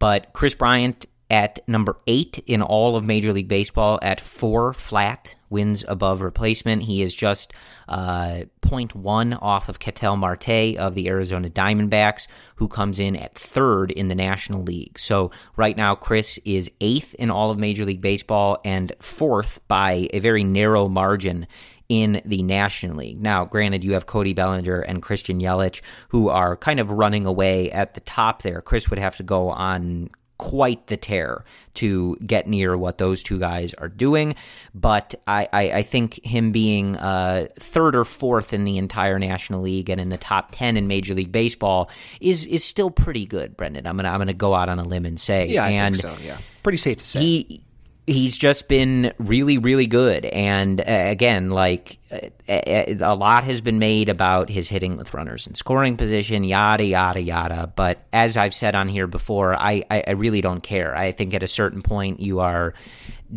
But 0.00 0.32
Kris 0.32 0.54
Bryant 0.54 1.06
at 1.30 1.66
number 1.68 1.96
eight 2.08 2.42
in 2.46 2.60
all 2.60 2.96
of 2.96 3.04
Major 3.04 3.32
League 3.32 3.48
Baseball 3.48 3.98
at 4.02 4.20
four 4.20 4.72
flat 4.72 5.36
wins 5.48 5.84
above 5.86 6.20
replacement. 6.20 6.82
He 6.82 7.02
is 7.02 7.14
just 7.14 7.52
uh, 7.88 8.42
0.1 8.62 9.38
off 9.40 9.68
of 9.68 9.78
Ketel 9.78 10.16
Marte 10.16 10.76
of 10.76 10.94
the 10.94 11.08
Arizona 11.08 11.48
Diamondbacks, 11.48 12.26
who 12.56 12.68
comes 12.68 12.98
in 12.98 13.16
at 13.16 13.34
third 13.34 13.90
in 13.90 14.08
the 14.08 14.14
National 14.14 14.62
League. 14.62 14.98
So 14.98 15.30
right 15.56 15.76
now, 15.76 15.94
Kris 15.94 16.38
is 16.44 16.70
eighth 16.80 17.14
in 17.14 17.30
all 17.30 17.50
of 17.50 17.58
Major 17.58 17.84
League 17.84 18.00
Baseball 18.00 18.58
and 18.64 18.92
fourth 19.00 19.60
by 19.68 20.08
a 20.12 20.18
very 20.18 20.44
narrow 20.44 20.88
margin 20.88 21.46
in 21.88 22.22
the 22.24 22.42
National 22.44 22.96
League. 22.96 23.20
Now, 23.20 23.44
granted, 23.44 23.82
you 23.82 23.94
have 23.94 24.06
Cody 24.06 24.32
Bellinger 24.32 24.80
and 24.80 25.02
Christian 25.02 25.40
Yelich 25.40 25.80
who 26.10 26.28
are 26.28 26.56
kind 26.56 26.78
of 26.78 26.90
running 26.92 27.26
away 27.26 27.68
at 27.72 27.94
the 27.94 28.00
top 28.00 28.42
there. 28.42 28.60
Kris 28.60 28.88
would 28.90 29.00
have 29.00 29.16
to 29.16 29.24
go 29.24 29.50
on 29.50 30.08
quite 30.40 30.86
the 30.86 30.96
tear 30.96 31.44
to 31.74 32.16
get 32.24 32.48
near 32.48 32.78
what 32.78 32.96
those 32.96 33.22
two 33.22 33.38
guys 33.38 33.74
are 33.74 33.90
doing. 33.90 34.34
But 34.74 35.14
I, 35.26 35.46
I, 35.52 35.62
I 35.72 35.82
think 35.82 36.24
him 36.24 36.50
being 36.50 36.96
uh, 36.96 37.48
third 37.58 37.94
or 37.94 38.06
fourth 38.06 38.54
in 38.54 38.64
the 38.64 38.78
entire 38.78 39.18
National 39.18 39.60
League 39.60 39.90
and 39.90 40.00
in 40.00 40.08
the 40.08 40.16
top 40.16 40.52
ten 40.52 40.78
in 40.78 40.88
Major 40.88 41.12
League 41.12 41.30
Baseball 41.30 41.90
is 42.22 42.46
is 42.46 42.64
still 42.64 42.90
pretty 42.90 43.26
good, 43.26 43.54
Brendan. 43.54 43.86
I'm 43.86 43.96
gonna 43.96 44.08
I'm 44.08 44.18
gonna 44.18 44.32
go 44.32 44.54
out 44.54 44.70
on 44.70 44.78
a 44.78 44.84
limb 44.84 45.04
and 45.04 45.20
say, 45.20 45.48
yeah, 45.48 45.64
I 45.66 45.70
and 45.72 45.94
think 45.94 46.16
so. 46.18 46.24
Yeah, 46.24 46.38
pretty 46.62 46.78
safe 46.78 46.96
to 46.96 47.04
say. 47.04 47.20
He 47.20 47.62
he's 48.10 48.36
just 48.36 48.68
been 48.68 49.12
really 49.18 49.58
really 49.58 49.86
good. 49.86 50.24
And 50.24 50.80
uh, 50.80 50.84
again 50.86 51.50
like 51.50 51.98
uh, 52.10 52.18
a 52.48 53.14
lot 53.14 53.44
has 53.44 53.60
been 53.60 53.78
made 53.78 54.08
about 54.08 54.48
his 54.48 54.68
hitting 54.68 54.96
with 54.96 55.14
runners 55.14 55.46
in 55.46 55.54
scoring 55.54 55.96
position 55.96 56.44
yada 56.44 56.84
yada 56.84 57.20
yada. 57.20 57.72
But 57.74 58.06
as 58.12 58.36
i've 58.36 58.54
said 58.54 58.74
on 58.74 58.88
here 58.88 59.06
before 59.06 59.54
I, 59.54 59.84
I, 59.90 60.04
I 60.08 60.10
really 60.12 60.40
don't 60.40 60.62
care. 60.62 60.96
I 60.96 61.12
think 61.12 61.34
at 61.34 61.42
a 61.42 61.48
certain 61.48 61.82
point 61.82 62.20
you 62.20 62.40
are 62.40 62.74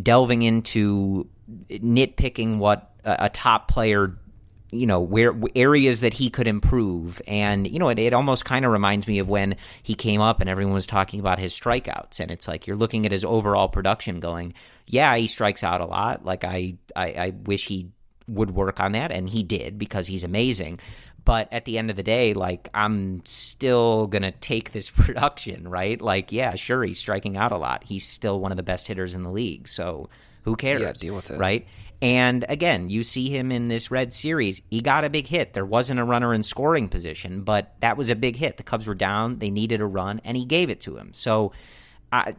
delving 0.02 0.42
into 0.42 1.28
nitpicking 1.70 2.58
what 2.58 2.90
a, 3.04 3.26
a 3.26 3.28
top 3.28 3.68
player 3.68 4.18
you 4.74 4.86
know 4.86 5.00
where 5.00 5.34
areas 5.54 6.00
that 6.00 6.14
he 6.14 6.30
could 6.30 6.46
improve. 6.46 7.22
And 7.26 7.66
you 7.66 7.78
know 7.78 7.88
it, 7.88 7.98
it 7.98 8.12
almost 8.12 8.44
kind 8.44 8.64
of 8.64 8.72
reminds 8.72 9.06
me 9.06 9.18
of 9.18 9.28
when 9.28 9.56
he 9.82 9.94
came 9.94 10.20
up 10.20 10.40
and 10.40 10.50
everyone 10.50 10.74
was 10.74 10.86
talking 10.86 11.20
about 11.20 11.38
his 11.38 11.52
strikeouts. 11.58 12.20
And 12.20 12.30
it's 12.30 12.48
like 12.48 12.66
you're 12.66 12.76
looking 12.76 13.06
at 13.06 13.12
his 13.12 13.24
overall 13.24 13.68
production 13.68 14.20
going 14.20 14.54
yeah 14.86 15.16
he 15.16 15.26
strikes 15.26 15.62
out 15.62 15.80
a 15.80 15.86
lot. 15.86 16.24
Like 16.24 16.44
i 16.44 16.76
i, 16.96 17.06
I 17.06 17.32
wish 17.44 17.66
he 17.66 17.90
would 18.28 18.50
work 18.50 18.80
on 18.80 18.92
that. 18.92 19.12
And 19.12 19.28
he 19.28 19.42
did 19.42 19.78
because 19.78 20.06
he's 20.06 20.24
amazing. 20.24 20.80
But 21.24 21.50
at 21.52 21.64
the 21.64 21.78
end 21.78 21.88
of 21.88 21.96
the 21.96 22.02
day 22.02 22.34
like 22.34 22.68
i'm 22.74 23.24
still 23.24 24.06
gonna 24.08 24.32
take 24.32 24.72
this 24.72 24.90
production 24.94 25.68
right? 25.68 26.00
Like 26.00 26.32
yeah 26.32 26.54
sure 26.56 26.82
he's 26.82 26.98
striking 26.98 27.36
out 27.36 27.52
a 27.52 27.56
lot. 27.56 27.84
He's 27.84 28.06
still 28.06 28.40
one 28.40 28.50
of 28.50 28.56
the 28.56 28.62
best 28.62 28.88
hitters 28.88 29.14
in 29.14 29.22
the 29.22 29.30
league. 29.30 29.68
So 29.68 30.10
who 30.42 30.56
cares 30.56 30.82
yeah, 30.82 30.92
deal 30.92 31.14
with 31.14 31.30
it. 31.30 31.38
right 31.38 31.66
and 32.04 32.44
again, 32.50 32.90
you 32.90 33.02
see 33.02 33.30
him 33.30 33.50
in 33.50 33.68
this 33.68 33.90
red 33.90 34.12
series. 34.12 34.60
He 34.70 34.82
got 34.82 35.04
a 35.04 35.08
big 35.10 35.26
hit. 35.26 35.54
There 35.54 35.64
wasn't 35.64 36.00
a 36.00 36.04
runner 36.04 36.34
in 36.34 36.42
scoring 36.42 36.90
position, 36.90 37.40
but 37.40 37.72
that 37.80 37.96
was 37.96 38.10
a 38.10 38.14
big 38.14 38.36
hit. 38.36 38.58
The 38.58 38.62
Cubs 38.62 38.86
were 38.86 38.94
down. 38.94 39.38
They 39.38 39.48
needed 39.48 39.80
a 39.80 39.86
run, 39.86 40.20
and 40.22 40.36
he 40.36 40.44
gave 40.44 40.68
it 40.68 40.82
to 40.82 40.98
him. 40.98 41.14
So 41.14 41.52
I, 42.12 42.34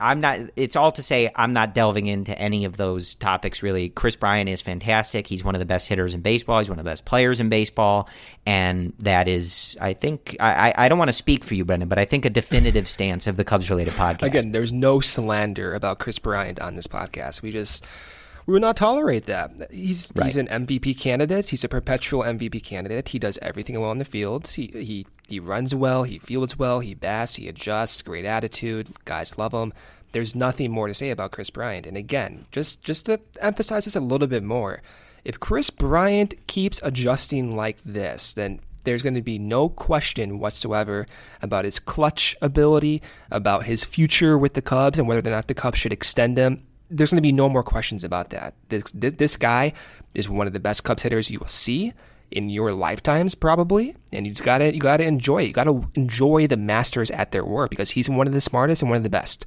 I, 0.00 0.12
am 0.12 0.22
not. 0.22 0.40
It's 0.56 0.76
all 0.76 0.92
to 0.92 1.02
say 1.02 1.30
I'm 1.36 1.52
not 1.52 1.74
delving 1.74 2.06
into 2.06 2.36
any 2.38 2.64
of 2.64 2.78
those 2.78 3.14
topics 3.16 3.62
really. 3.62 3.90
Kris 3.90 4.16
Bryant 4.16 4.48
is 4.48 4.62
fantastic. 4.62 5.26
He's 5.26 5.44
one 5.44 5.54
of 5.54 5.58
the 5.58 5.66
best 5.66 5.88
hitters 5.88 6.14
in 6.14 6.22
baseball. 6.22 6.60
He's 6.60 6.70
one 6.70 6.78
of 6.78 6.84
the 6.86 6.90
best 6.90 7.04
players 7.04 7.38
in 7.38 7.50
baseball, 7.50 8.08
and 8.46 8.94
that 9.00 9.28
is, 9.28 9.76
I 9.78 9.92
think, 9.92 10.38
I, 10.40 10.72
I 10.74 10.88
don't 10.88 10.98
want 10.98 11.10
to 11.10 11.12
speak 11.12 11.44
for 11.44 11.54
you, 11.54 11.66
Brendan, 11.66 11.90
but 11.90 11.98
I 11.98 12.06
think 12.06 12.24
a 12.24 12.30
definitive 12.30 12.88
stance 12.96 13.26
of 13.26 13.36
the 13.36 13.44
Cubs 13.44 13.68
related 13.68 13.92
podcast. 13.92 14.22
Again, 14.22 14.52
there's 14.52 14.72
no 14.72 15.00
slander 15.00 15.74
about 15.74 15.98
Kris 15.98 16.18
Bryant 16.18 16.60
on 16.60 16.76
this 16.76 16.86
podcast. 16.86 17.42
We 17.42 17.50
just 17.50 17.84
we 18.46 18.52
would 18.52 18.62
not 18.62 18.76
tolerate 18.76 19.26
that. 19.26 19.72
He's 19.72 20.12
right. 20.14 20.26
he's 20.26 20.36
an 20.36 20.46
MVP 20.46 20.98
candidate. 21.00 21.48
He's 21.48 21.64
a 21.64 21.68
perpetual 21.68 22.22
MVP 22.22 22.62
candidate. 22.62 23.08
He 23.08 23.18
does 23.18 23.38
everything 23.42 23.78
well 23.80 23.90
on 23.90 23.98
the 23.98 24.04
field. 24.04 24.46
He 24.46 24.66
he 24.68 25.06
he 25.28 25.40
runs 25.40 25.74
well. 25.74 26.04
He 26.04 26.18
fields 26.18 26.56
well. 26.56 26.78
He 26.78 26.94
bats. 26.94 27.34
He 27.34 27.48
adjusts. 27.48 28.02
Great 28.02 28.24
attitude. 28.24 28.90
Guys 29.04 29.36
love 29.36 29.52
him. 29.52 29.72
There's 30.12 30.36
nothing 30.36 30.70
more 30.70 30.86
to 30.86 30.94
say 30.94 31.10
about 31.10 31.32
Kris 31.32 31.50
Bryant. 31.50 31.86
And 31.86 31.96
again, 31.96 32.46
just 32.52 32.84
just 32.84 33.06
to 33.06 33.20
emphasize 33.40 33.84
this 33.84 33.96
a 33.96 34.00
little 34.00 34.28
bit 34.28 34.44
more, 34.44 34.80
if 35.24 35.40
Kris 35.40 35.70
Bryant 35.70 36.46
keeps 36.46 36.80
adjusting 36.84 37.56
like 37.56 37.78
this, 37.84 38.32
then 38.32 38.60
there's 38.84 39.02
going 39.02 39.14
to 39.14 39.22
be 39.22 39.40
no 39.40 39.68
question 39.68 40.38
whatsoever 40.38 41.08
about 41.42 41.64
his 41.64 41.80
clutch 41.80 42.36
ability, 42.40 43.02
about 43.32 43.64
his 43.64 43.82
future 43.82 44.38
with 44.38 44.54
the 44.54 44.62
Cubs, 44.62 45.00
and 45.00 45.08
whether 45.08 45.28
or 45.28 45.32
not 45.32 45.48
the 45.48 45.54
Cubs 45.54 45.80
should 45.80 45.92
extend 45.92 46.38
him 46.38 46.62
there's 46.90 47.10
going 47.10 47.18
to 47.18 47.22
be 47.22 47.32
no 47.32 47.48
more 47.48 47.62
questions 47.62 48.04
about 48.04 48.30
that. 48.30 48.54
This, 48.68 48.90
this, 48.92 49.14
this 49.14 49.36
guy 49.36 49.72
is 50.14 50.28
one 50.28 50.46
of 50.46 50.52
the 50.52 50.60
best 50.60 50.84
Cubs 50.84 51.02
hitters 51.02 51.30
you 51.30 51.38
will 51.38 51.46
see 51.46 51.92
in 52.30 52.50
your 52.50 52.72
lifetimes, 52.72 53.34
probably, 53.34 53.94
and 54.12 54.26
you 54.26 54.32
just 54.32 54.44
got 54.44 54.58
to 54.58 54.72
you 54.72 54.80
got 54.80 54.98
to 54.98 55.04
enjoy 55.04 55.42
it. 55.42 55.46
You 55.46 55.52
got 55.52 55.64
to 55.64 55.88
enjoy 55.94 56.46
the 56.46 56.56
masters 56.56 57.10
at 57.10 57.32
their 57.32 57.44
work 57.44 57.70
because 57.70 57.90
he's 57.90 58.10
one 58.10 58.26
of 58.26 58.32
the 58.32 58.40
smartest 58.40 58.82
and 58.82 58.90
one 58.90 58.96
of 58.96 59.02
the 59.02 59.10
best. 59.10 59.46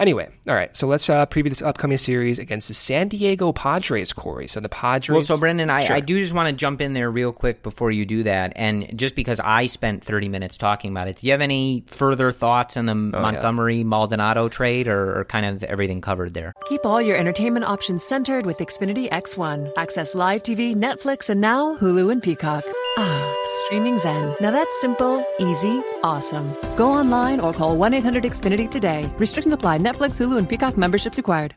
Anyway, 0.00 0.26
all 0.48 0.54
right. 0.54 0.74
So 0.74 0.86
let's 0.86 1.08
uh, 1.10 1.26
preview 1.26 1.50
this 1.50 1.60
upcoming 1.60 1.98
series 1.98 2.38
against 2.38 2.68
the 2.68 2.74
San 2.74 3.08
Diego 3.08 3.52
Padres, 3.52 4.14
Corey. 4.14 4.48
So 4.48 4.58
the 4.58 4.70
Padres. 4.70 5.14
Well, 5.14 5.24
so 5.24 5.38
Brendan, 5.38 5.68
I, 5.68 5.84
sure. 5.84 5.96
I 5.96 6.00
do 6.00 6.18
just 6.18 6.32
want 6.32 6.48
to 6.48 6.54
jump 6.54 6.80
in 6.80 6.94
there 6.94 7.10
real 7.10 7.32
quick 7.32 7.62
before 7.62 7.90
you 7.90 8.06
do 8.06 8.22
that, 8.22 8.54
and 8.56 8.98
just 8.98 9.14
because 9.14 9.38
I 9.40 9.66
spent 9.66 10.02
30 10.02 10.30
minutes 10.30 10.56
talking 10.56 10.90
about 10.90 11.08
it, 11.08 11.16
do 11.16 11.26
you 11.26 11.32
have 11.32 11.42
any 11.42 11.84
further 11.86 12.32
thoughts 12.32 12.78
on 12.78 12.86
the 12.86 12.92
oh, 12.92 13.20
Montgomery 13.20 13.78
yeah. 13.78 13.84
Maldonado 13.84 14.48
trade, 14.48 14.88
or, 14.88 15.20
or 15.20 15.24
kind 15.26 15.44
of 15.44 15.62
everything 15.64 16.00
covered 16.00 16.32
there? 16.32 16.54
Keep 16.66 16.86
all 16.86 17.02
your 17.02 17.18
entertainment 17.18 17.66
options 17.66 18.02
centered 18.02 18.46
with 18.46 18.56
Xfinity 18.56 19.10
X1. 19.10 19.70
Access 19.76 20.14
live 20.14 20.42
TV, 20.42 20.74
Netflix, 20.74 21.28
and 21.28 21.42
now 21.42 21.76
Hulu 21.76 22.10
and 22.10 22.22
Peacock. 22.22 22.64
Ah, 22.96 23.34
streaming 23.44 23.98
Zen. 23.98 24.34
Now 24.40 24.50
that's 24.50 24.80
simple, 24.80 25.24
easy, 25.38 25.82
awesome. 26.02 26.56
Go 26.76 26.90
online 26.90 27.38
or 27.38 27.52
call 27.52 27.76
1 27.76 27.92
800 27.94 28.24
Xfinity 28.24 28.68
today. 28.68 29.10
Restrictions 29.18 29.52
apply. 29.52 29.78
Netflix, 29.90 30.20
Hulu, 30.20 30.38
and 30.38 30.48
Peacock 30.48 30.76
memberships 30.76 31.16
required. 31.18 31.56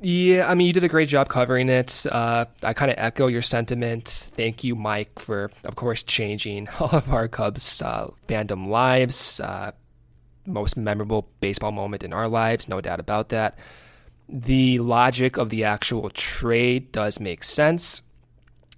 Yeah, 0.00 0.48
I 0.48 0.54
mean, 0.54 0.68
you 0.68 0.72
did 0.72 0.84
a 0.84 0.88
great 0.88 1.08
job 1.08 1.28
covering 1.28 1.68
it. 1.68 2.06
Uh, 2.06 2.44
I 2.62 2.72
kind 2.72 2.90
of 2.90 2.98
echo 2.98 3.26
your 3.26 3.42
sentiment. 3.42 4.28
Thank 4.36 4.62
you, 4.62 4.76
Mike, 4.76 5.18
for, 5.18 5.50
of 5.64 5.74
course, 5.74 6.04
changing 6.04 6.68
all 6.80 6.90
of 6.90 7.12
our 7.12 7.26
Cubs 7.26 7.82
uh, 7.82 8.10
fandom 8.28 8.68
lives. 8.68 9.40
Uh, 9.40 9.72
most 10.46 10.76
memorable 10.76 11.28
baseball 11.40 11.72
moment 11.72 12.04
in 12.04 12.12
our 12.12 12.28
lives, 12.28 12.68
no 12.68 12.80
doubt 12.80 13.00
about 13.00 13.30
that. 13.30 13.58
The 14.28 14.78
logic 14.78 15.36
of 15.36 15.50
the 15.50 15.64
actual 15.64 16.10
trade 16.10 16.92
does 16.92 17.18
make 17.18 17.42
sense. 17.42 18.02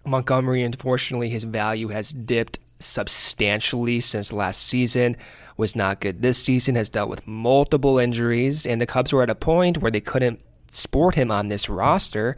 Montgomery, 0.06 0.62
unfortunately, 0.62 1.28
his 1.28 1.44
value 1.44 1.88
has 1.88 2.12
dipped 2.12 2.58
substantially 2.78 4.00
since 4.00 4.32
last 4.32 4.62
season. 4.66 5.16
Was 5.58 5.76
not 5.76 6.00
good 6.00 6.22
this 6.22 6.42
season, 6.42 6.76
has 6.76 6.88
dealt 6.88 7.10
with 7.10 7.26
multiple 7.26 7.98
injuries, 7.98 8.64
and 8.64 8.80
the 8.80 8.86
Cubs 8.86 9.12
were 9.12 9.22
at 9.22 9.28
a 9.28 9.34
point 9.34 9.78
where 9.78 9.90
they 9.90 10.00
couldn't 10.00 10.40
sport 10.70 11.14
him 11.14 11.30
on 11.30 11.48
this 11.48 11.68
roster 11.68 12.36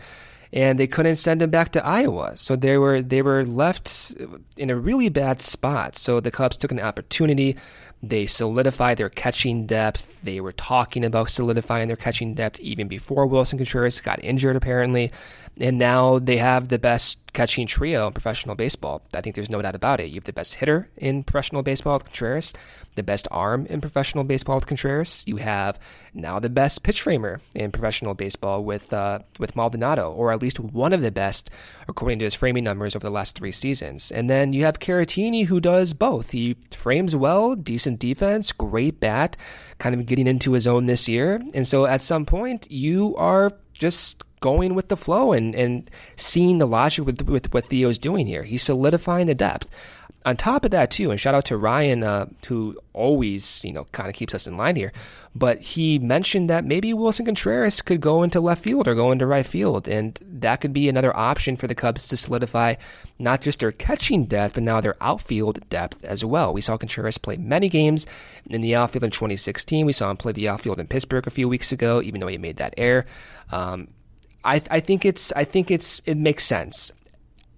and 0.52 0.78
they 0.78 0.86
couldn't 0.86 1.16
send 1.16 1.40
him 1.40 1.50
back 1.50 1.72
to 1.72 1.84
Iowa. 1.84 2.36
So 2.36 2.56
they 2.56 2.76
were 2.76 3.00
they 3.00 3.22
were 3.22 3.44
left 3.44 4.14
in 4.56 4.70
a 4.70 4.76
really 4.76 5.08
bad 5.08 5.40
spot. 5.40 5.96
So 5.96 6.20
the 6.20 6.30
Cubs 6.30 6.56
took 6.56 6.72
an 6.72 6.80
opportunity. 6.80 7.56
They 8.02 8.26
solidified 8.26 8.98
their 8.98 9.08
catching 9.08 9.64
depth. 9.64 10.20
They 10.22 10.40
were 10.40 10.52
talking 10.52 11.04
about 11.04 11.30
solidifying 11.30 11.86
their 11.86 11.96
catching 11.96 12.34
depth 12.34 12.58
even 12.60 12.88
before 12.88 13.28
Willson 13.28 13.58
Contreras 13.58 14.00
got 14.00 14.22
injured, 14.24 14.56
apparently. 14.56 15.12
And 15.58 15.78
now 15.78 16.18
they 16.18 16.38
have 16.38 16.68
the 16.68 16.78
best 16.78 17.32
catching 17.32 17.66
trio 17.66 18.08
in 18.08 18.12
professional 18.12 18.56
baseball. 18.56 19.02
I 19.14 19.20
think 19.20 19.36
there's 19.36 19.50
no 19.50 19.62
doubt 19.62 19.76
about 19.76 20.00
it. 20.00 20.08
You 20.08 20.16
have 20.16 20.24
the 20.24 20.32
best 20.32 20.56
hitter 20.56 20.88
in 20.96 21.22
professional 21.22 21.62
baseball 21.62 22.00
Contreras, 22.00 22.52
the 22.94 23.02
best 23.02 23.26
arm 23.30 23.66
in 23.66 23.80
professional 23.80 24.24
baseball 24.24 24.56
with 24.56 24.66
Contreras. 24.66 25.24
You 25.26 25.36
have 25.36 25.78
now 26.14 26.38
the 26.38 26.50
best 26.50 26.82
pitch 26.82 27.00
framer 27.00 27.40
in 27.54 27.72
professional 27.72 28.14
baseball 28.14 28.64
with 28.64 28.92
uh, 28.92 29.20
with 29.38 29.56
Maldonado, 29.56 30.12
or 30.12 30.32
at 30.32 30.42
least 30.42 30.60
one 30.60 30.92
of 30.92 31.00
the 31.00 31.10
best 31.10 31.50
according 31.88 32.18
to 32.20 32.24
his 32.24 32.34
framing 32.34 32.64
numbers 32.64 32.94
over 32.94 33.06
the 33.06 33.10
last 33.10 33.36
three 33.36 33.52
seasons. 33.52 34.10
And 34.10 34.28
then 34.28 34.52
you 34.52 34.64
have 34.64 34.78
Caratini, 34.78 35.46
who 35.46 35.60
does 35.60 35.94
both. 35.94 36.30
He 36.30 36.56
frames 36.70 37.16
well, 37.16 37.54
decent 37.54 37.98
defense, 37.98 38.52
great 38.52 39.00
bat, 39.00 39.36
kind 39.78 39.94
of 39.94 40.06
getting 40.06 40.26
into 40.26 40.52
his 40.52 40.66
own 40.66 40.86
this 40.86 41.08
year. 41.08 41.42
And 41.54 41.66
so 41.66 41.86
at 41.86 42.02
some 42.02 42.26
point, 42.26 42.70
you 42.70 43.16
are 43.16 43.50
just 43.72 44.24
going 44.42 44.74
with 44.74 44.88
the 44.88 44.96
flow 44.96 45.32
and, 45.32 45.54
and 45.54 45.90
seeing 46.16 46.58
the 46.58 46.66
logic 46.66 47.06
with, 47.06 47.22
with 47.22 47.54
what 47.54 47.66
Theo's 47.66 47.98
doing 47.98 48.26
here. 48.26 48.42
He's 48.42 48.62
solidifying 48.62 49.28
the 49.28 49.34
depth. 49.34 49.70
On 50.24 50.36
top 50.36 50.64
of 50.64 50.70
that, 50.70 50.90
too, 50.90 51.10
and 51.10 51.18
shout 51.18 51.34
out 51.34 51.46
to 51.46 51.56
Ryan, 51.56 52.04
uh, 52.04 52.26
who 52.46 52.76
always, 52.92 53.64
you 53.64 53.72
know, 53.72 53.84
kind 53.92 54.08
of 54.08 54.14
keeps 54.14 54.34
us 54.34 54.46
in 54.46 54.56
line 54.56 54.76
here, 54.76 54.92
but 55.34 55.60
he 55.60 55.98
mentioned 55.98 56.48
that 56.48 56.64
maybe 56.64 56.92
Willson 56.92 57.26
Contreras 57.26 57.82
could 57.82 58.00
go 58.00 58.22
into 58.22 58.40
left 58.40 58.62
field 58.62 58.86
or 58.86 58.94
go 58.94 59.10
into 59.10 59.26
right 59.26 59.44
field, 59.44 59.88
and 59.88 60.18
that 60.22 60.60
could 60.60 60.72
be 60.72 60.88
another 60.88 61.16
option 61.16 61.56
for 61.56 61.66
the 61.66 61.74
Cubs 61.74 62.06
to 62.08 62.16
solidify 62.16 62.74
not 63.18 63.40
just 63.40 63.60
their 63.60 63.72
catching 63.72 64.26
depth, 64.26 64.54
but 64.54 64.62
now 64.62 64.80
their 64.80 64.96
outfield 65.00 65.68
depth 65.68 66.04
as 66.04 66.24
well. 66.24 66.52
We 66.52 66.60
saw 66.60 66.76
Contreras 66.76 67.18
play 67.18 67.36
many 67.36 67.68
games 67.68 68.06
in 68.46 68.60
the 68.60 68.76
outfield 68.76 69.04
in 69.04 69.10
2016. 69.10 69.86
We 69.86 69.92
saw 69.92 70.10
him 70.10 70.16
play 70.16 70.32
the 70.32 70.48
outfield 70.48 70.78
in 70.78 70.86
Pittsburgh 70.86 71.26
a 71.26 71.30
few 71.30 71.48
weeks 71.48 71.72
ago, 71.72 72.00
even 72.00 72.20
though 72.20 72.28
he 72.28 72.38
made 72.38 72.58
that 72.58 72.74
error. 72.76 73.06
Um, 73.50 73.88
I, 74.44 74.62
I 74.70 74.80
think 74.80 75.04
it's 75.04 75.32
I 75.32 75.44
think 75.44 75.70
it's 75.70 76.00
it 76.00 76.16
makes 76.16 76.44
sense. 76.44 76.92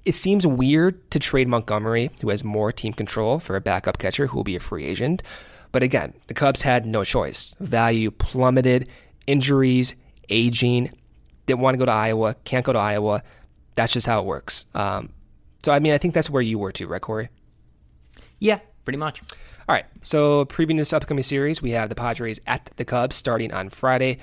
It 0.05 0.15
seems 0.15 0.47
weird 0.47 1.11
to 1.13 1.19
trade 1.19 1.49
Montgomery, 1.49 2.11
who 2.21 2.29
has 2.29 2.45
more 2.45 2.73
team 2.73 2.93
control, 2.93 3.39
for 3.39 3.57
a 3.57 3.61
backup 3.61 3.99
catcher 3.99 4.27
who 4.27 4.37
will 4.37 4.45
be 4.45 4.57
a 4.57 4.61
free 4.61 4.85
agent. 4.85 5.23
But 5.73 5.83
again, 5.83 6.13
the 6.29 6.35
Cubs 6.35 6.63
had 6.63 6.87
no 6.87 7.05
choice. 7.05 7.55
Value 7.59 8.11
plummeted, 8.11 8.89
injuries, 9.27 9.95
aging. 10.29 10.91
Didn't 11.47 11.61
want 11.61 11.75
to 11.75 11.79
go 11.79 11.87
to 11.87 11.93
Iowa, 11.93 12.35
can't 12.45 12.65
go 12.65 12.73
to 12.73 12.79
Iowa. 12.79 13.23
That's 13.75 13.93
just 13.93 14.07
how 14.07 14.21
it 14.21 14.27
works. 14.27 14.67
Um, 14.75 15.11
so, 15.65 15.73
I 15.73 15.79
mean, 15.79 15.93
I 15.93 15.99
think 15.99 16.15
that's 16.15 16.31
where 16.31 16.43
you 16.43 16.59
were 16.59 16.73
too, 16.73 16.87
right, 16.87 17.01
Corey? 17.01 17.29
Yeah, 18.39 18.61
pretty 18.85 18.99
much. 18.99 19.23
All 19.67 19.75
right. 19.75 19.87
So, 20.03 20.45
previewing 20.45 20.77
this 20.77 20.93
upcoming 20.93 21.25
series, 21.25 21.63
we 21.63 21.71
have 21.71 21.89
the 21.89 21.95
Padres 21.95 22.41
at 22.47 22.71
the 22.77 22.85
Cubs 22.85 23.17
starting 23.17 23.53
on 23.53 23.71
Friday. 23.71 24.19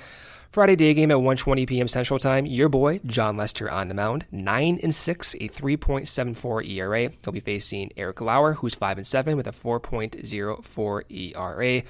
Friday 0.52 0.76
day 0.76 0.92
game 0.92 1.10
at 1.10 1.16
1:20 1.16 1.66
p.m. 1.66 1.88
Central 1.88 2.18
Time. 2.18 2.44
Your 2.44 2.68
boy 2.68 3.00
Jon 3.06 3.38
Lester 3.38 3.70
on 3.70 3.88
the 3.88 3.94
mound, 3.94 4.26
nine 4.30 4.78
and 4.82 4.94
six, 4.94 5.34
a 5.36 5.48
3.74 5.48 6.68
ERA. 6.68 7.10
He'll 7.24 7.32
be 7.32 7.40
facing 7.40 7.90
Eric 7.96 8.20
Lauer, 8.20 8.52
who's 8.52 8.74
five 8.74 8.98
and 8.98 9.06
seven 9.06 9.38
with 9.38 9.46
a 9.46 9.52
4.04 9.52 11.02
ERA. 11.08 11.82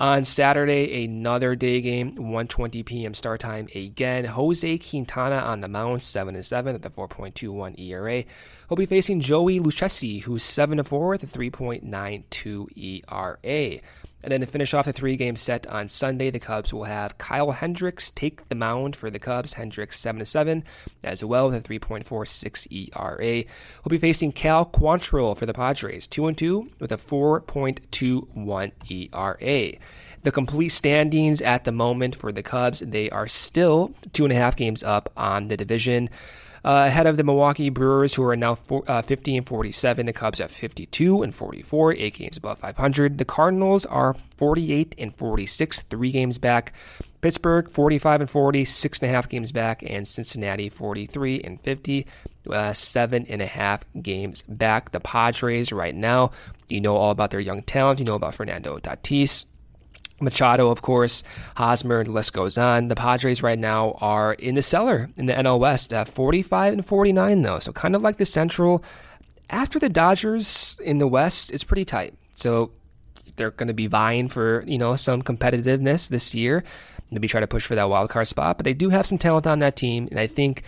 On 0.00 0.24
Saturday, 0.24 1.04
another 1.04 1.54
day 1.54 1.80
game, 1.80 2.10
1:20 2.14 2.84
p.m. 2.84 3.14
start 3.14 3.38
time 3.38 3.68
again. 3.72 4.24
Jose 4.24 4.78
Quintana 4.78 5.36
on 5.36 5.60
the 5.60 5.68
mound, 5.68 6.02
seven 6.02 6.34
and 6.34 6.44
seven 6.44 6.74
at 6.74 6.82
the 6.82 6.90
4.21 6.90 7.78
ERA. 7.78 8.24
He'll 8.68 8.76
be 8.76 8.86
facing 8.86 9.20
Joey 9.20 9.60
Lucchesi, 9.60 10.22
who's 10.22 10.42
seven 10.42 10.80
and 10.80 10.88
four 10.88 11.10
with 11.10 11.22
a 11.22 11.26
3.92 11.26 13.04
ERA. 13.08 13.80
And 14.22 14.32
then 14.32 14.40
to 14.40 14.46
finish 14.46 14.74
off 14.74 14.86
the 14.86 14.92
three 14.92 15.16
game 15.16 15.36
set 15.36 15.66
on 15.68 15.88
Sunday, 15.88 16.30
the 16.30 16.40
Cubs 16.40 16.74
will 16.74 16.84
have 16.84 17.18
Kyle 17.18 17.52
Hendricks 17.52 18.10
take 18.10 18.48
the 18.48 18.56
mound 18.56 18.96
for 18.96 19.10
the 19.10 19.18
Cubs. 19.18 19.52
Hendricks 19.52 19.98
7 19.98 20.24
7 20.24 20.64
as 21.04 21.22
well 21.22 21.48
with 21.48 21.56
a 21.56 21.60
3.46 21.60 22.92
ERA. 22.96 23.44
He'll 23.44 23.88
be 23.88 23.98
facing 23.98 24.32
Cal 24.32 24.66
Quantrill 24.66 25.36
for 25.36 25.46
the 25.46 25.54
Padres, 25.54 26.06
2 26.08 26.32
2 26.32 26.70
with 26.80 26.90
a 26.90 26.96
4.21 26.96 28.72
ERA. 28.90 29.78
The 30.24 30.32
complete 30.32 30.70
standings 30.70 31.40
at 31.40 31.64
the 31.64 31.70
moment 31.70 32.16
for 32.16 32.32
the 32.32 32.42
Cubs, 32.42 32.80
they 32.80 33.08
are 33.10 33.28
still 33.28 33.94
two 34.12 34.24
and 34.24 34.32
a 34.32 34.36
half 34.36 34.56
games 34.56 34.82
up 34.82 35.12
on 35.16 35.46
the 35.46 35.56
division. 35.56 36.10
Uh, 36.64 36.84
ahead 36.88 37.06
of 37.06 37.16
the 37.16 37.24
Milwaukee 37.24 37.70
Brewers, 37.70 38.14
who 38.14 38.24
are 38.24 38.36
now 38.36 38.54
four, 38.54 38.82
uh, 38.88 39.02
50 39.02 39.36
and 39.36 39.46
47. 39.46 40.06
The 40.06 40.12
Cubs 40.12 40.38
have 40.38 40.50
52 40.50 41.22
and 41.22 41.34
44, 41.34 41.94
eight 41.94 42.14
games 42.14 42.36
above 42.36 42.58
500. 42.58 43.18
The 43.18 43.24
Cardinals 43.24 43.86
are 43.86 44.16
48 44.36 44.94
and 44.98 45.14
46, 45.14 45.82
three 45.82 46.12
games 46.12 46.38
back. 46.38 46.72
Pittsburgh 47.20 47.68
45 47.68 48.20
and 48.22 48.30
40, 48.30 48.64
six 48.64 49.00
and 49.00 49.10
a 49.10 49.12
half 49.12 49.28
games 49.28 49.50
back, 49.50 49.82
and 49.84 50.06
Cincinnati 50.06 50.68
43 50.68 51.40
and 51.40 51.60
50, 51.60 52.06
uh, 52.50 52.72
seven 52.72 53.26
and 53.28 53.42
a 53.42 53.46
half 53.46 53.84
games 54.00 54.42
back. 54.42 54.92
The 54.92 55.00
Padres 55.00 55.72
right 55.72 55.94
now, 55.94 56.30
you 56.68 56.80
know 56.80 56.96
all 56.96 57.10
about 57.10 57.30
their 57.30 57.40
young 57.40 57.62
talent. 57.62 57.98
You 57.98 58.04
know 58.04 58.14
about 58.14 58.34
Fernando 58.34 58.78
Tatis. 58.78 59.46
Machado, 60.20 60.70
of 60.70 60.82
course, 60.82 61.22
Hosmer, 61.56 62.04
the 62.04 62.12
list 62.12 62.32
goes 62.32 62.58
on. 62.58 62.88
The 62.88 62.96
Padres 62.96 63.42
right 63.42 63.58
now 63.58 63.96
are 64.00 64.34
in 64.34 64.54
the 64.54 64.62
cellar 64.62 65.10
in 65.16 65.26
the 65.26 65.32
NL 65.32 65.58
West 65.58 65.92
at 65.92 66.08
45 66.08 66.72
and 66.72 66.86
49, 66.86 67.42
though. 67.42 67.58
So 67.58 67.72
kind 67.72 67.94
of 67.94 68.02
like 68.02 68.16
the 68.16 68.26
Central. 68.26 68.82
After 69.50 69.78
the 69.78 69.88
Dodgers 69.88 70.78
in 70.84 70.98
the 70.98 71.06
West, 71.06 71.52
it's 71.52 71.64
pretty 71.64 71.84
tight. 71.84 72.14
So 72.34 72.72
they're 73.36 73.52
going 73.52 73.68
to 73.68 73.74
be 73.74 73.86
vying 73.86 74.28
for, 74.28 74.64
you 74.66 74.78
know, 74.78 74.96
some 74.96 75.22
competitiveness 75.22 76.08
this 76.08 76.34
year. 76.34 76.64
Maybe 77.10 77.28
try 77.28 77.40
to 77.40 77.46
push 77.46 77.64
for 77.64 77.74
that 77.74 77.88
wild 77.88 78.10
card 78.10 78.28
spot. 78.28 78.58
But 78.58 78.64
they 78.64 78.74
do 78.74 78.90
have 78.90 79.06
some 79.06 79.18
talent 79.18 79.46
on 79.46 79.60
that 79.60 79.76
team. 79.76 80.08
And 80.10 80.20
I 80.20 80.26
think 80.26 80.62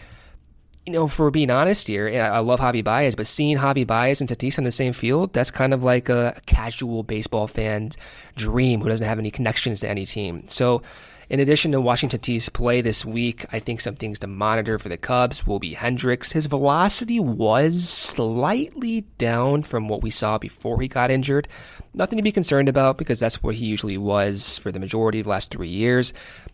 you 0.91 0.99
know, 0.99 1.07
for 1.07 1.31
being 1.31 1.51
honest 1.51 1.87
here, 1.87 2.09
I 2.09 2.41
love 2.41 2.59
Javi 2.59 2.83
Baez, 2.83 3.15
but 3.15 3.29
seeing 3.29 3.57
Javi 3.57 3.87
Baez 3.87 4.21
and 4.21 4.29
Tatis 4.29 4.59
on 4.59 4.65
the 4.65 4.73
same 4.73 4.93
field, 4.93 5.33
that's 5.33 5.51
kind 5.53 5.73
of 5.73 5.85
like 5.85 6.09
a 6.09 6.41
casual 6.47 7.05
baseball 7.05 7.47
fan's 7.47 7.97
dream 8.35 8.81
who 8.81 8.89
doesn't 8.89 9.07
have 9.07 9.21
any 9.21 9.31
connections 9.31 9.81
to 9.81 9.89
any 9.89 10.05
team. 10.05 10.43
So 10.49 10.83
in 11.29 11.39
addition 11.39 11.71
to 11.71 11.81
watching 11.81 12.09
Tatis 12.09 12.53
play 12.53 12.81
this 12.81 13.05
week, 13.05 13.47
I 13.53 13.61
think 13.61 13.81
some 13.81 13.95
things 13.95 14.19
to 14.19 14.27
monitor 14.27 14.81
for 14.81 14.89
the 14.89 14.97
Cubs 14.97 15.47
will 15.47 15.61
be 15.61 15.75
Hendricks. 15.75 16.33
His 16.33 16.47
velocity 16.47 17.21
was 17.21 17.89
slightly 17.89 19.03
down 19.17 19.63
from 19.63 19.87
what 19.87 20.03
we 20.03 20.11
saw 20.11 20.39
before 20.39 20.81
he 20.81 20.89
got 20.89 21.13
injured. 21.13 21.47
Nothing 21.95 22.17
to 22.17 22.25
be 22.25 22.33
concerned 22.33 22.69
about 22.69 22.99
because 22.99 23.21
that's 23.21 23.45
what 23.45 23.55
he 23.55 23.67
usually 23.67 23.97
was 23.97 24.59
for 24.59 24.73
the 24.73 24.81
majority 24.81 25.21
of 25.21 25.25
the 25.25 25.31
last 25.31 25.53
three 25.53 25.69
years. 25.69 26.13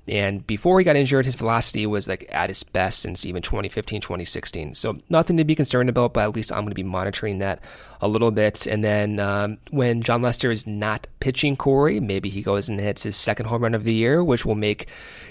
And 0.09 0.47
before 0.47 0.79
he 0.79 0.85
got 0.85 0.97
injured, 0.97 1.25
his 1.25 1.35
velocity 1.35 1.87
was 1.87 2.09
like 2.09 2.27
at 2.31 2.49
its 2.49 2.63
best 2.63 3.01
since 3.01 3.27
even 3.27 3.43
2015, 3.43 4.01
2016. 4.01 4.75
So 4.75 4.99
nothing 5.09 5.37
to 5.39 5.45
be 5.45 5.55
concerned 5.55 5.89
about, 5.89 6.15
but 6.15 6.25
at 6.25 6.35
least 6.35 6.53
I'm 6.53 6.61
going 6.61 6.71
to 6.71 6.75
be 6.75 6.83
monitoring 6.83 7.39
that 7.39 7.61
a 8.01 8.07
little 8.07 8.31
bit. 8.31 8.67
And 8.67 8.85
then 8.85 9.19
um, 9.19 9.59
when 9.71 10.03
Jon 10.03 10.23
Lester 10.23 10.51
is 10.51 10.67
not 10.67 11.09
pitching 11.19 11.57
Corey, 11.57 11.99
maybe 11.99 12.29
he 12.29 12.43
goes 12.43 12.69
and 12.69 12.79
hits 12.79 13.03
his 13.03 13.17
second 13.17 13.47
home 13.47 13.63
run 13.63 13.75
of 13.75 13.85
the 13.85 13.95
year, 13.95 14.23
which 14.23 14.47
will 14.47 14.55
make 14.55 14.87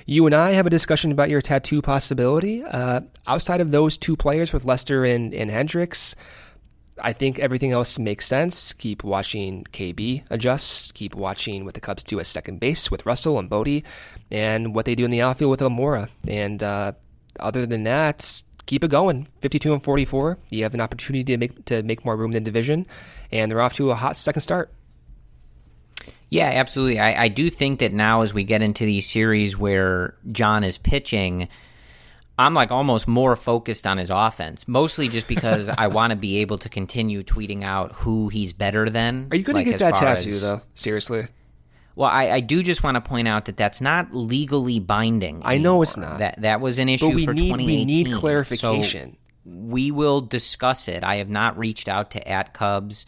you 0.06 0.26
and 0.26 0.36
I 0.36 0.52
have 0.52 0.68
a 0.68 0.70
discussion 0.70 1.12
about 1.12 1.30
your 1.30 1.42
tattoo 1.42 1.82
possibility. 1.82 2.64
Uh, 2.64 3.02
outside 3.28 3.62
of 3.62 3.72
those 3.72 3.98
two 3.98 4.16
players 4.16 4.52
with 4.52 4.66
Lester 4.66 5.06
and, 5.06 5.34
and 5.34 5.50
Hendricks, 5.50 6.16
I 7.02 7.12
think 7.12 7.40
everything 7.40 7.72
else 7.72 8.00
makes 8.00 8.26
sense. 8.26 8.72
Keep 8.74 9.04
watching 9.04 9.66
KB 9.66 10.24
adjust. 10.30 10.94
Keep 10.94 11.16
watching 11.16 11.66
what 11.66 11.74
the 11.74 11.82
Cubs 11.82 12.04
do 12.04 12.20
at 12.20 12.26
second 12.26 12.60
base 12.60 12.90
with 12.90 13.06
Russell 13.06 13.38
and 13.38 13.50
Bote, 13.50 13.84
and 14.32 14.74
what 14.76 14.86
they 14.86 14.96
do 14.96 15.06
in 15.06 15.12
the 15.12 15.22
outfield 15.22 15.52
with 15.52 15.60
Almora. 15.62 16.10
And 16.28 16.62
uh, 16.62 16.94
other 17.40 17.66
than 17.66 17.84
that, 17.84 18.44
keep 18.66 18.84
it 18.84 18.90
going. 18.90 19.28
52 19.42 19.74
and 19.74 19.84
44. 19.84 20.38
You 20.50 20.64
have 20.64 20.74
an 20.74 20.82
opportunity 20.82 21.24
to 21.24 21.38
make 21.38 21.66
to 21.66 21.84
make 21.84 22.06
more 22.06 22.16
room 22.16 22.32
in 22.32 22.44
the 22.44 22.48
division, 22.48 22.88
and 23.32 23.52
they're 23.52 23.62
off 23.62 23.74
to 23.74 23.92
a 23.92 23.96
hot 23.96 24.18
second 24.18 24.42
start. 24.42 24.72
Yeah, 26.30 26.50
absolutely. 26.54 27.00
I, 27.00 27.26
I 27.26 27.28
do 27.28 27.50
think 27.50 27.80
that 27.80 27.94
now, 27.94 28.22
as 28.22 28.34
we 28.34 28.44
get 28.44 28.62
into 28.62 28.84
these 28.84 29.10
series 29.10 29.58
where 29.58 30.16
Jon 30.32 30.64
is 30.64 30.78
pitching, 30.78 31.48
I'm 32.38 32.54
like 32.54 32.72
almost 32.72 33.08
more 33.08 33.36
focused 33.36 33.86
on 33.88 33.98
his 33.98 34.10
offense, 34.10 34.68
mostly 34.68 35.08
just 35.08 35.28
because 35.28 35.70
I 35.70 35.88
want 35.88 36.12
to 36.12 36.18
be 36.18 36.38
able 36.40 36.58
to 36.60 36.70
continue 36.70 37.24
tweeting 37.24 37.64
out 37.64 37.94
who 37.94 38.30
he's 38.30 38.54
better 38.54 38.90
than. 38.90 39.28
Are 39.32 39.38
you 39.38 39.44
going 39.44 39.56
like, 39.56 39.66
to 39.66 39.72
get 39.72 39.80
that 39.80 39.96
tattoo 39.96 40.32
as, 40.32 40.42
though? 40.42 40.62
Seriously. 40.74 41.28
Well, 41.96 42.10
I, 42.10 42.30
I, 42.30 42.40
do 42.42 42.62
just 42.62 42.84
want 42.84 42.96
to 42.96 43.02
point 43.02 43.28
out 43.28 43.46
that 43.46 43.56
that's 43.56 43.80
not 43.80 44.14
legally 44.14 44.80
binding. 44.80 45.42
I 45.46 45.58
know 45.58 45.82
it's 45.82 45.96
not. 45.96 46.20
That 46.20 46.42
that 46.42 46.60
was 46.60 46.78
an 46.78 46.90
issue 46.90 47.08
but 47.08 47.16
we 47.16 47.26
for 47.26 47.34
need, 47.34 47.48
2018. 47.52 47.68
We 47.68 47.86
need 47.86 48.18
clarification. 48.18 49.12
So 49.12 49.18
we 49.46 49.92
will 49.92 50.22
discuss 50.22 50.88
it. 50.88 51.04
I 51.04 51.18
have 51.18 51.30
not 51.30 51.58
reached 51.58 51.88
out 51.88 52.12
to 52.12 52.28
at 52.28 52.54
Cubs 52.54 53.06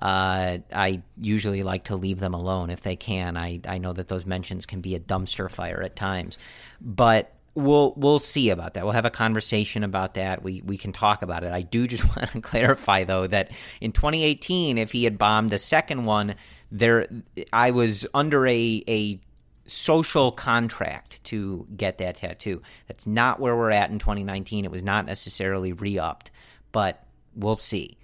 Uh, 0.00 0.58
I 0.72 1.02
usually 1.18 1.62
like 1.62 1.84
to 1.84 1.96
leave 1.96 2.20
them 2.20 2.34
alone 2.34 2.70
if 2.70 2.80
they 2.80 2.96
can. 2.96 3.36
I, 3.36 3.60
I 3.66 3.78
know 3.78 3.92
that 3.92 4.08
those 4.08 4.24
mentions 4.24 4.64
can 4.64 4.80
be 4.80 4.94
a 4.94 5.00
dumpster 5.00 5.50
fire 5.50 5.82
at 5.82 5.96
times, 5.96 6.38
but 6.80 7.34
we'll 7.54 7.92
we'll 7.96 8.18
see 8.18 8.50
about 8.50 8.74
that. 8.74 8.84
We'll 8.84 8.94
have 8.94 9.04
a 9.04 9.10
conversation 9.10 9.84
about 9.84 10.14
that. 10.14 10.42
We 10.42 10.62
we 10.62 10.76
can 10.78 10.92
talk 10.92 11.22
about 11.22 11.44
it. 11.44 11.52
I 11.52 11.62
do 11.62 11.86
just 11.86 12.04
want 12.16 12.30
to 12.30 12.40
clarify 12.40 13.04
though 13.04 13.26
that 13.26 13.50
in 13.80 13.92
2018, 13.92 14.78
if 14.78 14.92
he 14.92 15.04
had 15.04 15.18
bombed 15.18 15.50
the 15.50 15.58
second 15.58 16.04
one, 16.04 16.34
there 16.70 17.06
I 17.52 17.70
was 17.70 18.06
under 18.14 18.46
a 18.46 18.84
a 18.88 19.20
social 19.66 20.32
contract 20.32 21.22
to 21.24 21.66
get 21.76 21.98
that 21.98 22.16
tattoo. 22.16 22.60
That's 22.88 23.06
not 23.06 23.38
where 23.38 23.56
we're 23.56 23.70
at 23.70 23.90
in 23.90 23.98
2019. 23.98 24.64
It 24.64 24.70
was 24.70 24.82
not 24.82 25.06
necessarily 25.06 25.72
re-upped, 25.72 26.32
but 26.72 27.06
we'll 27.36 27.54
see 27.54 27.96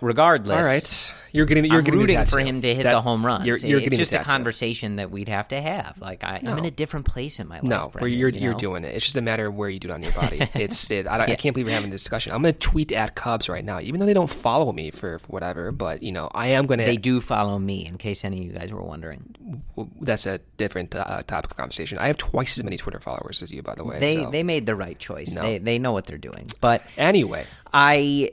regardless. 0.00 0.56
All 0.56 0.62
right, 0.62 1.14
you're 1.32 1.46
getting 1.46 1.64
you're 1.64 1.78
I'm 1.78 1.84
getting 1.84 2.00
rooting 2.00 2.24
for 2.26 2.40
him 2.40 2.60
to 2.60 2.74
hit 2.74 2.84
That- 2.84 2.92
the 2.92 3.00
home 3.02 3.24
run. 3.24 3.44
You're, 3.44 3.56
you're 3.58 3.80
it's 3.80 3.96
just 3.96 4.12
a 4.12 4.18
conversation 4.20 4.96
that 4.96 5.10
we'd 5.10 5.28
have 5.28 5.48
to 5.48 5.60
have. 5.60 5.98
Like 6.00 6.24
I, 6.24 6.42
I'm 6.46 6.58
in 6.58 6.64
a 6.64 6.70
different 6.70 7.06
place 7.06 7.38
in 7.40 7.48
my 7.48 7.56
life. 7.56 7.64
No, 7.64 7.88
Brendan, 7.92 8.18
you're 8.18 8.28
you 8.30 8.40
you're 8.40 8.54
doing 8.54 8.84
it. 8.84 8.94
It's 8.94 9.04
just 9.04 9.16
a 9.16 9.20
matter 9.20 9.46
of 9.46 9.54
where 9.54 9.68
you 9.68 9.78
do 9.78 9.88
it 9.88 9.92
on 9.92 10.02
your 10.02 10.12
body. 10.12 10.48
It's 10.54 10.90
it, 10.90 11.06
I, 11.06 11.18
don't- 11.18 11.30
I 11.30 11.34
can't 11.36 11.54
believe 11.54 11.66
we're 11.66 11.74
having 11.74 11.90
this 11.90 12.02
discussion. 12.02 12.32
I'm 12.32 12.42
going 12.42 12.54
to 12.54 12.58
tweet 12.58 12.90
at 12.92 13.14
Cubs 13.14 13.48
right 13.48 13.64
now, 13.64 13.80
even 13.80 14.00
though 14.00 14.06
they 14.06 14.14
don't 14.14 14.30
follow 14.30 14.72
me 14.72 14.90
for, 14.90 15.18
for 15.18 15.26
whatever. 15.28 15.70
But 15.72 16.02
you 16.02 16.12
know, 16.12 16.30
I 16.34 16.48
am 16.48 16.66
going 16.66 16.78
to. 16.78 16.84
They 16.84 16.96
do 16.96 17.20
follow 17.20 17.58
me, 17.58 17.86
in 17.86 17.98
case 17.98 18.24
any 18.24 18.40
of 18.40 18.44
you 18.46 18.52
guys 18.52 18.72
were 18.72 18.82
wondering. 18.82 19.62
That's 20.00 20.26
a 20.26 20.38
different 20.56 20.94
uh, 20.94 21.22
topic 21.26 21.50
of 21.52 21.56
conversation. 21.56 21.98
I 21.98 22.08
have 22.08 22.18
twice 22.18 22.58
as 22.58 22.64
many 22.64 22.76
Twitter 22.76 23.00
followers 23.00 23.42
as 23.42 23.52
you, 23.52 23.62
by 23.62 23.74
the 23.74 23.84
way. 23.84 23.98
They 23.98 24.16
so. 24.22 24.30
they 24.30 24.42
made 24.42 24.66
the 24.66 24.74
right 24.74 24.98
choice. 24.98 25.34
No. 25.34 25.42
They 25.42 25.58
they 25.58 25.78
know 25.78 25.92
what 25.92 26.06
they're 26.06 26.18
doing. 26.18 26.46
But 26.60 26.82
anyway, 26.96 27.46
I 27.72 28.32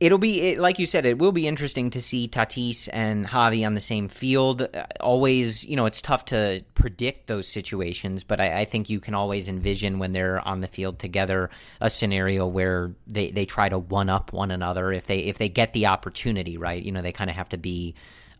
it'll 0.00 0.18
be 0.18 0.40
it, 0.40 0.58
like 0.58 0.78
you 0.78 0.86
said. 0.86 1.06
It 1.06 1.18
will 1.18 1.32
be 1.32 1.46
interesting 1.46 1.90
to 1.90 2.00
see 2.00 2.28
Tatis 2.28 2.88
and 2.92 3.26
Javi 3.26 3.66
on 3.66 3.74
the 3.74 3.80
same 3.80 4.08
field. 4.08 4.62
Uh, 4.62 4.84
Always, 5.00 5.64
you 5.64 5.76
know, 5.76 5.86
it's 5.86 6.00
tough 6.00 6.26
to 6.26 6.62
predict 6.74 7.26
those 7.26 7.48
situations, 7.48 8.24
but 8.24 8.40
I, 8.40 8.60
I 8.60 8.64
think 8.64 8.90
you 8.90 9.00
can 9.00 9.14
always 9.14 9.48
envision 9.48 9.98
when 9.98 10.12
they're 10.12 10.46
on 10.46 10.60
the 10.60 10.68
field 10.68 10.98
together 10.98 11.50
a 11.80 11.90
scenario 11.90 12.46
where 12.46 12.92
they 13.06 13.30
they 13.30 13.46
try 13.46 13.68
to 13.68 13.78
one 13.78 14.08
up 14.08 14.32
one 14.32 14.50
another 14.50 14.92
if 14.92 15.06
they 15.06 15.18
if 15.18 15.38
they 15.38 15.48
get 15.48 15.72
the 15.72 15.86
opportunity. 15.86 16.56
Right, 16.58 16.82
you 16.82 16.92
know, 16.92 17.02
they 17.02 17.12
kind 17.12 17.30
of 17.30 17.36
have 17.36 17.48
to 17.50 17.58
be 17.58 17.94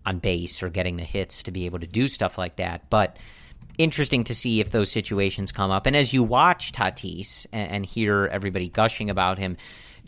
on 0.06 0.18
base 0.18 0.62
or 0.62 0.68
getting 0.68 0.96
the 0.96 1.04
hits 1.04 1.42
to 1.42 1.50
be 1.50 1.66
able 1.66 1.78
to 1.80 1.86
do 1.86 2.09
stuff 2.09 2.38
like 2.38 2.56
that, 2.56 2.88
but 2.88 3.16
interesting 3.76 4.24
to 4.24 4.34
see 4.34 4.61
if 4.61 4.70
those 4.70 4.90
situations 4.90 5.52
come 5.52 5.70
up. 5.70 5.86
And 5.86 5.94
as 5.94 6.12
you 6.12 6.22
watch 6.22 6.72
Tatis 6.72 7.46
and, 7.52 7.70
and 7.70 7.86
hear 7.86 8.26
everybody 8.26 8.68
gushing 8.68 9.11
about 9.11 9.38
him, 9.38 9.56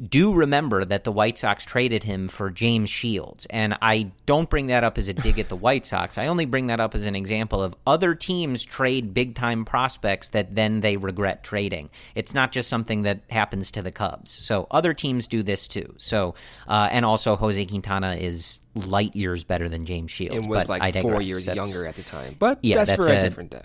do 0.09 0.33
remember 0.33 0.85
that 0.85 1.05
the 1.05 1.13
White 1.13 1.37
Sox 1.37 1.65
traded 1.65 2.05
him 2.05 2.29
for 2.29 2.49
James 2.49 2.89
Shields. 2.89 3.47
And 3.51 3.77
I 3.83 4.11
don't 4.25 4.49
bring 4.49 4.69
that 4.69 4.83
up 4.83 4.97
as 4.97 5.09
a 5.09 5.13
dig 5.13 5.39
at 5.39 5.49
the 5.51 5.57
White 5.57 5.85
Sox. 5.85 6.17
I 6.17 6.27
only 6.29 6.47
bring 6.47 6.69
that 6.69 6.81
up 6.81 6.95
as 6.95 7.05
an 7.07 7.15
example 7.15 7.63
of 7.63 7.77
other 7.87 8.15
teams 8.15 8.65
trade 8.65 9.13
big 9.13 9.35
time 9.35 9.65
prospects 9.67 10.29
that 10.31 10.55
then 10.55 10.81
they 10.81 10.97
regret 10.97 11.45
trading. 11.45 11.91
It's 12.15 12.33
not 12.33 12.51
just 12.51 12.69
something 12.71 13.03
that 13.03 13.21
happens 13.29 13.71
to 13.73 13.83
the 13.83 13.93
Cubs. 13.93 14.31
So 14.31 14.67
other 14.71 14.95
teams 14.95 15.27
do 15.27 15.43
this 15.43 15.67
too. 15.67 15.95
So, 15.99 16.35
uh, 16.67 16.89
and 16.91 17.05
also 17.05 17.37
Jose 17.37 17.67
Quintana 17.67 18.15
is 18.15 18.61
light 18.75 19.15
years 19.15 19.45
better 19.45 19.69
than 19.69 19.85
James 19.85 20.11
Shields. 20.11 20.47
it 20.47 20.49
was 20.49 20.67
but 20.67 20.81
I 20.81 20.91
like 20.91 21.03
four 21.03 21.21
years 21.21 21.45
That's- 21.45 21.71
younger 21.73 21.87
at 21.87 21.97
the 21.97 22.03
time. 22.03 22.37
But 22.39 22.61
Yeah, 22.63 22.77
that's, 22.77 22.91
that's 22.91 23.05
for 23.07 23.13
a, 23.13 23.19
a- 23.19 23.23
different 23.23 23.51
day. 23.51 23.63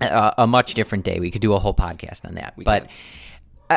a, 0.00 0.34
a 0.38 0.46
much 0.46 0.74
different 0.74 1.04
day. 1.04 1.18
We 1.20 1.30
could 1.30 1.42
do 1.42 1.54
a 1.54 1.58
whole 1.58 1.74
podcast 1.74 2.24
on 2.24 2.34
that. 2.34 2.54
but 2.62 2.84
a- 2.84 2.88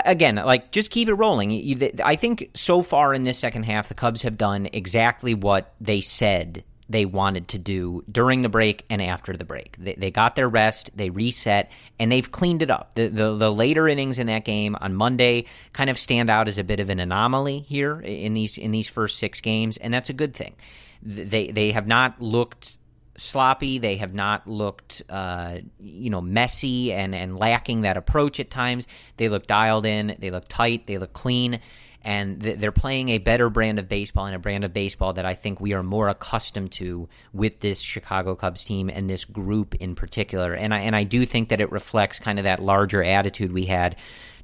again, 0.06 0.36
like 0.36 0.72
just 0.72 0.92
keep 0.92 1.08
it 1.08 1.14
rolling. 1.14 1.94
I 2.04 2.16
think 2.16 2.52
so 2.54 2.82
far 2.82 3.14
in 3.14 3.24
this 3.24 3.38
second 3.38 3.64
half, 3.64 3.88
the 3.88 3.94
Cubs 3.94 4.22
have 4.24 4.38
done 4.38 4.68
exactly 4.72 5.34
what 5.34 5.74
they 5.80 6.02
said 6.02 6.64
they 6.88 7.06
wanted 7.06 7.48
to 7.50 7.58
do 7.58 8.04
during 8.12 8.42
the 8.42 8.50
break 8.50 8.86
and 8.90 9.02
after 9.02 9.36
the 9.36 9.46
break. 9.46 9.76
They, 9.80 9.96
they 9.96 10.12
got 10.12 10.36
their 10.36 10.48
rest, 10.48 10.92
they 10.96 11.10
reset, 11.10 11.72
and 12.00 12.12
they've 12.12 12.32
cleaned 12.32 12.62
it 12.62 12.70
up. 12.70 12.92
The, 12.96 13.08
the 13.08 13.36
the 13.36 13.52
later 13.52 13.88
innings 13.88 14.20
in 14.20 14.28
that 14.28 14.46
game 14.46 14.76
on 14.80 14.94
Monday 14.94 15.46
kind 15.74 15.90
of 15.90 15.98
stand 15.98 16.30
out 16.30 16.48
as 16.48 16.58
a 16.58 16.64
bit 16.64 16.80
of 16.80 16.90
an 16.90 17.00
anomaly 17.00 17.60
here 17.60 18.00
in 18.02 18.34
these 18.34 18.58
in 18.58 18.72
these 18.72 18.90
first 18.90 19.18
six 19.18 19.42
games, 19.42 19.78
and 19.78 19.94
that's 19.94 20.10
a 20.10 20.14
good 20.14 20.36
thing. 20.36 20.56
They 21.02 21.48
they 21.48 21.72
have 21.72 21.88
not 21.88 22.22
looked 22.22 22.78
sloppy. 23.18 23.78
They 23.78 23.98
have 23.98 24.14
not 24.14 24.48
looked, 24.48 25.04
uh, 25.10 25.60
you 25.80 26.10
know, 26.10 26.22
messy 26.22 26.94
and, 26.94 27.16
and 27.16 27.38
lacking 27.38 27.82
that 27.82 27.98
approach 27.98 28.40
at 28.40 28.50
times. 28.50 28.88
They 29.18 29.30
look 29.30 29.48
dialed 29.48 29.86
in. 29.86 30.16
They 30.20 30.32
look 30.32 30.48
tight. 30.48 30.88
They 30.88 30.98
look 30.98 31.14
clean. 31.14 31.60
And 32.02 32.42
th- 32.42 32.60
they're 32.60 32.72
playing 32.72 33.10
a 33.10 33.18
better 33.18 33.50
brand 33.50 33.80
of 33.80 33.90
baseball 33.90 34.28
and 34.28 34.36
a 34.36 34.40
brand 34.40 34.64
of 34.64 34.74
baseball 34.74 35.14
that 35.14 35.26
I 35.26 35.34
think 35.34 35.60
we 35.60 35.74
are 35.74 35.82
more 35.82 36.08
accustomed 36.08 36.72
to 36.74 37.10
with 37.34 37.62
this 37.62 37.82
Chicago 37.82 38.36
Cubs 38.36 38.64
team 38.64 38.90
and 38.90 39.10
this 39.10 39.26
group 39.26 39.74
in 39.76 39.96
particular. 39.96 40.54
And 40.54 40.74
I 40.74 40.82
and 40.82 40.96
I 40.96 41.04
do 41.04 41.26
think 41.26 41.50
that 41.50 41.62
it 41.62 41.72
reflects 41.72 42.20
kind 42.20 42.38
of 42.38 42.44
that 42.44 42.62
larger 42.62 43.04
attitude 43.04 43.52
we 43.52 43.66
had 43.66 43.96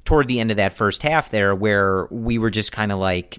toward 0.04 0.26
the 0.26 0.40
end 0.40 0.50
of 0.50 0.56
that 0.56 0.72
first 0.72 1.02
half 1.04 1.30
there, 1.30 1.54
where 1.54 2.08
we 2.10 2.36
were 2.36 2.50
just 2.50 2.72
kind 2.72 2.90
of 2.90 2.98
like, 2.98 3.38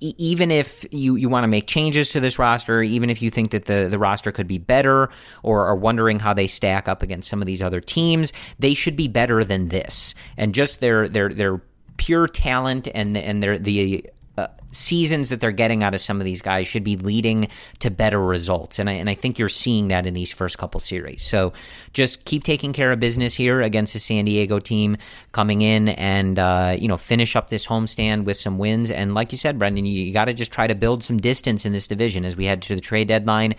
even 0.00 0.50
if 0.50 0.84
you, 0.90 1.16
you 1.16 1.28
want 1.28 1.44
to 1.44 1.48
make 1.48 1.66
changes 1.66 2.10
to 2.10 2.20
this 2.20 2.38
roster, 2.38 2.82
even 2.82 3.10
if 3.10 3.22
you 3.22 3.30
think 3.30 3.50
that 3.50 3.66
the, 3.66 3.88
the 3.88 3.98
roster 3.98 4.32
could 4.32 4.46
be 4.46 4.58
better 4.58 5.10
or 5.42 5.66
are 5.66 5.76
wondering 5.76 6.18
how 6.18 6.34
they 6.34 6.46
stack 6.46 6.88
up 6.88 7.02
against 7.02 7.28
some 7.28 7.40
of 7.40 7.46
these 7.46 7.62
other 7.62 7.80
teams, 7.80 8.32
they 8.58 8.74
should 8.74 8.96
be 8.96 9.08
better 9.08 9.44
than 9.44 9.68
this. 9.68 10.14
And 10.36 10.54
just 10.54 10.80
their 10.80 11.08
their 11.08 11.28
their 11.28 11.60
pure 11.96 12.26
talent 12.26 12.88
and 12.94 13.16
and 13.16 13.42
their 13.42 13.58
the 13.58 14.10
seasons 14.70 15.28
that 15.28 15.40
they're 15.40 15.52
getting 15.52 15.82
out 15.82 15.94
of 15.94 16.00
some 16.00 16.20
of 16.20 16.24
these 16.24 16.42
guys 16.42 16.66
should 16.66 16.84
be 16.84 16.96
leading 16.96 17.48
to 17.80 17.90
better 17.90 18.22
results. 18.22 18.78
And 18.78 18.88
I, 18.88 18.94
and 18.94 19.10
I 19.10 19.14
think 19.14 19.38
you're 19.38 19.48
seeing 19.48 19.88
that 19.88 20.06
in 20.06 20.14
these 20.14 20.32
first 20.32 20.58
couple 20.58 20.80
series. 20.80 21.22
So 21.22 21.52
just 21.92 22.24
keep 22.24 22.44
taking 22.44 22.72
care 22.72 22.92
of 22.92 23.00
business 23.00 23.34
here 23.34 23.62
against 23.62 23.92
the 23.92 23.98
San 24.00 24.24
Diego 24.24 24.58
team 24.58 24.96
coming 25.32 25.62
in 25.62 25.88
and, 25.90 26.38
uh, 26.38 26.76
you 26.78 26.88
know, 26.88 26.96
finish 26.96 27.36
up 27.36 27.48
this 27.48 27.66
homestand 27.66 28.24
with 28.24 28.36
some 28.36 28.58
wins. 28.58 28.90
And 28.90 29.14
like 29.14 29.32
you 29.32 29.38
said, 29.38 29.58
Brendan, 29.58 29.86
you, 29.86 30.04
you 30.04 30.12
got 30.12 30.26
to 30.26 30.34
just 30.34 30.52
try 30.52 30.66
to 30.66 30.74
build 30.74 31.02
some 31.02 31.18
distance 31.18 31.66
in 31.66 31.72
this 31.72 31.86
division 31.86 32.24
as 32.24 32.36
we 32.36 32.46
head 32.46 32.62
to 32.62 32.74
the 32.74 32.80
trade 32.80 33.08
deadline. 33.08 33.54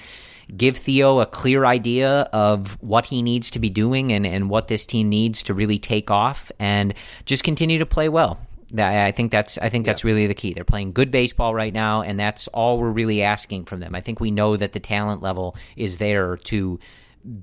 Give 0.55 0.76
Theo 0.76 1.20
a 1.20 1.26
clear 1.26 1.66
idea 1.66 2.22
of 2.34 2.78
what 2.82 3.05
he 3.05 3.22
needs 3.22 3.51
to 3.51 3.59
be 3.59 3.70
doing 3.70 4.12
and, 4.12 4.26
and 4.26 4.49
what 4.49 4.68
this 4.68 4.86
team 4.86 5.07
needs 5.07 5.43
to 5.43 5.53
really 5.53 5.80
take 5.80 6.12
off 6.12 6.51
and 6.59 6.93
just 7.26 7.43
continue 7.43 7.78
to 7.80 7.86
play 7.86 8.09
well. 8.09 8.38
That 8.74 9.05
I 9.05 9.11
think 9.11 9.32
that's 9.32 9.57
I 9.57 9.69
think 9.69 9.86
that's 9.86 10.03
really 10.03 10.28
the 10.28 10.34
key. 10.34 10.53
They're 10.53 10.63
playing 10.63 10.93
good 10.93 11.11
baseball 11.11 11.53
right 11.53 11.74
now, 11.74 12.03
and 12.03 12.19
that's 12.19 12.47
all 12.49 12.80
we're 12.80 12.89
really 12.89 13.22
asking 13.22 13.65
from 13.65 13.80
them. 13.80 13.95
I 13.95 14.01
think 14.01 14.19
we 14.19 14.32
know 14.32 14.55
that 14.55 14.72
the 14.72 14.80
talent 14.80 15.22
level 15.22 15.55
is 15.76 15.97
there 15.97 16.38
to 16.38 16.80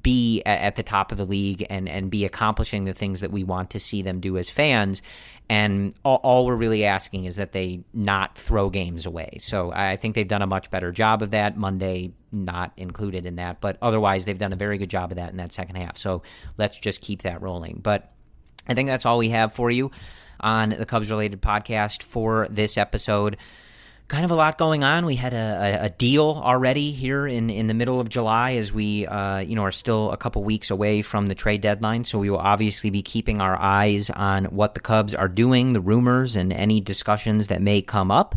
be 0.03 0.43
at 0.45 0.77
the 0.77 0.83
top 0.83 1.13
of 1.13 1.19
the 1.19 1.25
league 1.25 1.65
and 1.71 1.89
and 1.89 2.11
be 2.11 2.25
accomplishing 2.25 2.85
the 2.85 2.95
things 2.95 3.21
that 3.21 3.31
we 3.31 3.45
want 3.45 3.71
to 3.71 3.81
see 3.81 4.03
them 4.03 4.21
do 4.21 4.37
as 4.37 4.51
fans. 4.51 5.03
And 5.51 5.95
all, 6.05 6.21
all 6.23 6.47
we're 6.47 6.57
really 6.57 6.85
asking 6.85 7.25
is 7.25 7.37
that 7.37 7.53
they 7.53 7.85
not 7.95 8.37
throw 8.37 8.69
games 8.69 9.07
away. 9.07 9.39
So 9.41 9.73
I 9.73 9.97
think 9.97 10.15
they've 10.15 10.29
done 10.29 10.43
a 10.43 10.47
much 10.47 10.71
better 10.71 10.93
job 10.93 11.23
of 11.23 11.31
that. 11.31 11.57
Monday 11.57 12.13
not 12.31 12.73
included 12.77 13.25
in 13.25 13.37
that, 13.37 13.61
but 13.61 13.79
otherwise 13.81 14.25
they've 14.25 14.39
done 14.39 14.53
a 14.53 14.57
very 14.57 14.77
good 14.77 14.91
job 14.91 15.11
of 15.11 15.17
that 15.17 15.31
in 15.31 15.39
that 15.39 15.53
second 15.53 15.77
half. 15.77 15.97
So 15.97 16.23
let's 16.59 16.79
just 16.79 17.01
keep 17.01 17.23
that 17.23 17.41
rolling. 17.41 17.81
But 17.83 18.13
I 18.69 18.75
think 18.75 18.89
that's 18.89 19.07
all 19.07 19.19
we 19.19 19.31
have 19.31 19.55
for 19.55 19.71
you 19.71 19.91
on 20.41 20.71
the 20.71 20.87
Cubs 20.87 21.11
related 21.11 21.43
podcast 21.43 22.03
for 22.03 22.47
this 22.51 22.77
episode. 22.79 23.37
Kind 24.09 24.25
of 24.25 24.31
a 24.31 24.35
lot 24.35 24.57
going 24.57 24.85
on. 24.85 25.05
We 25.05 25.17
had 25.17 25.35
a, 25.35 25.81
a, 25.83 25.85
a 25.87 25.89
deal 25.91 26.25
already 26.43 26.93
here 26.93 27.27
in, 27.27 27.51
in 27.51 27.67
the 27.67 27.75
middle 27.75 28.01
of 28.01 28.09
July 28.09 28.53
as 28.55 28.73
we 28.73 29.07
uh, 29.07 29.41
you 29.41 29.55
know 29.55 29.65
are 29.65 29.73
still 29.73 30.11
a 30.13 30.17
couple 30.17 30.43
weeks 30.45 30.71
away 30.71 31.03
from 31.03 31.27
the 31.27 31.35
trade 31.35 31.61
deadline. 31.61 32.05
So 32.05 32.19
we 32.19 32.31
will 32.31 32.39
obviously 32.39 32.89
be 32.89 33.03
keeping 33.03 33.41
our 33.43 33.61
eyes 33.61 34.09
on 34.09 34.47
what 34.47 34.75
the 34.75 34.81
Cubs 34.81 35.15
are 35.15 35.29
doing, 35.29 35.75
the 35.75 35.81
rumors, 35.81 36.37
and 36.37 36.53
any 36.53 36.81
discussions 36.81 37.49
that 37.49 37.61
may 37.61 37.83
come 37.83 38.11
up. 38.11 38.35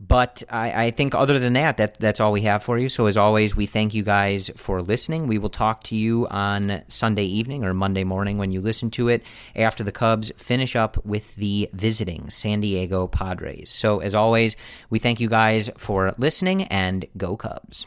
But 0.00 0.42
I, 0.48 0.86
I 0.86 0.90
think 0.92 1.14
other 1.14 1.38
than 1.38 1.52
that, 1.52 1.76
that 1.76 2.00
that's 2.00 2.20
all 2.20 2.32
we 2.32 2.40
have 2.42 2.62
for 2.62 2.78
you. 2.78 2.88
So 2.88 3.04
as 3.04 3.18
always, 3.18 3.54
we 3.54 3.66
thank 3.66 3.92
you 3.92 4.02
guys 4.02 4.50
for 4.56 4.80
listening. 4.80 5.26
We 5.26 5.38
will 5.38 5.50
talk 5.50 5.82
to 5.84 5.96
you 5.96 6.26
on 6.28 6.82
Sunday 6.88 7.24
evening 7.24 7.64
or 7.64 7.74
Monday 7.74 8.04
morning 8.04 8.38
when 8.38 8.50
you 8.50 8.62
listen 8.62 8.90
to 8.92 9.08
it 9.08 9.22
after 9.54 9.84
the 9.84 9.92
Cubs 9.92 10.32
finish 10.38 10.74
up 10.74 11.04
with 11.04 11.34
the 11.36 11.68
visiting 11.74 12.30
San 12.30 12.60
Diego 12.60 13.08
Padres. 13.08 13.68
So 13.68 14.00
as 14.00 14.14
always, 14.14 14.56
we 14.88 14.98
thank 14.98 15.20
you 15.20 15.28
guys 15.28 15.68
for 15.76 16.14
listening 16.16 16.62
and 16.64 17.04
go 17.18 17.36
Cubs. 17.36 17.86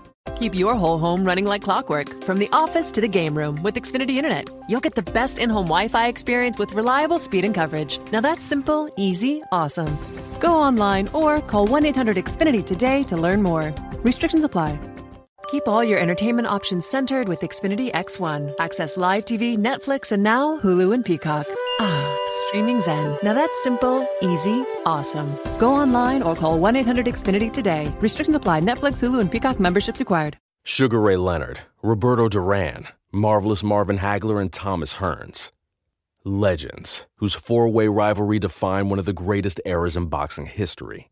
Keep 0.35 0.53
your 0.53 0.75
whole 0.75 0.99
home 0.99 1.23
running 1.23 1.45
like 1.45 1.63
clockwork 1.63 2.23
from 2.23 2.37
the 2.37 2.49
office 2.53 2.91
to 2.91 3.01
the 3.01 3.07
game 3.07 3.35
room 3.35 3.61
with 3.63 3.73
Xfinity 3.73 4.17
Internet. 4.17 4.49
You'll 4.69 4.81
get 4.81 4.93
the 4.93 5.01
best 5.01 5.39
in 5.39 5.49
home 5.49 5.65
Wi 5.65 5.87
Fi 5.87 6.07
experience 6.07 6.59
with 6.59 6.73
reliable 6.73 7.17
speed 7.17 7.43
and 7.43 7.55
coverage. 7.55 7.99
Now 8.11 8.21
that's 8.21 8.45
simple, 8.45 8.93
easy, 8.97 9.41
awesome. 9.51 9.97
Go 10.39 10.53
online 10.53 11.07
or 11.13 11.41
call 11.41 11.65
1 11.65 11.85
800 11.87 12.17
Xfinity 12.17 12.63
today 12.63 13.03
to 13.03 13.17
learn 13.17 13.41
more. 13.41 13.73
Restrictions 14.03 14.43
apply. 14.43 14.77
Keep 15.51 15.67
all 15.67 15.83
your 15.83 15.99
entertainment 15.99 16.47
options 16.47 16.85
centered 16.85 17.27
with 17.27 17.41
Xfinity 17.41 17.91
X1. 17.91 18.53
Access 18.57 18.95
live 18.95 19.25
TV, 19.25 19.57
Netflix, 19.57 20.13
and 20.13 20.23
now 20.23 20.57
Hulu 20.59 20.93
and 20.93 21.03
Peacock. 21.03 21.45
Ah, 21.81 22.17
streaming 22.43 22.79
Zen. 22.79 23.17
Now 23.21 23.33
that's 23.33 23.61
simple, 23.61 24.07
easy, 24.21 24.63
awesome. 24.85 25.29
Go 25.59 25.73
online 25.73 26.21
or 26.21 26.37
call 26.37 26.57
1 26.57 26.77
800 26.77 27.05
Xfinity 27.05 27.51
today. 27.51 27.93
Restrictions 27.99 28.33
apply. 28.33 28.61
Netflix, 28.61 29.03
Hulu, 29.03 29.19
and 29.19 29.29
Peacock 29.29 29.59
memberships 29.59 29.99
required. 29.99 30.37
Sugar 30.63 31.01
Ray 31.01 31.17
Leonard, 31.17 31.59
Roberto 31.81 32.29
Duran, 32.29 32.87
Marvelous 33.11 33.61
Marvin 33.61 33.97
Hagler, 33.97 34.39
and 34.39 34.53
Thomas 34.53 34.95
Hearns. 34.95 35.51
Legends, 36.23 37.07
whose 37.17 37.35
four 37.35 37.67
way 37.67 37.89
rivalry 37.89 38.39
defined 38.39 38.89
one 38.89 38.99
of 38.99 39.05
the 39.05 39.11
greatest 39.11 39.59
eras 39.65 39.97
in 39.97 40.05
boxing 40.05 40.45
history. 40.45 41.11